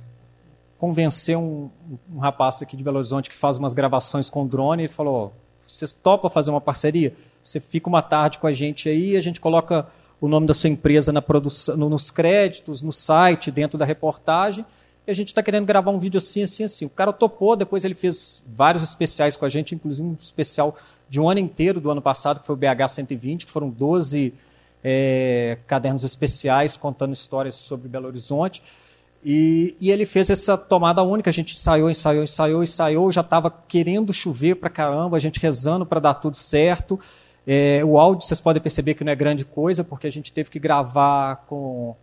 convencer 0.77 1.37
um, 1.37 1.69
um, 2.13 2.19
rapaz 2.19 2.61
aqui 2.61 2.75
de 2.75 2.83
Belo 2.83 2.97
Horizonte 2.97 3.29
que 3.29 3.35
faz 3.35 3.57
umas 3.57 3.73
gravações 3.73 4.29
com 4.29 4.45
drone 4.45 4.85
e 4.85 4.87
falou: 4.87 5.33
vocês 5.65 5.93
topam 5.93 6.29
fazer 6.29 6.51
uma 6.51 6.61
parceria? 6.61 7.13
Você 7.43 7.59
fica 7.59 7.87
uma 7.87 8.01
tarde 8.01 8.39
com 8.39 8.47
a 8.47 8.53
gente 8.53 8.89
aí, 8.89 9.15
a 9.15 9.21
gente 9.21 9.39
coloca 9.39 9.87
o 10.19 10.27
nome 10.27 10.47
da 10.47 10.53
sua 10.53 10.69
empresa 10.69 11.11
na 11.11 11.21
produção, 11.21 11.77
nos 11.77 12.09
créditos, 12.09 12.81
no 12.81 12.91
site, 12.91 13.51
dentro 13.51 13.77
da 13.77 13.85
reportagem. 13.85 14.65
E 15.05 15.11
a 15.11 15.13
gente 15.13 15.27
está 15.27 15.43
querendo 15.43 15.65
gravar 15.65 15.91
um 15.91 15.99
vídeo 15.99 16.17
assim, 16.17 16.41
assim, 16.41 16.63
assim. 16.63 16.85
O 16.85 16.89
cara 16.89 17.13
topou, 17.13 17.55
depois 17.55 17.85
ele 17.85 17.93
fez 17.93 18.41
vários 18.47 18.83
especiais 18.83 19.37
com 19.37 19.45
a 19.45 19.49
gente, 19.49 19.75
inclusive 19.75 20.07
um 20.07 20.17
especial 20.19 20.75
de 21.07 21.19
um 21.19 21.29
ano 21.29 21.39
inteiro 21.39 21.79
do 21.79 21.91
ano 21.91 22.01
passado, 22.01 22.39
que 22.39 22.47
foi 22.47 22.55
o 22.55 22.57
BH 22.57 22.87
120, 22.89 23.45
que 23.45 23.51
foram 23.51 23.69
12 23.69 24.33
é, 24.83 25.59
cadernos 25.67 26.03
especiais 26.03 26.75
contando 26.75 27.13
histórias 27.13 27.55
sobre 27.55 27.87
Belo 27.87 28.07
Horizonte. 28.07 28.63
E, 29.27 29.75
e, 29.81 29.89
ele 29.89 30.05
fez 30.05 30.29
essa 30.29 30.55
tomada 30.55 31.01
única, 31.01 31.31
a 31.31 31.33
gente 31.33 31.55
ensaiou, 31.55 31.89
ensaiou, 31.89 32.23
ensaiou, 32.23 32.61
ensaiou, 32.61 33.11
já 33.11 33.21
estava 33.21 33.49
querendo 33.49 34.13
chover 34.13 34.53
para 34.57 34.69
caramba, 34.69 35.17
a 35.17 35.19
gente 35.19 35.39
rezando 35.39 35.83
para 35.83 35.99
dar 35.99 36.13
tudo 36.13 36.37
certo. 36.37 36.99
É, 37.47 37.83
o 37.83 37.97
áudio, 37.97 38.27
vocês 38.27 38.39
podem 38.39 38.61
perceber 38.61 38.93
que 38.93 39.03
não 39.03 39.11
é 39.11 39.15
grande 39.15 39.43
coisa, 39.43 39.83
porque 39.83 40.05
a 40.05 40.11
gente 40.11 40.31
teve 40.31 40.51
que 40.51 40.59
gravar 40.59 41.37
com 41.47 41.95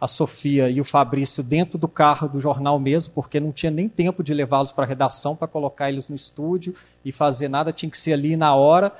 a 0.00 0.08
Sofia 0.08 0.70
e 0.70 0.80
o 0.80 0.84
Fabrício 0.84 1.42
dentro 1.42 1.78
do 1.78 1.86
carro 1.86 2.26
do 2.26 2.40
jornal 2.40 2.78
mesmo, 2.78 3.12
porque 3.12 3.38
não 3.38 3.52
tinha 3.52 3.70
nem 3.70 3.86
tempo 3.86 4.24
de 4.24 4.32
levá-los 4.32 4.72
para 4.72 4.84
a 4.84 4.88
redação 4.88 5.36
para 5.36 5.46
colocar 5.46 5.90
eles 5.90 6.08
no 6.08 6.16
estúdio 6.16 6.74
e 7.04 7.12
fazer 7.12 7.48
nada, 7.48 7.74
tinha 7.74 7.90
que 7.90 7.98
ser 7.98 8.14
ali 8.14 8.36
na 8.36 8.54
hora. 8.54 8.90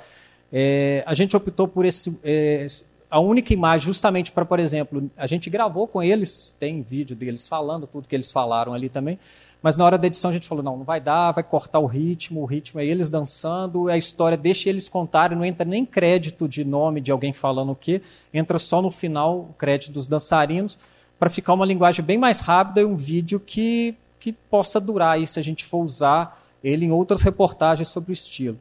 É, 0.53 1.03
a 1.07 1.15
gente 1.15 1.35
optou 1.35 1.67
por 1.67 1.83
esse, 1.83 2.15
é, 2.23 2.67
a 3.11 3.19
única 3.19 3.53
imagem 3.53 3.85
justamente 3.85 4.31
para, 4.31 4.45
por 4.45 4.57
exemplo, 4.57 5.11
a 5.17 5.27
gente 5.27 5.49
gravou 5.49 5.85
com 5.85 6.01
eles, 6.01 6.55
tem 6.57 6.81
vídeo 6.81 7.13
deles 7.13 7.45
falando 7.45 7.85
tudo 7.85 8.07
que 8.07 8.15
eles 8.15 8.31
falaram 8.31 8.73
ali 8.73 8.87
também, 8.87 9.19
mas 9.61 9.75
na 9.75 9.83
hora 9.83 9.97
da 9.97 10.07
edição 10.07 10.31
a 10.31 10.33
gente 10.33 10.47
falou, 10.47 10.63
não, 10.63 10.77
não 10.77 10.85
vai 10.85 11.01
dar, 11.01 11.33
vai 11.33 11.43
cortar 11.43 11.79
o 11.79 11.85
ritmo, 11.85 12.41
o 12.41 12.45
ritmo 12.45 12.79
é 12.79 12.85
eles 12.85 13.09
dançando, 13.09 13.89
a 13.89 13.97
história 13.97 14.37
deixa 14.37 14.69
eles 14.69 14.87
contarem, 14.87 15.37
não 15.37 15.43
entra 15.43 15.65
nem 15.65 15.85
crédito 15.85 16.47
de 16.47 16.63
nome 16.63 17.01
de 17.01 17.11
alguém 17.11 17.33
falando 17.33 17.73
o 17.73 17.75
quê, 17.75 18.01
entra 18.33 18.57
só 18.57 18.81
no 18.81 18.89
final 18.89 19.39
o 19.39 19.53
crédito 19.57 19.91
dos 19.91 20.07
dançarinos, 20.07 20.77
para 21.19 21.29
ficar 21.29 21.53
uma 21.53 21.65
linguagem 21.65 22.03
bem 22.03 22.17
mais 22.17 22.39
rápida 22.39 22.79
e 22.79 22.85
um 22.85 22.95
vídeo 22.95 23.41
que, 23.41 23.93
que 24.21 24.31
possa 24.31 24.79
durar 24.79 25.15
aí 25.15 25.27
se 25.27 25.37
a 25.37 25.43
gente 25.43 25.65
for 25.65 25.83
usar 25.83 26.41
ele 26.63 26.85
em 26.85 26.91
outras 26.91 27.21
reportagens 27.21 27.89
sobre 27.89 28.11
o 28.11 28.13
estilo. 28.13 28.57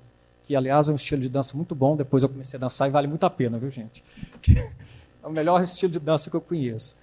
Que, 0.51 0.57
aliás, 0.57 0.89
é 0.89 0.93
um 0.93 0.97
estilo 0.97 1.21
de 1.21 1.29
dança 1.29 1.57
muito 1.57 1.77
bom. 1.77 1.95
Depois 1.95 2.25
eu 2.25 2.29
comecei 2.29 2.57
a 2.57 2.61
dançar 2.61 2.89
e 2.89 2.91
vale 2.91 3.07
muito 3.07 3.23
a 3.23 3.31
pena, 3.31 3.57
viu, 3.57 3.71
gente? 3.71 4.03
É 5.23 5.27
o 5.27 5.31
melhor 5.31 5.63
estilo 5.63 5.93
de 5.93 6.01
dança 6.01 6.29
que 6.29 6.35
eu 6.35 6.41
conheço. 6.41 6.97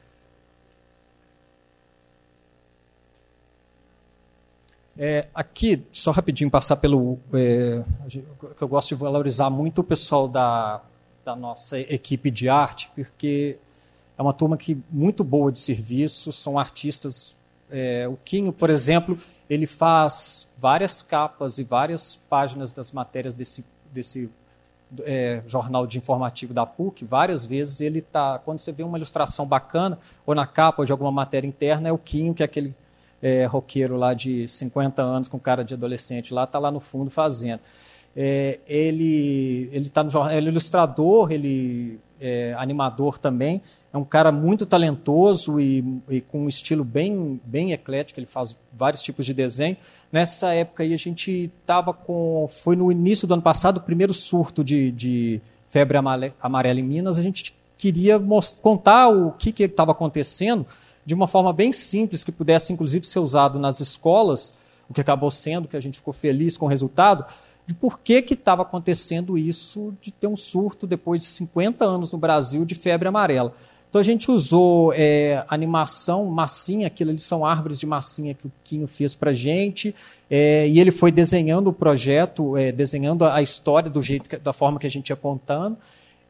É, 4.97 5.27
aqui, 5.33 5.81
só 5.91 6.09
rapidinho 6.09 6.49
passar 6.49 6.77
pelo. 6.77 7.19
É, 7.31 7.83
eu 8.59 8.67
gosto 8.67 8.89
de 8.89 8.95
valorizar 8.95 9.51
muito 9.51 9.79
o 9.79 9.83
pessoal 9.83 10.27
da, 10.27 10.81
da 11.23 11.35
nossa 11.35 11.79
equipe 11.79 12.31
de 12.31 12.49
arte, 12.49 12.91
porque 12.95 13.57
é 14.17 14.21
uma 14.21 14.33
turma 14.33 14.57
que 14.57 14.77
muito 14.89 15.23
boa 15.23 15.51
de 15.51 15.59
serviço, 15.59 16.33
são 16.33 16.57
artistas. 16.57 17.35
É, 17.69 18.07
o 18.09 18.17
Quinho, 18.25 18.51
por 18.51 18.71
exemplo, 18.71 19.17
ele 19.47 19.67
faz 19.67 20.46
várias 20.59 21.01
capas 21.01 21.57
e 21.57 21.63
várias 21.63 22.15
páginas 22.15 22.71
das 22.71 22.91
matérias 22.91 23.35
desse, 23.35 23.63
desse 23.91 24.29
é, 25.03 25.41
jornal 25.47 25.85
de 25.85 25.97
informativo 25.97 26.53
da 26.53 26.65
PUC. 26.65 27.05
Várias 27.05 27.45
vezes 27.45 27.81
ele 27.81 27.99
está, 27.99 28.39
quando 28.39 28.59
você 28.59 28.71
vê 28.71 28.83
uma 28.83 28.97
ilustração 28.97 29.45
bacana, 29.45 29.97
ou 30.25 30.33
na 30.33 30.45
capa 30.45 30.81
ou 30.81 30.85
de 30.85 30.91
alguma 30.91 31.11
matéria 31.11 31.47
interna, 31.47 31.89
é 31.89 31.91
o 31.91 31.97
Quinho, 31.97 32.33
que 32.33 32.43
é 32.43 32.45
aquele 32.45 32.73
é, 33.21 33.45
roqueiro 33.45 33.95
lá 33.97 34.13
de 34.13 34.47
50 34.47 35.01
anos 35.01 35.27
com 35.27 35.39
cara 35.39 35.63
de 35.63 35.73
adolescente 35.73 36.33
lá, 36.33 36.43
está 36.43 36.59
lá 36.59 36.71
no 36.71 36.79
fundo 36.79 37.09
fazendo. 37.09 37.59
É, 38.15 38.59
ele 38.67 39.69
ele 39.71 39.87
está 39.87 40.03
no 40.03 40.09
jornal, 40.09 40.35
ele 40.35 40.47
é 40.47 40.49
ilustrador, 40.49 41.31
ele 41.31 41.99
é 42.19 42.55
animador 42.57 43.19
também, 43.19 43.61
é 43.93 43.97
um 43.97 44.03
cara 44.03 44.31
muito 44.31 44.65
talentoso 44.65 45.59
e, 45.59 46.01
e, 46.09 46.21
com 46.21 46.41
um 46.41 46.49
estilo 46.49 46.83
bem, 46.83 47.39
bem 47.45 47.71
eclético, 47.71 48.19
ele 48.19 48.27
faz 48.27 48.55
vários 48.73 49.01
tipos 49.01 49.25
de 49.25 49.33
desenho. 49.33 49.77
Nessa 50.11 50.53
época 50.53 50.83
aí 50.83 50.93
a 50.93 50.97
gente 50.97 51.51
estava 51.61 51.93
com. 51.93 52.47
Foi 52.49 52.75
no 52.75 52.91
início 52.91 53.27
do 53.27 53.33
ano 53.33 53.43
passado, 53.43 53.77
o 53.77 53.81
primeiro 53.81 54.13
surto 54.13 54.63
de, 54.63 54.91
de 54.91 55.41
febre 55.69 55.97
amarela 56.41 56.79
em 56.79 56.83
Minas. 56.83 57.17
A 57.17 57.21
gente 57.21 57.55
queria 57.77 58.21
contar 58.61 59.09
o 59.09 59.31
que 59.31 59.63
estava 59.63 59.91
acontecendo 59.91 60.65
de 61.05 61.13
uma 61.13 61.27
forma 61.27 61.53
bem 61.53 61.71
simples, 61.71 62.23
que 62.23 62.31
pudesse 62.31 62.73
inclusive 62.73 63.07
ser 63.07 63.19
usado 63.19 63.57
nas 63.57 63.79
escolas, 63.79 64.53
o 64.89 64.93
que 64.93 64.99
acabou 64.99 65.31
sendo, 65.31 65.67
que 65.67 65.77
a 65.77 65.79
gente 65.79 65.99
ficou 65.99 66.13
feliz 66.13 66.57
com 66.57 66.65
o 66.65 66.69
resultado, 66.69 67.25
de 67.65 67.73
por 67.73 67.99
que 67.99 68.25
estava 68.29 68.61
acontecendo 68.61 69.37
isso 69.37 69.93
de 70.01 70.11
ter 70.11 70.27
um 70.27 70.37
surto 70.37 70.85
depois 70.87 71.21
de 71.21 71.27
50 71.27 71.85
anos 71.85 72.11
no 72.11 72.17
Brasil 72.17 72.65
de 72.65 72.75
febre 72.75 73.07
amarela. 73.07 73.53
Então 73.89 74.01
a 74.01 74.03
gente 74.03 74.29
usou 74.29 74.93
é, 74.93 75.43
animação, 75.47 76.25
massinha, 76.25 76.87
aquilo 76.87 77.11
ali 77.11 77.19
são 77.19 77.45
árvores 77.45 77.79
de 77.79 77.85
massinha 77.85 78.33
que 78.33 78.45
o 78.45 78.51
Quinho 78.63 78.87
fez 78.87 79.15
para 79.15 79.33
gente, 79.33 79.95
é, 80.29 80.67
e 80.67 80.79
ele 80.79 80.91
foi 80.91 81.11
desenhando 81.11 81.69
o 81.69 81.73
projeto, 81.73 82.57
é, 82.57 82.71
desenhando 82.71 83.25
a 83.25 83.41
história 83.41 83.89
do 83.89 84.01
jeito, 84.01 84.39
da 84.39 84.51
forma 84.51 84.77
que 84.77 84.85
a 84.85 84.89
gente 84.89 85.09
ia 85.09 85.15
contando, 85.15 85.77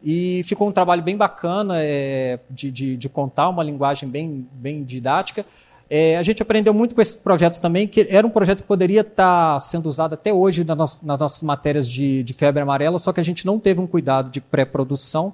e 0.03 0.43
ficou 0.43 0.67
um 0.67 0.71
trabalho 0.71 1.01
bem 1.01 1.17
bacana 1.17 1.75
é, 1.79 2.39
de, 2.49 2.69
de, 2.69 2.95
de, 2.95 3.09
contar 3.09 3.49
uma 3.49 3.63
linguagem 3.63 4.07
bem, 4.07 4.47
bem 4.53 4.83
didática. 4.83 5.43
É, 5.89 6.17
a 6.17 6.23
gente 6.23 6.41
aprendeu 6.41 6.73
muito 6.73 6.93
com 6.93 7.01
esse 7.01 7.17
projeto 7.17 7.59
também, 7.59 7.87
que 7.87 8.05
era 8.09 8.27
um 8.27 8.29
projeto 8.29 8.61
que 8.61 8.67
poderia 8.67 9.01
estar 9.01 9.59
sendo 9.59 9.87
usado 9.87 10.13
até 10.13 10.31
hoje 10.31 10.63
nas, 10.63 11.01
nas 11.01 11.19
nossas 11.19 11.41
matérias 11.41 11.89
de, 11.89 12.23
de 12.23 12.33
febre 12.33 12.61
amarela, 12.61 12.99
só 12.99 13.11
que 13.11 13.19
a 13.19 13.23
gente 13.23 13.45
não 13.45 13.57
teve 13.57 13.79
um 13.79 13.87
cuidado 13.87 14.29
de 14.29 14.39
pré-produção, 14.39 15.33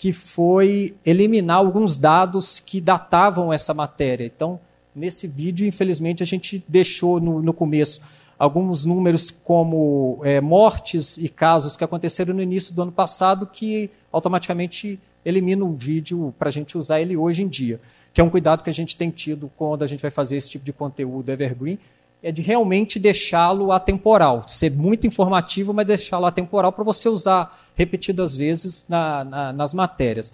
que 0.00 0.14
foi 0.14 0.96
eliminar 1.04 1.58
alguns 1.58 1.98
dados 1.98 2.58
que 2.58 2.80
datavam 2.80 3.52
essa 3.52 3.74
matéria. 3.74 4.24
Então, 4.24 4.58
nesse 4.96 5.26
vídeo, 5.26 5.66
infelizmente, 5.66 6.22
a 6.22 6.26
gente 6.26 6.64
deixou 6.66 7.20
no, 7.20 7.42
no 7.42 7.52
começo 7.52 8.00
alguns 8.38 8.86
números 8.86 9.30
como 9.30 10.18
é, 10.24 10.40
mortes 10.40 11.18
e 11.18 11.28
casos 11.28 11.76
que 11.76 11.84
aconteceram 11.84 12.34
no 12.34 12.40
início 12.40 12.72
do 12.72 12.80
ano 12.80 12.90
passado, 12.90 13.46
que 13.46 13.90
automaticamente 14.10 14.98
elimina 15.22 15.66
o 15.66 15.74
vídeo 15.74 16.34
para 16.38 16.48
a 16.48 16.52
gente 16.52 16.78
usar 16.78 17.02
ele 17.02 17.14
hoje 17.14 17.42
em 17.42 17.48
dia. 17.48 17.78
Que 18.14 18.22
é 18.22 18.24
um 18.24 18.30
cuidado 18.30 18.64
que 18.64 18.70
a 18.70 18.72
gente 18.72 18.96
tem 18.96 19.10
tido 19.10 19.52
quando 19.54 19.82
a 19.82 19.86
gente 19.86 20.00
vai 20.00 20.10
fazer 20.10 20.38
esse 20.38 20.48
tipo 20.48 20.64
de 20.64 20.72
conteúdo 20.72 21.28
evergreen, 21.28 21.78
é 22.22 22.32
de 22.32 22.40
realmente 22.40 22.98
deixá-lo 22.98 23.70
atemporal, 23.70 24.44
ser 24.48 24.70
muito 24.70 25.06
informativo, 25.06 25.74
mas 25.74 25.86
deixá-lo 25.86 26.24
atemporal 26.24 26.72
para 26.72 26.84
você 26.84 27.06
usar 27.06 27.69
repetidas 27.80 28.36
vezes 28.36 28.84
na, 28.86 29.24
na, 29.24 29.52
nas 29.54 29.72
matérias. 29.72 30.30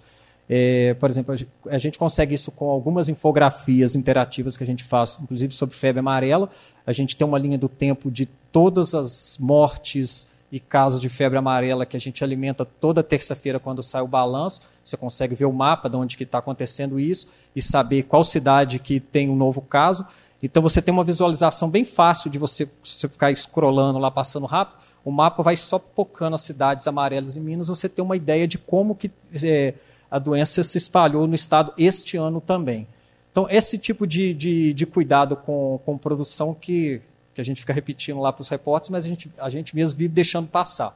É, 0.49 0.93
por 0.95 1.09
exemplo, 1.09 1.33
a 1.69 1.77
gente 1.77 1.97
consegue 1.97 2.35
isso 2.35 2.51
com 2.51 2.69
algumas 2.69 3.07
infografias 3.07 3.95
interativas 3.95 4.57
que 4.57 4.63
a 4.63 4.67
gente 4.67 4.83
faz, 4.83 5.17
inclusive 5.21 5.53
sobre 5.53 5.75
febre 5.75 5.99
amarela. 5.99 6.49
A 6.85 6.91
gente 6.91 7.15
tem 7.15 7.25
uma 7.25 7.39
linha 7.39 7.57
do 7.57 7.69
tempo 7.69 8.11
de 8.11 8.25
todas 8.51 8.93
as 8.93 9.37
mortes 9.39 10.27
e 10.51 10.59
casos 10.59 10.99
de 10.99 11.09
febre 11.09 11.37
amarela 11.37 11.85
que 11.85 11.95
a 11.95 11.99
gente 11.99 12.23
alimenta 12.23 12.65
toda 12.65 13.01
terça-feira 13.03 13.59
quando 13.59 13.81
sai 13.81 14.01
o 14.01 14.07
balanço. 14.07 14.61
Você 14.83 14.97
consegue 14.97 15.35
ver 15.35 15.45
o 15.45 15.53
mapa 15.53 15.89
de 15.89 15.95
onde 15.95 16.21
está 16.21 16.39
acontecendo 16.39 16.99
isso 16.99 17.27
e 17.55 17.61
saber 17.61 18.03
qual 18.03 18.23
cidade 18.23 18.79
que 18.79 18.99
tem 18.99 19.29
um 19.29 19.35
novo 19.35 19.61
caso. 19.61 20.05
Então 20.43 20.61
você 20.61 20.81
tem 20.81 20.93
uma 20.93 21.03
visualização 21.03 21.69
bem 21.69 21.85
fácil 21.85 22.29
de 22.29 22.37
você, 22.37 22.69
você 22.83 23.07
ficar 23.07 23.35
scrollando 23.35 23.99
lá, 23.99 24.11
passando 24.11 24.45
rápido. 24.45 24.86
O 25.07 25.11
mapa 25.11 25.41
vai 25.41 25.55
só 25.55 25.79
pocando 25.79 26.33
as 26.33 26.41
cidades 26.41 26.85
amarelas 26.85 27.37
em 27.37 27.39
Minas, 27.39 27.69
você 27.69 27.87
tem 27.87 28.03
uma 28.03 28.17
ideia 28.17 28.45
de 28.45 28.57
como 28.57 28.93
que 28.93 29.09
é, 29.41 29.73
a 30.11 30.19
doença 30.19 30.61
se 30.63 30.77
espalhou 30.77 31.25
no 31.25 31.33
estado 31.33 31.73
este 31.77 32.17
ano 32.17 32.41
também. 32.41 32.85
Então, 33.31 33.47
esse 33.49 33.77
tipo 33.77 34.05
de, 34.05 34.33
de, 34.33 34.73
de 34.73 34.85
cuidado 34.85 35.37
com, 35.37 35.79
com 35.85 35.97
produção 35.97 36.53
que, 36.53 37.01
que 37.33 37.39
a 37.39 37.43
gente 37.45 37.61
fica 37.61 37.71
repetindo 37.71 38.19
lá 38.19 38.33
para 38.33 38.41
os 38.41 38.49
repórteres, 38.49 38.89
mas 38.89 39.05
a 39.05 39.07
gente, 39.07 39.31
a 39.37 39.49
gente 39.49 39.73
mesmo 39.73 39.97
vive 39.97 40.13
deixando 40.13 40.49
passar. 40.49 40.93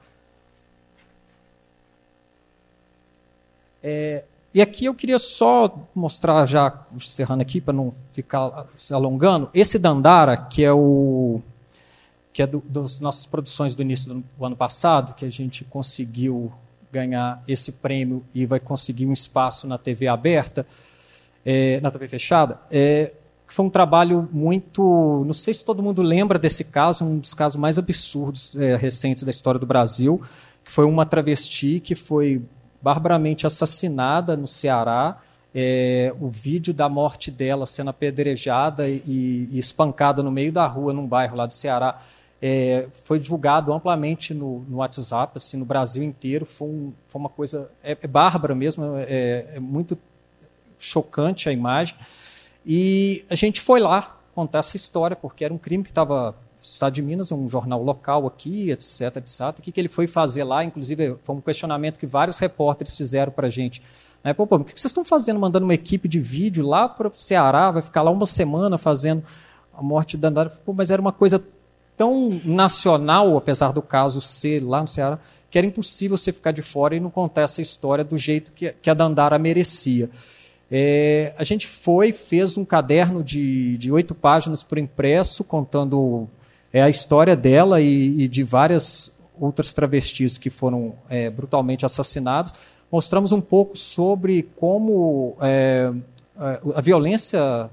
É, 3.82 4.26
e 4.54 4.62
aqui 4.62 4.84
eu 4.84 4.94
queria 4.94 5.20
só 5.20 5.88
mostrar, 5.96 6.46
já 6.46 6.86
encerrando 6.94 7.44
aqui, 7.44 7.62
para 7.62 7.74
não 7.74 7.94
ficar 8.12 8.68
se 8.76 8.94
alongando, 8.94 9.50
esse 9.54 9.80
Dandara, 9.80 10.36
que 10.36 10.66
é 10.66 10.74
o 10.74 11.42
que 12.34 12.42
é 12.42 12.48
do, 12.48 12.64
das 12.68 13.00
nossas 13.00 13.26
produções 13.26 13.76
do 13.76 13.82
início 13.82 14.24
do 14.38 14.46
ano 14.46 14.56
passado, 14.56 15.14
que 15.14 15.26
a 15.26 15.30
gente 15.30 15.64
conseguiu 15.66 16.52
ganhar 16.92 17.42
esse 17.48 17.72
prêmio 17.74 18.24
e 18.34 18.46
vai 18.46 18.60
conseguir 18.60 19.06
um 19.06 19.14
espaço 19.14 19.68
na 19.68 19.78
TV 19.78 20.08
aberta, 20.08 20.66
é, 21.46 21.80
na 21.82 21.90
TV 21.90 22.08
fechada, 22.08 22.60
é, 22.70 23.12
foi 23.54 23.66
um 23.66 23.70
trabalho 23.70 24.30
muito. 24.32 25.24
Não 25.26 25.34
sei 25.34 25.54
se 25.54 25.66
todo 25.66 25.84
mundo 25.84 26.02
lembra 26.02 26.40
desse 26.40 26.64
caso, 26.64 27.04
um 27.04 27.20
dos 27.20 27.34
casos 27.34 27.60
mais 27.60 27.78
absurdos 27.78 28.56
é, 28.56 28.76
recentes 28.78 29.24
da 29.24 29.32
história 29.32 29.60
do 29.60 29.66
Brasil, 29.66 30.22
que 30.64 30.72
foi 30.72 30.86
uma 30.86 31.06
travesti 31.06 31.82
que 31.82 31.94
foi 31.94 32.42
barbaramente 32.82 33.46
assassinada 33.46 34.38
no 34.38 34.48
Ceará. 34.48 35.18
É, 35.54 36.14
o 36.22 36.30
vídeo 36.30 36.74
da 36.74 36.88
morte 36.88 37.30
dela 37.30 37.66
sendo 37.66 37.90
apedrejada 37.90 38.88
e, 38.88 39.50
e, 39.52 39.60
espancada 39.60 40.24
no 40.24 40.32
meio 40.32 40.54
da 40.54 40.66
rua, 40.66 40.94
num 40.94 41.06
bairro 41.06 41.36
lá 41.36 41.46
do 41.46 41.54
Ceará, 41.54 42.00
é, 42.42 42.88
foi 43.04 43.20
divulgado 43.20 43.72
amplamente 43.72 44.34
no, 44.34 44.62
no, 44.68 44.78
WhatsApp, 44.78 45.34
assim, 45.36 45.58
no 45.58 45.66
Brasil 45.66 46.02
inteiro. 46.02 46.46
Foi, 46.46 46.68
um, 46.68 46.94
foi 47.08 47.20
uma 47.20 47.30
coisa 47.30 47.70
é, 47.84 47.96
é 48.02 48.08
bárbara 48.08 48.56
mesmo, 48.56 48.96
é, 48.98 49.46
é, 49.54 49.60
muito 49.60 49.98
chocante 50.80 51.48
a 51.48 51.52
imagem. 51.52 51.96
E 52.66 53.24
a 53.30 53.36
gente 53.36 53.62
foi 53.62 53.80
lá 53.80 54.18
contar 54.34 54.60
essa 54.60 54.76
história, 54.76 55.16
porque 55.16 55.46
era 55.46 55.54
um 55.54 55.58
crime 55.58 55.84
que 55.84 55.92
estava 55.92 56.36
Estado 56.60 56.94
de 56.94 57.02
Minas, 57.02 57.32
um 57.32 57.50
jornal 57.50 57.84
local 57.84 58.26
aqui, 58.26 58.72
etc, 58.72 59.18
etc. 59.18 59.60
O 59.60 59.62
que, 59.62 59.72
que 59.72 59.80
ele 59.80 59.90
foi 59.90 60.08
fazer 60.08 60.44
lá? 60.44 60.64
Inclusive, 60.64 61.18
foi 61.24 61.36
um 61.36 61.42
questionamento 61.42 62.00
que 62.00 62.08
vários 62.08 62.40
repórteres 62.40 62.96
fizeram 62.96 63.32
para 63.32 63.48
a 63.48 63.50
gente. 63.50 63.84
Né? 64.24 64.34
Pô, 64.34 64.48
pô, 64.48 64.58
o 64.58 64.64
que 64.64 64.80
vocês 64.80 64.92
estão 64.92 65.04
fazendo, 65.04 65.40
mandando 65.40 65.66
uma 65.66 65.74
equipe 65.74 66.08
de 66.08 66.20
vídeo 66.20 66.66
lá 66.66 66.88
para 66.88 67.08
o 67.08 67.12
Ceará, 67.16 67.72
vai 67.72 67.82
ficar 67.82 68.02
lá 68.02 68.12
uma 68.12 68.26
semana 68.26 68.78
fazendo 68.78 69.24
a 69.74 69.82
morte 69.82 70.18
da 70.18 70.28
Andara? 70.28 70.50
Pô, 70.50 70.74
mas 70.74 70.92
era 70.92 71.02
uma 71.02 71.12
coisa 71.12 71.44
tão 71.98 72.42
nacional, 72.44 73.38
apesar 73.38 73.72
do 73.72 73.82
caso 73.82 74.20
ser 74.22 74.64
lá 74.64 74.82
no 74.82 74.88
Ceará, 74.88 75.20
que 75.50 75.58
era 75.58 75.68
impossível 75.68 76.18
você 76.18 76.32
ficar 76.32 76.52
de 76.52 76.62
fora 76.62 76.96
e 76.96 77.00
não 77.00 77.10
contar 77.10 77.42
essa 77.42 77.62
história 77.62 78.04
do 78.04 78.18
jeito 78.18 78.52
que, 78.54 78.74
que 78.82 78.90
a 78.90 78.94
Dandara 78.94 79.38
merecia. 79.38 80.10
É, 80.72 81.34
a 81.38 81.44
gente 81.44 81.68
foi, 81.68 82.14
fez 82.14 82.58
um 82.58 82.64
caderno 82.64 83.22
de, 83.22 83.92
oito 83.92 84.16
páginas 84.16 84.64
por 84.64 84.78
impresso, 84.78 85.44
contando 85.44 86.30
é, 86.72 86.82
a 86.82 86.90
história 86.90 87.36
dela 87.36 87.82
e, 87.82 88.22
e, 88.22 88.28
de 88.30 88.42
várias 88.42 89.14
outras 89.38 89.74
travestis 89.74 90.38
que 90.38 90.50
foram 90.50 90.96
é, 91.10 91.30
brutalmente 91.30 91.86
assassinadas. 91.86 92.54
Mostramos 92.90 93.34
um 93.34 93.42
pouco 93.42 93.78
sobre 93.78 94.44
como 94.56 95.36
é, 95.42 95.92
a 96.74 96.80
violência 96.80 97.70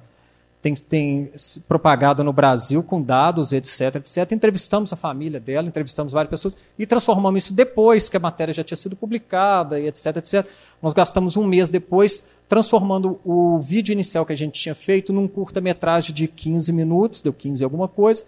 tem, 0.60 0.74
tem 0.74 1.30
propagado 1.68 2.24
no 2.24 2.32
Brasil 2.32 2.82
com 2.82 3.00
dados, 3.00 3.52
etc, 3.52 3.96
etc. 3.96 4.32
Entrevistamos 4.32 4.92
a 4.92 4.96
família 4.96 5.38
dela, 5.38 5.68
entrevistamos 5.68 6.12
várias 6.12 6.30
pessoas 6.30 6.56
e 6.78 6.84
transformamos 6.84 7.44
isso 7.44 7.54
depois 7.54 8.08
que 8.08 8.16
a 8.16 8.20
matéria 8.20 8.52
já 8.52 8.64
tinha 8.64 8.76
sido 8.76 8.96
publicada, 8.96 9.80
etc, 9.80 10.16
etc. 10.16 10.46
Nós 10.82 10.92
gastamos 10.94 11.36
um 11.36 11.46
mês 11.46 11.68
depois 11.68 12.24
transformando 12.48 13.20
o 13.24 13.60
vídeo 13.60 13.92
inicial 13.92 14.24
que 14.24 14.32
a 14.32 14.36
gente 14.36 14.60
tinha 14.60 14.74
feito 14.74 15.12
num 15.12 15.28
curta-metragem 15.28 16.14
de 16.14 16.26
15 16.26 16.72
minutos, 16.72 17.22
deu 17.22 17.32
15 17.32 17.62
alguma 17.62 17.86
coisa, 17.86 18.24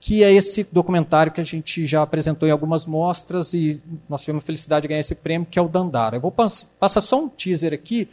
que 0.00 0.22
é 0.22 0.30
esse 0.30 0.66
documentário 0.70 1.32
que 1.32 1.40
a 1.40 1.44
gente 1.44 1.86
já 1.86 2.02
apresentou 2.02 2.46
em 2.46 2.52
algumas 2.52 2.84
mostras 2.84 3.54
e 3.54 3.80
nós 4.06 4.20
tivemos 4.20 4.42
a 4.42 4.46
felicidade 4.46 4.82
de 4.82 4.88
ganhar 4.88 5.00
esse 5.00 5.14
prêmio, 5.14 5.46
que 5.50 5.58
é 5.58 5.62
o 5.62 5.68
Dandara. 5.68 6.16
Eu 6.16 6.20
vou 6.20 6.30
passar 6.32 7.00
só 7.00 7.22
um 7.22 7.28
teaser 7.28 7.72
aqui, 7.72 8.08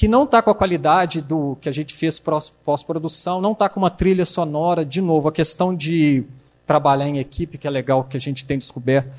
que 0.00 0.08
não 0.08 0.24
está 0.24 0.40
com 0.40 0.48
a 0.48 0.54
qualidade 0.54 1.20
do 1.20 1.58
que 1.60 1.68
a 1.68 1.72
gente 1.72 1.92
fez 1.92 2.18
pós-produção, 2.18 3.38
não 3.38 3.52
está 3.52 3.68
com 3.68 3.78
uma 3.78 3.90
trilha 3.90 4.24
sonora, 4.24 4.82
de 4.82 4.98
novo, 5.02 5.28
a 5.28 5.32
questão 5.32 5.76
de 5.76 6.24
trabalhar 6.66 7.06
em 7.06 7.18
equipe, 7.18 7.58
que 7.58 7.66
é 7.66 7.70
legal 7.70 8.04
que 8.04 8.16
a 8.16 8.20
gente 8.20 8.42
tem 8.46 8.56
descoberto, 8.56 9.12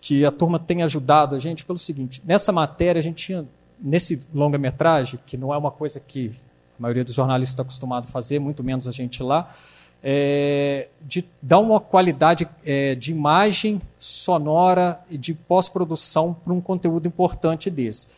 que 0.00 0.24
a 0.24 0.30
turma 0.30 0.58
tem 0.58 0.82
ajudado 0.82 1.36
a 1.36 1.38
gente 1.38 1.66
pelo 1.66 1.78
seguinte, 1.78 2.22
nessa 2.24 2.50
matéria 2.50 2.98
a 2.98 3.02
gente 3.02 3.26
tinha, 3.26 3.44
nesse 3.78 4.18
longa-metragem, 4.34 5.20
que 5.26 5.36
não 5.36 5.52
é 5.52 5.58
uma 5.58 5.70
coisa 5.70 6.00
que 6.00 6.34
a 6.78 6.82
maioria 6.82 7.04
dos 7.04 7.14
jornalistas 7.14 7.52
está 7.52 7.62
acostumado 7.62 8.06
a 8.08 8.10
fazer, 8.10 8.38
muito 8.38 8.64
menos 8.64 8.88
a 8.88 8.92
gente 8.92 9.22
lá, 9.22 9.54
é, 10.02 10.88
de 11.02 11.26
dar 11.42 11.58
uma 11.58 11.78
qualidade 11.78 12.48
é, 12.64 12.94
de 12.94 13.12
imagem 13.12 13.82
sonora 13.98 14.98
e 15.10 15.18
de 15.18 15.34
pós-produção 15.34 16.32
para 16.32 16.54
um 16.54 16.60
conteúdo 16.62 17.06
importante 17.06 17.68
desse. 17.68 18.08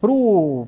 Para 0.00 0.10
o 0.10 0.66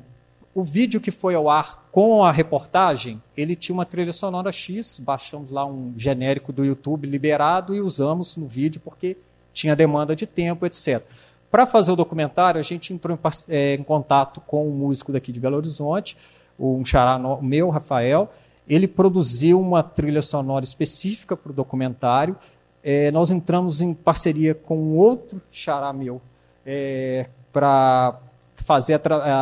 vídeo 0.63 0.99
que 0.99 1.11
foi 1.11 1.35
ao 1.35 1.49
ar 1.49 1.87
com 1.91 2.23
a 2.23 2.31
reportagem, 2.31 3.21
ele 3.35 3.55
tinha 3.55 3.73
uma 3.73 3.85
trilha 3.85 4.11
sonora 4.11 4.51
X, 4.51 4.99
baixamos 4.99 5.51
lá 5.51 5.65
um 5.65 5.93
genérico 5.97 6.51
do 6.51 6.65
YouTube 6.65 7.07
liberado 7.07 7.75
e 7.75 7.81
usamos 7.81 8.35
no 8.37 8.47
vídeo 8.47 8.81
porque 8.83 9.17
tinha 9.53 9.75
demanda 9.75 10.15
de 10.15 10.25
tempo, 10.25 10.65
etc. 10.65 11.03
Para 11.49 11.65
fazer 11.65 11.91
o 11.91 11.95
documentário, 11.95 12.59
a 12.59 12.63
gente 12.63 12.93
entrou 12.93 13.15
em, 13.15 13.19
é, 13.47 13.75
em, 13.75 13.83
contato 13.83 14.41
com 14.41 14.67
um 14.67 14.71
músico 14.71 15.11
daqui 15.11 15.31
de 15.31 15.39
Belo 15.39 15.57
Horizonte, 15.57 16.17
um 16.59 16.83
xará 16.83 17.19
meu, 17.41 17.69
Rafael. 17.69 18.31
Ele 18.67 18.87
produziu 18.87 19.59
uma 19.59 19.81
trilha 19.81 20.21
sonora 20.21 20.65
específica 20.65 21.37
para 21.37 21.51
o 21.51 21.55
documentário. 21.55 22.35
É, 22.83 23.11
nós 23.11 23.31
entramos 23.31 23.81
em 23.81 23.93
parceria 23.93 24.53
com 24.53 24.97
outro 24.97 25.41
xará 25.51 25.93
meu 25.93 26.21
é, 26.65 27.27
para 27.53 28.19
fazer 28.63 28.99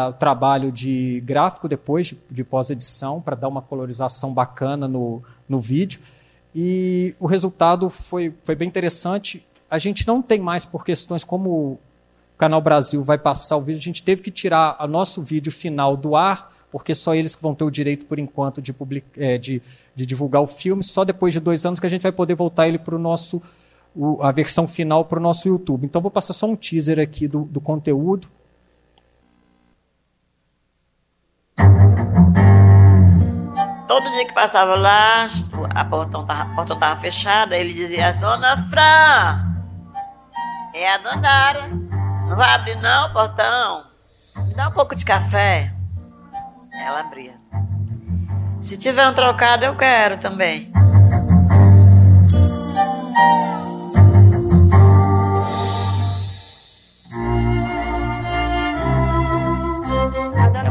o 0.10 0.14
trabalho 0.14 0.72
de 0.72 1.22
gráfico 1.26 1.68
depois, 1.68 2.08
de, 2.08 2.18
de 2.30 2.44
pós-edição, 2.44 3.22
para 3.22 3.36
dar 3.36 3.48
uma 3.48 3.62
colorização 3.62 4.34
bacana 4.34 4.88
no, 4.88 5.24
no 5.48 5.60
vídeo. 5.60 6.00
E 6.54 7.16
o 7.20 7.26
resultado 7.26 7.90
foi, 7.90 8.34
foi 8.44 8.56
bem 8.56 8.68
interessante. 8.68 9.46
A 9.70 9.78
gente 9.78 10.08
não 10.08 10.22
tem 10.22 10.40
mais, 10.40 10.66
por 10.66 10.86
questões 10.86 11.24
como 11.24 11.50
o 11.50 11.80
Canal 12.38 12.62
Brasil 12.62 13.04
vai 13.04 13.18
passar 13.18 13.58
o 13.58 13.62
vídeo, 13.62 13.80
a 13.80 13.84
gente 13.84 14.04
teve 14.04 14.22
que 14.22 14.32
tirar 14.32 14.78
o 14.80 14.88
nosso 14.88 15.22
vídeo 15.24 15.52
final 15.52 15.96
do 15.98 16.16
ar, 16.16 16.54
porque 16.72 16.94
só 16.94 17.16
eles 17.16 17.36
que 17.36 17.42
vão 17.42 17.56
ter 17.56 17.64
o 17.64 17.72
direito, 17.72 18.06
por 18.06 18.20
enquanto, 18.20 18.62
de, 18.62 18.76
é, 19.18 19.38
de, 19.38 19.62
de 19.96 20.06
divulgar 20.06 20.42
o 20.42 20.48
filme. 20.48 20.84
Só 20.84 21.06
depois 21.06 21.34
de 21.34 21.40
dois 21.40 21.66
anos 21.66 21.80
que 21.80 21.86
a 21.86 21.90
gente 21.90 22.04
vai 22.04 22.12
poder 22.12 22.36
voltar 22.36 22.68
ele 22.68 22.78
para 22.78 22.96
o 22.96 23.00
nosso 23.00 23.42
a 24.22 24.32
versão 24.32 24.68
final 24.68 25.06
para 25.06 25.20
o 25.20 25.22
nosso 25.22 25.48
YouTube. 25.48 25.86
Então 25.86 26.02
vou 26.02 26.12
passar 26.12 26.34
só 26.34 26.46
um 26.46 26.56
teaser 26.56 27.00
aqui 27.00 27.28
do, 27.28 27.44
do 27.46 27.62
conteúdo. 27.62 28.28
Todo 33.88 34.10
dia 34.10 34.26
que 34.26 34.34
passava 34.34 34.76
lá, 34.76 35.28
a 35.74 35.86
portão 35.86 36.22
estava 36.22 36.56
portão 36.56 36.78
tava 36.78 37.00
fechada, 37.00 37.56
ele 37.56 37.74
dizia, 37.74 38.12
Dona 38.14 38.58
Fran, 38.70 39.56
é 40.74 40.94
a 40.94 40.98
Dandara. 40.98 41.68
Não 42.28 42.36
vai 42.36 42.50
abrir 42.50 42.76
não 42.82 43.14
portão? 43.14 43.86
Me 44.38 44.56
dá 44.56 44.70
um 44.70 44.72
pouco 44.72 44.96
de 44.96 45.06
café. 45.06 45.72
Ela 46.74 47.02
abria. 47.02 47.36
Se 48.62 48.76
tiver 48.76 49.08
um 49.08 49.14
trocado, 49.14 49.64
eu 49.64 49.76
quero 49.76 50.18
também. 50.18 50.74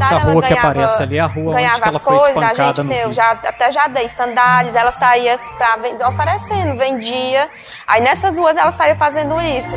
Essa 0.05 0.17
rua 0.17 0.41
que 0.41 0.53
aparece 0.53 1.01
ali 1.03 1.17
é 1.17 1.21
a 1.21 1.25
rua 1.25 1.53
onde 1.53 1.63
ela 1.63 1.99
foi 1.99 2.15
espancada 2.17 2.83
gente, 2.83 2.87
no 2.87 2.93
eu 2.93 3.13
já, 3.13 3.31
Até 3.31 3.71
já 3.71 3.87
dei 3.87 4.07
sandálias, 4.07 4.75
ela 4.75 4.91
saía 4.91 5.37
pra, 5.57 6.07
oferecendo, 6.07 6.77
vendia. 6.77 7.49
Aí 7.87 8.01
nessas 8.01 8.37
ruas 8.37 8.55
ela 8.55 8.71
saía 8.71 8.95
fazendo 8.95 9.39
isso. 9.41 9.75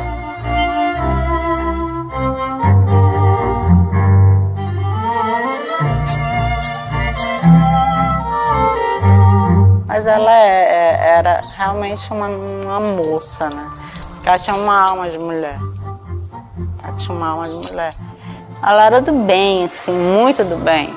Mas 9.87 10.05
ela 10.05 10.31
é, 10.31 10.47
é, 10.47 11.17
era 11.17 11.43
realmente 11.57 12.13
uma, 12.13 12.27
uma 12.27 12.79
moça, 12.79 13.49
né? 13.49 13.69
Ela 14.23 14.37
tinha 14.37 14.55
uma 14.55 14.89
alma 14.89 15.09
de 15.09 15.17
mulher. 15.17 15.57
Ela 16.83 16.93
tinha 16.97 17.17
uma 17.17 17.27
alma 17.27 17.49
de 17.49 17.69
mulher. 17.69 17.93
Ela 18.61 18.85
era 18.85 19.01
do 19.01 19.13
bem, 19.13 19.65
assim, 19.65 19.91
muito 19.91 20.43
do 20.43 20.57
bem. 20.57 20.93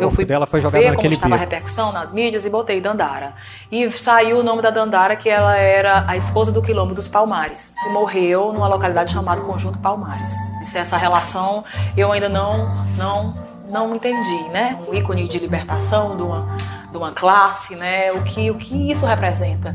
Eu 0.00 0.10
fui 0.10 0.24
dela 0.24 0.46
foi 0.46 0.60
jogado 0.60 0.80
ver 0.80 0.90
naquele 0.90 1.14
como 1.14 1.14
estava 1.14 1.34
a 1.34 1.38
repercussão 1.38 1.92
nas 1.92 2.12
mídias 2.12 2.44
e 2.44 2.50
botei 2.50 2.80
Dandara. 2.80 3.34
E 3.70 3.88
saiu 3.90 4.38
o 4.38 4.42
nome 4.42 4.62
da 4.62 4.70
Dandara, 4.70 5.14
que 5.16 5.28
ela 5.28 5.56
era 5.56 6.04
a 6.08 6.16
esposa 6.16 6.50
do 6.50 6.62
Quilombo 6.62 6.94
dos 6.94 7.06
Palmares. 7.06 7.74
E 7.84 7.88
morreu 7.90 8.52
numa 8.52 8.68
localidade 8.68 9.12
chamada 9.12 9.40
Conjunto 9.42 9.78
Palmares. 9.78 10.32
Isso, 10.62 10.78
essa 10.78 10.96
relação 10.96 11.64
eu 11.96 12.10
ainda 12.10 12.28
não, 12.28 12.66
não, 12.96 13.34
não 13.68 13.94
entendi, 13.94 14.42
né? 14.48 14.78
Um 14.88 14.94
ícone 14.94 15.28
de 15.28 15.38
libertação 15.38 16.16
de 16.16 16.22
uma, 16.22 16.48
de 16.90 16.96
uma 16.96 17.12
classe, 17.12 17.76
né? 17.76 18.12
O 18.12 18.24
que, 18.24 18.50
o 18.50 18.56
que 18.56 18.90
isso 18.90 19.04
representa? 19.04 19.74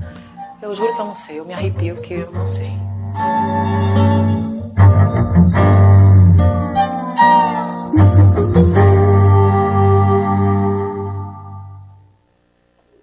Eu 0.61 0.73
juro 0.73 0.95
que 0.95 1.01
eu 1.01 1.05
não 1.05 1.15
sei, 1.15 1.39
eu 1.39 1.45
me 1.45 1.53
arrepio 1.53 1.95
porque 1.95 2.13
eu 2.13 2.31
não 2.31 2.47
sei. 2.47 2.71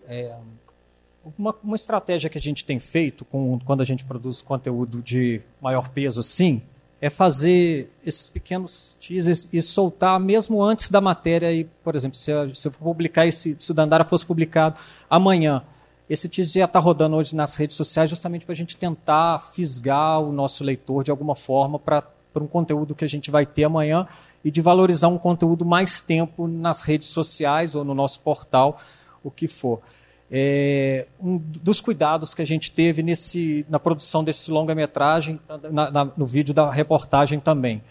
É, 0.08 0.34
uma, 1.38 1.54
uma 1.62 1.76
estratégia 1.76 2.30
que 2.30 2.38
a 2.38 2.40
gente 2.40 2.64
tem 2.64 2.78
feito 2.78 3.24
com, 3.24 3.58
quando 3.60 3.82
a 3.82 3.84
gente 3.84 4.04
produz 4.04 4.42
conteúdo 4.42 5.02
de 5.02 5.40
maior 5.60 5.88
peso 5.90 6.20
assim, 6.20 6.62
é 7.00 7.08
fazer 7.08 7.90
esses 8.04 8.28
pequenos 8.28 8.96
teasers 9.00 9.48
e 9.52 9.62
soltar 9.62 10.20
mesmo 10.20 10.62
antes 10.62 10.90
da 10.90 11.00
matéria. 11.00 11.50
E, 11.52 11.64
por 11.82 11.96
exemplo, 11.96 12.16
se, 12.16 12.30
eu- 12.30 12.54
se 12.54 12.68
publicar 12.70 13.26
esse, 13.26 13.56
se 13.58 13.70
o 13.70 13.74
Dandara 13.74 14.04
fosse 14.04 14.26
publicado 14.26 14.78
amanhã, 15.08 15.62
esse 16.08 16.28
teaser 16.28 16.60
já 16.60 16.64
está 16.66 16.78
rodando 16.78 17.16
hoje 17.16 17.34
nas 17.34 17.56
redes 17.56 17.76
sociais 17.76 18.10
justamente 18.10 18.44
para 18.44 18.52
a 18.52 18.56
gente 18.56 18.76
tentar 18.76 19.38
fisgar 19.52 20.20
o 20.20 20.32
nosso 20.32 20.62
leitor 20.64 21.04
de 21.04 21.10
alguma 21.10 21.34
forma 21.36 21.78
para 21.78 22.04
um 22.36 22.46
conteúdo 22.46 22.94
que 22.94 23.04
a 23.04 23.08
gente 23.08 23.30
vai 23.30 23.46
ter 23.46 23.64
amanhã 23.64 24.06
e 24.44 24.50
de 24.50 24.60
valorizar 24.60 25.08
um 25.08 25.18
conteúdo 25.18 25.64
mais 25.64 26.02
tempo 26.02 26.46
nas 26.48 26.82
redes 26.82 27.08
sociais 27.08 27.74
ou 27.74 27.84
no 27.84 27.94
nosso 27.94 28.20
portal, 28.20 28.78
o 29.22 29.30
que 29.30 29.46
for. 29.46 29.80
É, 30.32 31.06
um 31.20 31.38
dos 31.38 31.80
cuidados 31.80 32.34
que 32.34 32.42
a 32.42 32.44
gente 32.44 32.70
teve 32.70 33.02
nesse, 33.02 33.66
na 33.68 33.80
produção 33.80 34.22
desse 34.22 34.50
longa-metragem, 34.50 35.40
no 36.16 36.24
vídeo 36.26 36.54
da 36.54 36.70
reportagem 36.70 37.40
também. 37.40 37.82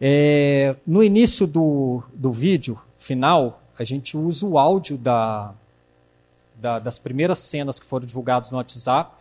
É, 0.00 0.76
no 0.86 1.02
início 1.02 1.46
do, 1.46 2.02
do 2.12 2.30
vídeo 2.30 2.78
final, 2.98 3.62
a 3.78 3.84
gente 3.84 4.16
usa 4.16 4.46
o 4.46 4.58
áudio 4.58 4.98
da, 4.98 5.54
da- 6.56 6.78
das 6.78 6.98
primeiras 6.98 7.38
cenas 7.38 7.80
que 7.80 7.86
foram 7.86 8.06
divulgadas 8.06 8.50
no 8.50 8.58
WhatsApp, 8.58 9.12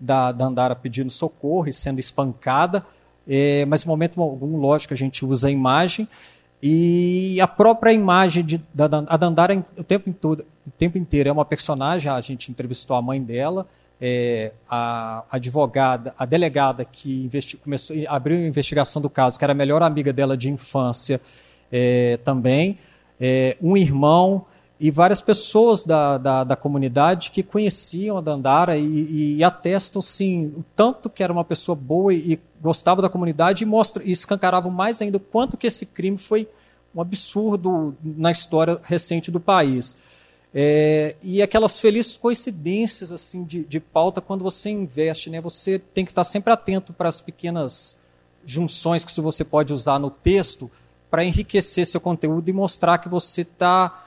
da, 0.00 0.32
da 0.32 0.44
Andara 0.46 0.74
pedindo 0.76 1.10
socorro 1.10 1.68
e 1.68 1.72
sendo 1.72 1.98
espancada, 1.98 2.84
é, 3.28 3.64
mas 3.66 3.84
em 3.84 3.88
momento 3.88 4.20
algum, 4.22 4.56
lógico, 4.56 4.92
a 4.94 4.96
gente 4.96 5.24
usa 5.24 5.48
a 5.48 5.50
imagem. 5.50 6.08
E 6.62 7.40
a 7.40 7.46
própria 7.46 7.92
imagem 7.92 8.44
de, 8.44 8.60
da, 8.74 8.88
Dan- 8.88 9.06
a 9.08 9.16
Dandara 9.16 9.64
o 9.76 9.84
tempo, 9.84 10.10
em 10.10 10.12
todo, 10.12 10.44
o 10.66 10.70
tempo 10.70 10.98
inteiro 10.98 11.28
é 11.28 11.32
uma 11.32 11.44
personagem, 11.44 12.10
a 12.10 12.20
gente 12.20 12.50
entrevistou 12.50 12.96
a 12.96 13.02
mãe 13.02 13.22
dela, 13.22 13.66
é, 14.00 14.52
a 14.68 15.24
advogada, 15.30 16.14
a 16.18 16.24
delegada 16.24 16.84
que 16.84 17.24
investi, 17.24 17.56
começou, 17.56 17.96
abriu 18.08 18.38
a 18.38 18.40
investigação 18.40 19.00
do 19.00 19.08
caso, 19.10 19.38
que 19.38 19.44
era 19.44 19.52
a 19.52 19.56
melhor 19.56 19.82
amiga 19.82 20.12
dela 20.12 20.36
de 20.36 20.50
infância 20.50 21.20
é, 21.70 22.18
também, 22.24 22.78
é, 23.20 23.56
um 23.60 23.76
irmão 23.76 24.44
e 24.80 24.90
várias 24.90 25.20
pessoas 25.20 25.84
da, 25.84 26.18
da, 26.18 26.44
da 26.44 26.56
comunidade 26.56 27.32
que 27.32 27.42
conheciam 27.42 28.16
a 28.16 28.20
Dandara 28.20 28.76
e, 28.76 29.36
e 29.36 29.44
atestam 29.44 30.00
sim, 30.00 30.52
o 30.56 30.64
tanto 30.76 31.10
que 31.10 31.22
era 31.22 31.32
uma 31.32 31.44
pessoa 31.44 31.74
boa 31.74 32.14
e, 32.14 32.34
e 32.34 32.40
gostava 32.60 33.02
da 33.02 33.08
comunidade 33.08 33.64
e, 33.64 33.66
mostra, 33.66 34.04
e 34.04 34.12
escancaravam 34.12 34.70
mais 34.70 35.02
ainda 35.02 35.16
o 35.16 35.20
quanto 35.20 35.56
que 35.56 35.66
esse 35.66 35.84
crime 35.84 36.16
foi 36.16 36.48
um 36.94 37.00
absurdo 37.00 37.96
na 38.02 38.30
história 38.30 38.80
recente 38.84 39.30
do 39.30 39.40
país. 39.40 39.96
É, 40.54 41.16
e 41.22 41.42
aquelas 41.42 41.78
felizes 41.78 42.16
coincidências 42.16 43.12
assim 43.12 43.44
de, 43.44 43.64
de 43.64 43.80
pauta 43.80 44.20
quando 44.20 44.42
você 44.42 44.70
investe, 44.70 45.28
né? 45.28 45.40
Você 45.40 45.78
tem 45.78 46.04
que 46.04 46.10
estar 46.10 46.24
sempre 46.24 46.52
atento 46.52 46.92
para 46.92 47.08
as 47.08 47.20
pequenas 47.20 47.96
junções 48.46 49.04
que 49.04 49.20
você 49.20 49.44
pode 49.44 49.72
usar 49.72 49.98
no 49.98 50.10
texto 50.10 50.70
para 51.10 51.24
enriquecer 51.24 51.84
seu 51.84 52.00
conteúdo 52.00 52.48
e 52.48 52.52
mostrar 52.52 52.98
que 52.98 53.08
você 53.08 53.42
está 53.42 54.06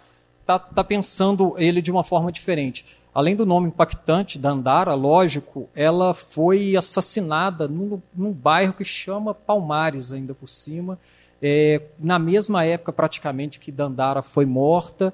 tá, 0.60 0.68
tá 0.76 0.84
pensando 0.84 1.54
ele 1.58 1.82
de 1.82 1.92
uma 1.92 2.04
forma 2.04 2.32
diferente. 2.32 2.86
Além 3.14 3.36
do 3.36 3.46
nome 3.46 3.68
impactante 3.68 4.40
da 4.40 4.52
Andara, 4.52 4.94
lógico, 4.94 5.70
ela 5.76 6.14
foi 6.14 6.76
assassinada 6.78 7.68
num, 7.68 8.02
num 8.16 8.32
bairro 8.32 8.74
que 8.74 8.86
chama 8.86 9.34
Palmares, 9.34 10.14
ainda 10.14 10.34
por 10.34 10.48
cima, 10.48 10.98
é, 11.42 11.82
na 12.00 12.18
mesma 12.18 12.64
época 12.64 12.94
praticamente 12.94 13.60
que 13.60 13.72
Dandara 13.72 14.22
foi 14.22 14.46
morta. 14.46 15.14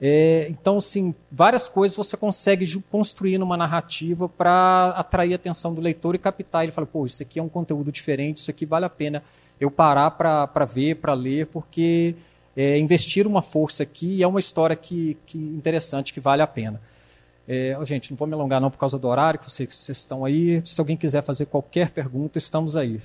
É, 0.00 0.46
então, 0.50 0.78
assim, 0.78 1.14
várias 1.30 1.68
coisas 1.68 1.96
você 1.96 2.16
consegue 2.16 2.66
construir 2.90 3.38
numa 3.38 3.56
narrativa 3.56 4.28
para 4.28 4.90
atrair 4.96 5.32
a 5.32 5.36
atenção 5.36 5.72
do 5.72 5.80
leitor 5.80 6.14
e 6.14 6.18
captar. 6.18 6.64
Ele 6.64 6.72
fala, 6.72 6.86
pô, 6.86 7.06
isso 7.06 7.22
aqui 7.22 7.38
é 7.38 7.42
um 7.42 7.48
conteúdo 7.48 7.92
diferente, 7.92 8.38
isso 8.38 8.50
aqui 8.50 8.66
vale 8.66 8.84
a 8.84 8.90
pena 8.90 9.22
eu 9.60 9.70
parar 9.70 10.10
para 10.10 10.64
ver, 10.64 10.96
para 10.96 11.14
ler, 11.14 11.46
porque 11.46 12.14
é, 12.56 12.78
investir 12.78 13.26
uma 13.26 13.42
força 13.42 13.82
aqui 13.82 14.22
é 14.22 14.26
uma 14.26 14.40
história 14.40 14.74
que, 14.74 15.16
que 15.26 15.36
interessante, 15.36 16.12
que 16.12 16.20
vale 16.20 16.40
a 16.40 16.46
pena. 16.46 16.80
É, 17.46 17.76
gente, 17.84 18.10
não 18.10 18.16
vou 18.16 18.26
me 18.26 18.34
alongar 18.34 18.60
não 18.60 18.70
por 18.70 18.78
causa 18.78 18.98
do 18.98 19.06
horário, 19.06 19.38
que 19.38 19.48
vocês, 19.48 19.74
vocês 19.74 19.98
estão 19.98 20.24
aí. 20.24 20.62
Se 20.64 20.80
alguém 20.80 20.96
quiser 20.96 21.22
fazer 21.22 21.46
qualquer 21.46 21.90
pergunta, 21.90 22.38
estamos 22.38 22.76
aí. 22.76 23.00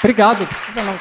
Obrigado, 0.00 0.46
precisa 0.46 0.82
não. 0.82 0.98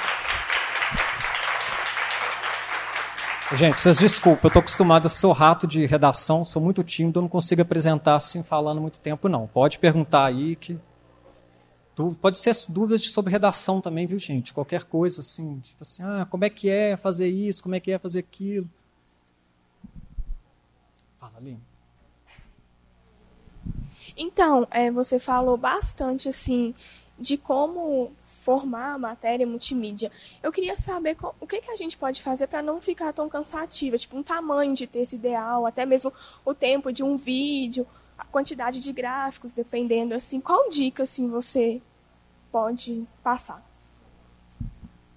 Gente, 3.56 3.80
vocês 3.80 3.98
desculpem, 3.98 4.42
eu 4.44 4.48
estou 4.50 4.60
acostumado 4.60 5.08
a 5.08 5.10
ser 5.10 5.32
rato 5.32 5.66
de 5.66 5.84
redação, 5.88 6.46
sou 6.46 6.62
muito 6.62 6.84
tímido, 6.84 7.18
eu 7.18 7.22
não 7.24 7.30
consigo 7.30 7.64
apresentar 7.64 8.14
assim 8.14 8.44
falando 8.44 8.80
muito 8.80 9.00
tempo, 9.00 9.28
não. 9.28 9.48
Pode 9.48 9.80
perguntar 9.80 10.26
aí 10.26 10.56
que. 10.56 10.78
Pode 12.22 12.38
ser 12.38 12.56
dúvidas 12.70 13.06
sobre 13.12 13.32
redação 13.32 13.82
também, 13.82 14.06
viu, 14.08 14.18
gente? 14.20 14.54
Qualquer 14.54 14.84
coisa 14.86 15.22
assim, 15.22 15.60
tipo 15.60 15.82
assim, 15.82 16.02
ah, 16.04 16.26
como 16.30 16.46
é 16.46 16.50
que 16.50 16.70
é 16.70 16.96
fazer 16.96 17.28
isso, 17.28 17.62
como 17.62 17.76
é 17.76 17.80
que 17.80 17.92
é 17.92 18.00
fazer 18.00 18.20
aquilo. 18.20 18.70
Fala, 21.20 21.34
Aline. 21.38 21.60
Então, 24.16 24.68
é, 24.72 24.90
você 24.90 25.20
falou 25.20 25.58
bastante 25.58 26.30
assim 26.30 26.74
de 27.18 27.38
como 27.38 28.12
formar 28.42 28.94
a 28.94 28.98
matéria 28.98 29.46
multimídia. 29.46 30.12
Eu 30.42 30.52
queria 30.52 30.78
saber 30.78 31.16
co- 31.16 31.36
o 31.40 31.46
que, 31.46 31.60
que 31.62 31.70
a 31.70 31.76
gente 31.76 31.98
pode 31.98 32.24
fazer 32.24 32.48
para 32.48 32.62
não 32.62 32.82
ficar 32.82 33.12
tão 33.14 33.28
cansativa, 33.30 33.98
tipo 33.98 34.18
um 34.18 34.24
tamanho 34.24 34.74
de 34.74 34.88
texto 34.88 35.14
ideal, 35.14 35.66
até 35.66 35.86
mesmo 35.86 36.12
o 36.46 36.54
tempo 36.54 36.92
de 36.92 37.04
um 37.04 37.16
vídeo, 37.18 37.86
a 38.20 38.26
quantidade 38.26 38.82
de 38.82 38.92
gráficos, 38.92 39.54
dependendo 39.54 40.14
assim. 40.14 40.42
Qual 40.42 40.70
dica 40.70 41.04
assim 41.04 41.30
você 41.30 41.82
pode 42.52 43.08
passar? 43.24 43.66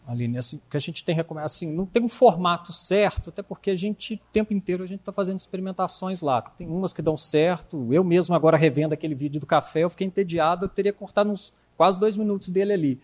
Aline, 0.06 0.38
assim, 0.38 0.60
que 0.70 0.76
a 0.76 0.80
gente 0.80 1.04
tem 1.04 1.14
recomendado, 1.14 1.46
assim, 1.46 1.72
não 1.72 1.86
tem 1.86 2.02
um 2.02 2.08
formato 2.08 2.72
certo, 2.72 3.30
até 3.30 3.42
porque 3.42 3.70
a 3.70 3.76
gente, 3.76 4.14
o 4.14 4.32
tempo 4.32 4.52
inteiro, 4.52 4.82
a 4.82 4.86
gente 4.86 5.00
está 5.00 5.12
fazendo 5.12 5.38
experimentações 5.38 6.20
lá. 6.20 6.42
Tem 6.42 6.66
umas 6.68 6.92
que 6.92 7.00
dão 7.00 7.16
certo. 7.16 7.92
Eu 7.92 8.04
mesmo, 8.04 8.34
agora 8.34 8.56
revendo 8.56 8.94
aquele 8.94 9.14
vídeo 9.14 9.40
do 9.40 9.46
café, 9.46 9.80
eu 9.80 9.90
fiquei 9.90 10.06
entediado, 10.06 10.64
eu 10.64 10.68
teria 10.68 10.92
cortado 10.92 11.30
uns 11.30 11.52
quase 11.76 11.98
dois 11.98 12.16
minutos 12.16 12.48
dele 12.50 12.72
ali. 12.72 13.00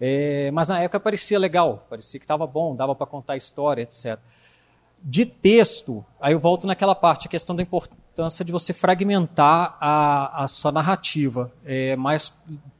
É, 0.00 0.50
mas 0.50 0.68
na 0.68 0.80
época 0.80 0.98
parecia 0.98 1.38
legal, 1.38 1.86
parecia 1.88 2.18
que 2.18 2.24
estava 2.24 2.46
bom, 2.46 2.74
dava 2.74 2.94
para 2.94 3.06
contar 3.06 3.34
a 3.34 3.36
história, 3.36 3.82
etc. 3.82 4.18
De 5.02 5.26
texto, 5.26 6.04
aí 6.20 6.32
eu 6.32 6.40
volto 6.40 6.66
naquela 6.66 6.94
parte, 6.94 7.26
a 7.26 7.30
questão 7.30 7.56
da 7.56 7.62
importância 7.62 8.44
de 8.44 8.52
você 8.52 8.72
fragmentar 8.72 9.76
a, 9.80 10.44
a 10.44 10.48
sua 10.48 10.70
narrativa, 10.70 11.52
é, 11.64 11.96
mas 11.96 12.32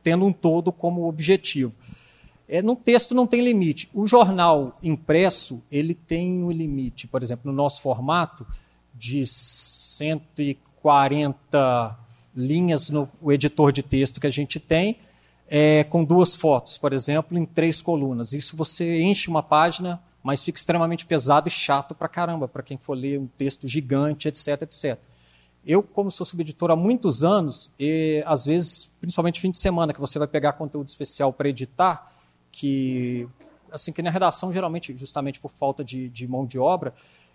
tendo 0.03 0.25
um 0.25 0.33
todo 0.33 0.71
como 0.71 1.09
objetivo. 1.09 1.73
É, 2.49 2.63
no 2.63 2.77
texto 2.77 3.15
não 3.15 3.27
tem 3.27 3.43
limite. 3.43 3.89
O 3.95 4.07
jornal 4.07 4.79
impresso, 4.83 5.63
ele 5.71 5.95
tem 5.95 6.45
um 6.45 6.51
limite, 6.51 7.07
por 7.07 7.23
exemplo, 7.23 7.51
no 7.51 7.57
nosso 7.57 7.81
formato, 7.81 8.47
de 8.95 9.27
140 9.27 11.99
linhas 12.37 12.91
no 12.91 13.09
editor 13.29 13.73
de 13.73 13.83
texto 13.83 14.21
que 14.21 14.27
a 14.27 14.31
gente 14.31 14.61
tem, 14.61 14.99
é, 15.49 15.85
com 15.85 16.05
duas 16.05 16.35
fotos, 16.35 16.77
por 16.79 16.93
exemplo, 16.93 17.39
em 17.39 17.45
três 17.45 17.83
colunas. 17.83 18.33
Isso 18.33 18.57
você 18.57 19.01
enche 19.01 19.29
uma 19.29 19.43
página, 19.43 20.03
mas 20.23 20.43
fica 20.43 20.59
extremamente 20.59 21.05
pesado 21.05 21.49
e 21.49 21.51
chato 21.51 21.95
para 21.95 22.09
caramba, 22.09 22.47
para 22.47 22.63
quem 22.63 22.77
for 22.77 22.95
ler 22.95 23.19
um 23.19 23.27
texto 23.27 23.67
gigante, 23.67 24.29
etc, 24.29 24.63
etc. 24.63 24.99
Eu, 25.65 25.83
como 25.83 26.11
sou 26.11 26.27
subeditor 26.27 26.71
há 26.71 26.77
muitos 26.77 27.23
anos, 27.23 27.71
e, 27.79 28.23
às 28.27 28.47
vezes, 28.47 28.93
principalmente 29.01 29.41
fim 29.41 29.51
de 29.51 29.59
semana, 29.59 29.93
que 29.93 30.01
você 30.01 30.19
vai 30.19 30.29
pegar 30.29 30.55
conteúdo 30.55 30.89
especial 30.89 31.33
para 31.33 31.49
editar, 31.49 32.13
que 32.51 33.29
assim 33.73 33.91
que 33.91 34.03
na 34.03 34.11
redação 34.11 34.53
geralmente 34.53 34.95
justamente 34.99 35.41
por 35.41 35.51
falta 35.51 35.83
de, 35.83 36.11
de 36.11 36.29
mão 36.29 36.45
de 36.45 36.59
obra 36.59 36.93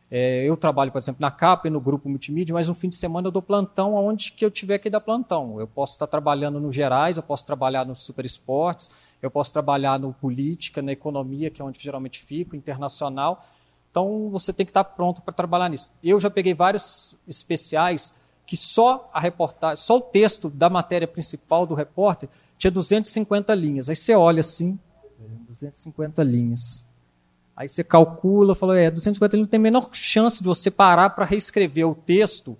É, 0.10 0.44
eu 0.46 0.56
trabalho, 0.56 0.92
por 0.92 1.00
exemplo, 1.00 1.22
na 1.22 1.30
capa 1.30 1.68
e 1.68 1.72
no 1.72 1.82
grupo 1.82 2.08
multimídia, 2.08 2.54
mas 2.54 2.68
no 2.70 2.74
fim 2.74 2.88
de 2.88 2.96
semana 2.96 3.28
eu 3.28 3.32
dou 3.32 3.42
plantão 3.42 3.98
aonde 3.98 4.32
que 4.32 4.46
eu 4.46 4.50
tiver 4.50 4.78
que 4.78 4.90
dar 4.90 5.02
plantão. 5.02 5.60
Eu 5.60 5.68
posso 5.68 5.94
estar 5.94 6.08
trabalhando 6.08 6.60
no 6.60 6.72
gerais, 6.72 7.18
eu 7.18 7.24
posso 7.24 7.46
trabalhar 7.46 7.86
no 7.86 7.94
super 7.96 8.26
esportes, 8.26 8.90
eu 9.22 9.30
posso 9.30 9.52
trabalhar 9.52 10.00
no 10.00 10.14
política, 10.14 10.82
na 10.82 10.94
economia, 10.94 11.50
que 11.50 11.62
é 11.62 11.66
onde 11.66 11.82
geralmente 11.82 12.24
fico, 12.24 12.56
internacional. 12.56 13.46
Então 13.92 14.30
você 14.30 14.54
tem 14.54 14.66
que 14.66 14.70
estar 14.70 14.86
pronto 14.86 15.22
para 15.22 15.34
trabalhar 15.34 15.68
nisso. 15.68 15.90
Eu 16.02 16.20
já 16.20 16.30
peguei 16.30 16.54
vários 16.54 17.16
especiais 17.28 18.14
que 18.46 18.56
só 18.56 19.10
a 19.14 19.20
reportagem, 19.20 19.84
só 19.84 19.98
o 19.98 20.02
texto 20.02 20.50
da 20.50 20.70
matéria 20.70 21.08
principal 21.08 21.66
do 21.66 21.76
repórter 21.76 22.30
tinha 22.58 22.72
250 22.72 23.54
linhas. 23.54 23.90
Aí 23.90 23.96
você 23.96 24.16
olha 24.16 24.40
assim, 24.40 24.80
250 25.50 26.24
linhas. 26.24 26.87
Aí 27.58 27.68
você 27.68 27.84
calcula, 27.84 28.54
fala, 28.54 28.80
é, 28.80 28.92
250 28.92 29.36
linhas 29.36 29.48
não 29.48 29.50
tem 29.50 29.58
a 29.58 29.62
menor 29.62 29.90
chance 29.92 30.44
de 30.44 30.48
você 30.48 30.70
parar 30.70 31.10
para 31.10 31.26
reescrever 31.26 31.90
o 31.90 31.96
texto 31.96 32.56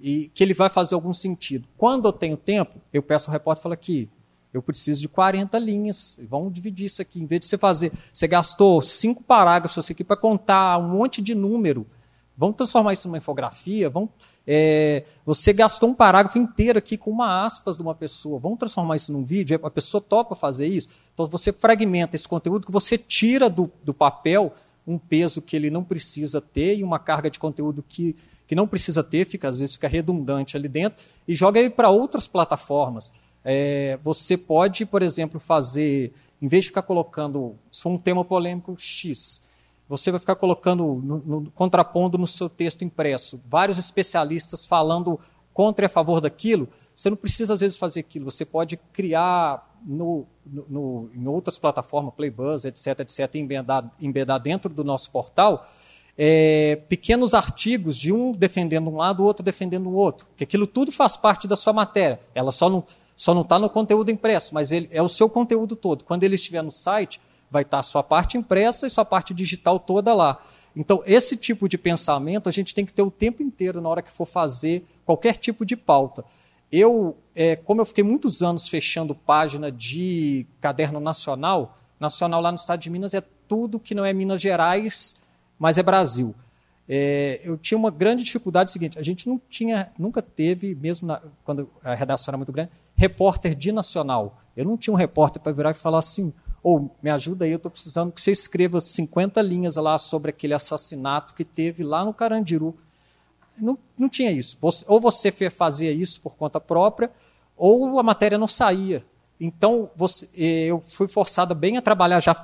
e 0.00 0.30
que 0.32 0.42
ele 0.42 0.54
vai 0.54 0.70
fazer 0.70 0.94
algum 0.94 1.12
sentido. 1.12 1.68
Quando 1.76 2.08
eu 2.08 2.12
tenho 2.14 2.34
tempo, 2.34 2.80
eu 2.90 3.02
peço 3.02 3.28
ao 3.28 3.32
repórter, 3.32 3.62
falo 3.62 3.74
aqui, 3.74 4.08
eu 4.50 4.62
preciso 4.62 5.02
de 5.02 5.08
40 5.08 5.58
linhas. 5.58 6.18
Vamos 6.26 6.54
dividir 6.54 6.86
isso 6.86 7.02
aqui. 7.02 7.20
Em 7.20 7.26
vez 7.26 7.40
de 7.40 7.46
você 7.46 7.58
fazer, 7.58 7.92
você 8.10 8.26
gastou 8.26 8.80
cinco 8.80 9.22
parágrafos 9.22 9.90
aqui 9.90 10.02
para 10.02 10.16
contar 10.16 10.78
um 10.78 10.88
monte 10.88 11.20
de 11.20 11.34
número. 11.34 11.86
Vamos 12.38 12.56
transformar 12.56 12.92
isso 12.92 13.08
numa 13.08 13.18
infografia. 13.18 13.90
Vamos, 13.90 14.10
é, 14.46 15.02
você 15.26 15.52
gastou 15.52 15.88
um 15.88 15.94
parágrafo 15.94 16.38
inteiro 16.38 16.78
aqui 16.78 16.96
com 16.96 17.10
uma 17.10 17.44
aspas 17.44 17.76
de 17.76 17.82
uma 17.82 17.96
pessoa. 17.96 18.38
Vamos 18.38 18.60
transformar 18.60 18.94
isso 18.94 19.12
num 19.12 19.24
vídeo? 19.24 19.58
A 19.60 19.70
pessoa 19.70 20.00
topa 20.00 20.36
fazer 20.36 20.68
isso? 20.68 20.88
Então 21.12 21.26
você 21.26 21.52
fragmenta 21.52 22.14
esse 22.14 22.28
conteúdo 22.28 22.64
que 22.64 22.72
você 22.72 22.96
tira 22.96 23.50
do, 23.50 23.68
do 23.82 23.92
papel 23.92 24.54
um 24.86 24.96
peso 24.96 25.42
que 25.42 25.54
ele 25.54 25.68
não 25.68 25.84
precisa 25.84 26.40
ter 26.40 26.78
e 26.78 26.84
uma 26.84 26.98
carga 26.98 27.28
de 27.28 27.38
conteúdo 27.38 27.84
que, 27.86 28.16
que 28.46 28.54
não 28.54 28.66
precisa 28.66 29.04
ter, 29.04 29.26
fica, 29.26 29.48
às 29.48 29.58
vezes 29.58 29.74
fica 29.74 29.86
redundante 29.86 30.56
ali 30.56 30.66
dentro, 30.66 31.04
e 31.26 31.36
joga 31.36 31.60
ele 31.60 31.68
para 31.68 31.90
outras 31.90 32.26
plataformas. 32.26 33.12
É, 33.44 33.98
você 34.02 34.36
pode, 34.36 34.86
por 34.86 35.02
exemplo, 35.02 35.38
fazer, 35.38 36.14
em 36.40 36.48
vez 36.48 36.64
de 36.64 36.68
ficar 36.68 36.82
colocando, 36.82 37.54
se 37.70 37.82
for 37.82 37.90
um 37.90 37.98
tema 37.98 38.24
polêmico 38.24 38.74
X, 38.78 39.42
você 39.88 40.10
vai 40.10 40.20
ficar 40.20 40.36
colocando, 40.36 40.84
no, 40.84 41.18
no, 41.18 41.50
contrapondo 41.52 42.18
no 42.18 42.26
seu 42.26 42.48
texto 42.48 42.84
impresso, 42.84 43.40
vários 43.48 43.78
especialistas 43.78 44.66
falando 44.66 45.18
contra 45.54 45.84
e 45.84 45.86
a 45.86 45.88
favor 45.88 46.20
daquilo. 46.20 46.68
Você 46.94 47.08
não 47.08 47.16
precisa, 47.16 47.54
às 47.54 47.60
vezes, 47.60 47.76
fazer 47.76 48.00
aquilo. 48.00 48.30
Você 48.30 48.44
pode 48.44 48.76
criar 48.92 49.76
no, 49.84 50.26
no, 50.44 51.10
em 51.14 51.26
outras 51.26 51.58
plataformas, 51.58 52.12
Playbuzz, 52.14 52.64
etc., 52.64 53.00
etc., 53.00 53.34
embedar, 53.36 53.90
embedar 54.00 54.40
dentro 54.40 54.72
do 54.72 54.84
nosso 54.84 55.10
portal, 55.10 55.66
é, 56.16 56.76
pequenos 56.88 57.32
artigos 57.32 57.96
de 57.96 58.12
um 58.12 58.32
defendendo 58.32 58.90
um 58.90 58.96
lado, 58.96 59.22
o 59.22 59.26
outro 59.26 59.44
defendendo 59.44 59.88
o 59.88 59.94
outro. 59.94 60.26
Porque 60.26 60.44
aquilo 60.44 60.66
tudo 60.66 60.90
faz 60.90 61.16
parte 61.16 61.46
da 61.46 61.56
sua 61.56 61.72
matéria. 61.72 62.20
Ela 62.34 62.50
só 62.52 62.68
não 62.68 62.84
está 63.40 63.58
no 63.58 63.70
conteúdo 63.70 64.10
impresso, 64.10 64.52
mas 64.52 64.72
ele 64.72 64.88
é 64.90 65.00
o 65.00 65.08
seu 65.08 65.30
conteúdo 65.30 65.76
todo. 65.76 66.04
Quando 66.04 66.24
ele 66.24 66.34
estiver 66.34 66.62
no 66.62 66.72
site, 66.72 67.20
vai 67.50 67.62
estar 67.62 67.82
sua 67.82 68.02
parte 68.02 68.36
impressa 68.36 68.86
e 68.86 68.90
sua 68.90 69.04
parte 69.04 69.32
digital 69.32 69.78
toda 69.78 70.14
lá. 70.14 70.42
Então, 70.74 71.02
esse 71.06 71.36
tipo 71.36 71.68
de 71.68 71.76
pensamento 71.76 72.48
a 72.48 72.52
gente 72.52 72.74
tem 72.74 72.86
que 72.86 72.92
ter 72.92 73.02
o 73.02 73.10
tempo 73.10 73.42
inteiro 73.42 73.80
na 73.80 73.88
hora 73.88 74.02
que 74.02 74.10
for 74.10 74.26
fazer 74.26 74.86
qualquer 75.04 75.36
tipo 75.36 75.64
de 75.64 75.76
pauta. 75.76 76.24
Eu, 76.70 77.16
é, 77.34 77.56
como 77.56 77.80
eu 77.80 77.86
fiquei 77.86 78.04
muitos 78.04 78.42
anos 78.42 78.68
fechando 78.68 79.14
página 79.14 79.72
de 79.72 80.46
caderno 80.60 81.00
nacional, 81.00 81.78
nacional 81.98 82.40
lá 82.40 82.52
no 82.52 82.56
estado 82.56 82.80
de 82.80 82.90
Minas 82.90 83.14
é 83.14 83.22
tudo 83.48 83.80
que 83.80 83.94
não 83.94 84.04
é 84.04 84.12
Minas 84.12 84.40
Gerais, 84.40 85.16
mas 85.58 85.78
é 85.78 85.82
Brasil. 85.82 86.34
É, 86.88 87.40
eu 87.42 87.58
tinha 87.58 87.76
uma 87.76 87.90
grande 87.90 88.22
dificuldade 88.22 88.70
seguinte, 88.70 88.98
a 88.98 89.02
gente 89.02 89.28
não 89.28 89.40
tinha, 89.50 89.90
nunca 89.98 90.22
teve, 90.22 90.74
mesmo 90.74 91.08
na, 91.08 91.20
quando 91.44 91.68
a 91.82 91.94
redação 91.94 92.30
era 92.30 92.38
muito 92.38 92.52
grande, 92.52 92.70
repórter 92.94 93.54
de 93.54 93.72
nacional. 93.72 94.40
Eu 94.56 94.64
não 94.64 94.76
tinha 94.76 94.92
um 94.92 94.96
repórter 94.96 95.42
para 95.42 95.52
virar 95.52 95.70
e 95.70 95.74
falar 95.74 95.98
assim, 95.98 96.32
ou 96.68 96.94
me 97.02 97.08
ajuda 97.08 97.46
aí, 97.46 97.50
eu 97.50 97.56
estou 97.56 97.70
precisando 97.70 98.12
que 98.12 98.20
você 98.20 98.30
escreva 98.30 98.78
50 98.78 99.40
linhas 99.40 99.76
lá 99.76 99.96
sobre 99.96 100.28
aquele 100.28 100.52
assassinato 100.52 101.32
que 101.32 101.42
teve 101.42 101.82
lá 101.82 102.04
no 102.04 102.12
Carandiru. 102.12 102.76
Não, 103.56 103.78
não 103.96 104.06
tinha 104.06 104.30
isso. 104.30 104.58
Ou 104.86 105.00
você 105.00 105.32
fazia 105.48 105.90
isso 105.90 106.20
por 106.20 106.36
conta 106.36 106.60
própria, 106.60 107.10
ou 107.56 107.98
a 107.98 108.02
matéria 108.02 108.36
não 108.36 108.46
saía. 108.46 109.02
Então, 109.40 109.90
você, 109.96 110.28
eh, 110.36 110.66
eu 110.66 110.84
fui 110.86 111.08
forçada 111.08 111.54
bem 111.54 111.78
a 111.78 111.82
trabalhar 111.82 112.20
já 112.20 112.36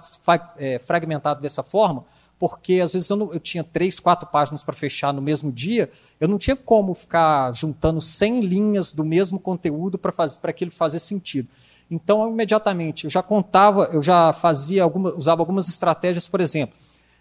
é, 0.56 0.78
fragmentado 0.78 1.42
dessa 1.42 1.62
forma, 1.62 2.06
porque 2.38 2.80
às 2.80 2.94
vezes 2.94 3.10
eu, 3.10 3.18
não, 3.18 3.30
eu 3.30 3.40
tinha 3.40 3.62
três, 3.62 4.00
quatro 4.00 4.26
páginas 4.26 4.62
para 4.62 4.74
fechar 4.74 5.12
no 5.12 5.20
mesmo 5.20 5.52
dia, 5.52 5.90
eu 6.18 6.28
não 6.28 6.38
tinha 6.38 6.56
como 6.56 6.94
ficar 6.94 7.54
juntando 7.54 8.00
100 8.00 8.40
linhas 8.40 8.94
do 8.94 9.04
mesmo 9.04 9.38
conteúdo 9.38 9.98
para 9.98 10.14
aquilo 10.44 10.70
fazer 10.70 10.98
sentido. 10.98 11.46
Então, 11.90 12.28
imediatamente, 12.30 13.04
eu 13.04 13.10
já 13.10 13.22
contava, 13.22 13.90
eu 13.92 14.02
já 14.02 14.32
fazia 14.32 14.82
alguma, 14.82 15.14
usava 15.14 15.42
algumas 15.42 15.68
estratégias, 15.68 16.28
por 16.28 16.40
exemplo, 16.40 16.76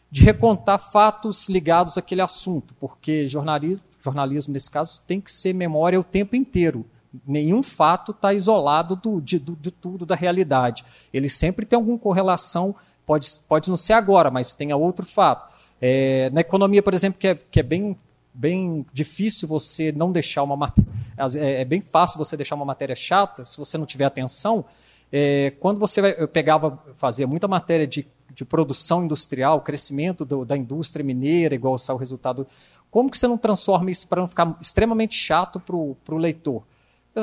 de 0.09 0.23
recontar 0.23 0.79
fatos 0.79 1.49
ligados 1.49 1.97
àquele 1.97 2.21
assunto, 2.21 2.73
porque 2.79 3.27
jornalismo, 3.27 3.83
jornalismo 3.99 4.53
nesse 4.53 4.71
caso, 4.71 5.01
tem 5.05 5.19
que 5.19 5.31
ser 5.31 5.53
memória 5.53 5.99
o 5.99 6.03
tempo 6.03 6.35
inteiro. 6.35 6.85
Nenhum 7.27 7.61
fato 7.61 8.11
está 8.11 8.33
isolado 8.33 8.95
do, 8.95 9.21
de, 9.21 9.37
do, 9.37 9.55
de 9.55 9.69
tudo 9.69 10.05
da 10.05 10.15
realidade. 10.15 10.83
Ele 11.13 11.29
sempre 11.29 11.65
tem 11.65 11.77
alguma 11.77 11.97
correlação 11.97 12.75
Pode, 13.05 13.27
pode 13.47 13.69
não 13.69 13.77
ser 13.77 13.93
agora, 13.93 14.31
mas 14.31 14.53
tenha 14.53 14.77
outro 14.77 15.05
fato. 15.05 15.51
É, 15.81 16.29
na 16.31 16.41
economia, 16.41 16.81
por 16.81 16.93
exemplo, 16.93 17.19
que 17.19 17.27
é, 17.27 17.35
que 17.35 17.59
é 17.59 17.63
bem, 17.63 17.97
bem 18.33 18.85
difícil 18.91 19.47
você 19.47 19.91
não 19.91 20.11
deixar 20.11 20.43
uma 20.43 20.55
matéria. 20.55 20.91
É, 21.37 21.61
é, 21.61 21.65
bem 21.65 21.81
fácil 21.81 22.17
você 22.17 22.35
deixar 22.35 22.55
uma 22.55 22.65
matéria 22.65 22.95
chata 22.95 23.45
se 23.45 23.57
você 23.57 23.77
não 23.77 23.85
tiver 23.85 24.05
atenção. 24.05 24.65
É, 25.11 25.53
quando 25.59 25.79
você 25.79 26.01
vai, 26.01 26.27
pegava, 26.27 26.81
fazia 26.95 27.27
muita 27.27 27.47
matéria 27.47 27.85
de, 27.85 28.07
de 28.33 28.43
produção 28.43 29.05
industrial, 29.05 29.61
crescimento 29.61 30.25
do, 30.25 30.43
da 30.43 30.57
indústria 30.57 31.03
mineira, 31.05 31.53
igual 31.53 31.75
o 31.75 31.97
resultado. 31.97 32.47
Como 32.89 33.09
que 33.09 33.17
você 33.17 33.27
não 33.27 33.37
transforma 33.37 33.91
isso 33.91 34.07
para 34.07 34.21
não 34.21 34.27
ficar 34.27 34.57
extremamente 34.59 35.15
chato 35.15 35.59
para 35.59 35.75
o 35.75 36.17
leitor? 36.17 36.63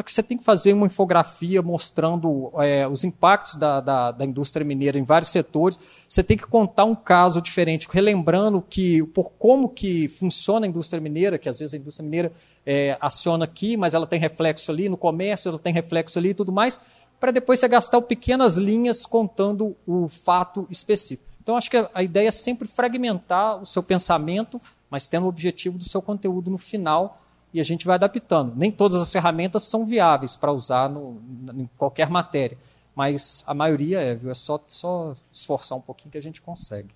Você 0.06 0.22
tem 0.22 0.38
que 0.38 0.44
fazer 0.44 0.72
uma 0.72 0.86
infografia 0.86 1.60
mostrando 1.60 2.52
é, 2.58 2.86
os 2.86 3.02
impactos 3.02 3.56
da, 3.56 3.80
da, 3.80 4.12
da, 4.12 4.24
indústria 4.24 4.64
mineira 4.64 4.96
em 4.96 5.02
vários 5.02 5.30
setores. 5.30 5.80
Você 6.08 6.22
tem 6.22 6.36
que 6.36 6.46
contar 6.46 6.84
um 6.84 6.94
caso 6.94 7.42
diferente, 7.42 7.88
relembrando 7.90 8.64
que 8.70 9.02
por 9.06 9.32
como 9.32 9.68
que 9.68 10.06
funciona 10.06 10.64
a 10.64 10.68
indústria 10.68 11.00
mineira, 11.00 11.38
que 11.38 11.48
às 11.48 11.58
vezes 11.58 11.74
a 11.74 11.76
indústria 11.76 12.04
mineira 12.04 12.32
é, 12.64 12.96
aciona 13.00 13.44
aqui, 13.44 13.76
mas 13.76 13.92
ela 13.92 14.06
tem 14.06 14.20
reflexo 14.20 14.70
ali 14.70 14.88
no 14.88 14.96
comércio, 14.96 15.48
ela 15.48 15.58
tem 15.58 15.72
reflexo 15.72 16.20
ali 16.20 16.28
e 16.28 16.34
tudo 16.34 16.52
mais, 16.52 16.78
para 17.18 17.32
depois 17.32 17.58
você 17.58 17.66
gastar 17.66 18.00
pequenas 18.02 18.56
linhas 18.56 19.04
contando 19.04 19.76
o 19.84 20.08
fato 20.08 20.68
específico. 20.70 21.28
Então, 21.42 21.56
acho 21.56 21.68
que 21.68 21.76
a, 21.92 22.02
ideia 22.02 22.28
é 22.28 22.30
sempre 22.30 22.68
fragmentar 22.68 23.60
o 23.60 23.66
seu 23.66 23.82
pensamento, 23.82 24.60
mas 24.88 25.08
tendo 25.08 25.26
o 25.26 25.28
objetivo 25.28 25.76
do 25.76 25.84
seu 25.84 26.00
conteúdo 26.00 26.48
no 26.48 26.58
final 26.58 27.20
e 27.52 27.60
a 27.60 27.64
gente 27.64 27.86
vai 27.86 27.94
adaptando. 27.94 28.52
Nem 28.56 28.70
todas 28.70 29.00
as 29.00 29.12
ferramentas 29.12 29.64
são 29.64 29.84
viáveis 29.84 30.36
para 30.36 30.52
usar 30.52 30.88
no, 30.88 31.20
em 31.54 31.68
qualquer 31.76 32.08
matéria, 32.08 32.56
mas 32.94 33.44
a 33.46 33.54
maioria 33.54 34.00
é, 34.00 34.14
viu? 34.14 34.30
É 34.30 34.34
só, 34.34 34.62
só 34.66 35.16
esforçar 35.32 35.78
um 35.78 35.80
pouquinho 35.80 36.12
que 36.12 36.18
a 36.18 36.22
gente 36.22 36.40
consegue. 36.40 36.90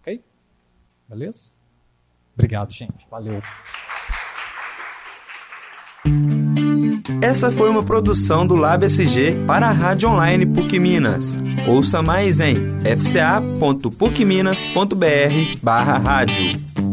Ok? 0.00 0.22
Beleza? 1.08 1.52
Obrigado, 2.34 2.72
gente. 2.72 3.06
Valeu. 3.10 3.42
Essa 7.22 7.50
foi 7.50 7.68
uma 7.68 7.82
produção 7.82 8.46
do 8.46 8.54
Lab 8.54 8.84
SG 8.84 9.44
para 9.46 9.68
a 9.68 9.72
Rádio 9.72 10.10
Online 10.10 10.46
PUC 10.46 10.78
Minas. 10.78 11.34
Ouça 11.66 12.02
mais 12.02 12.40
em 12.40 12.56
fca.pucminas.br 12.80 15.58
barra 15.62 15.98
rádio. 15.98 16.85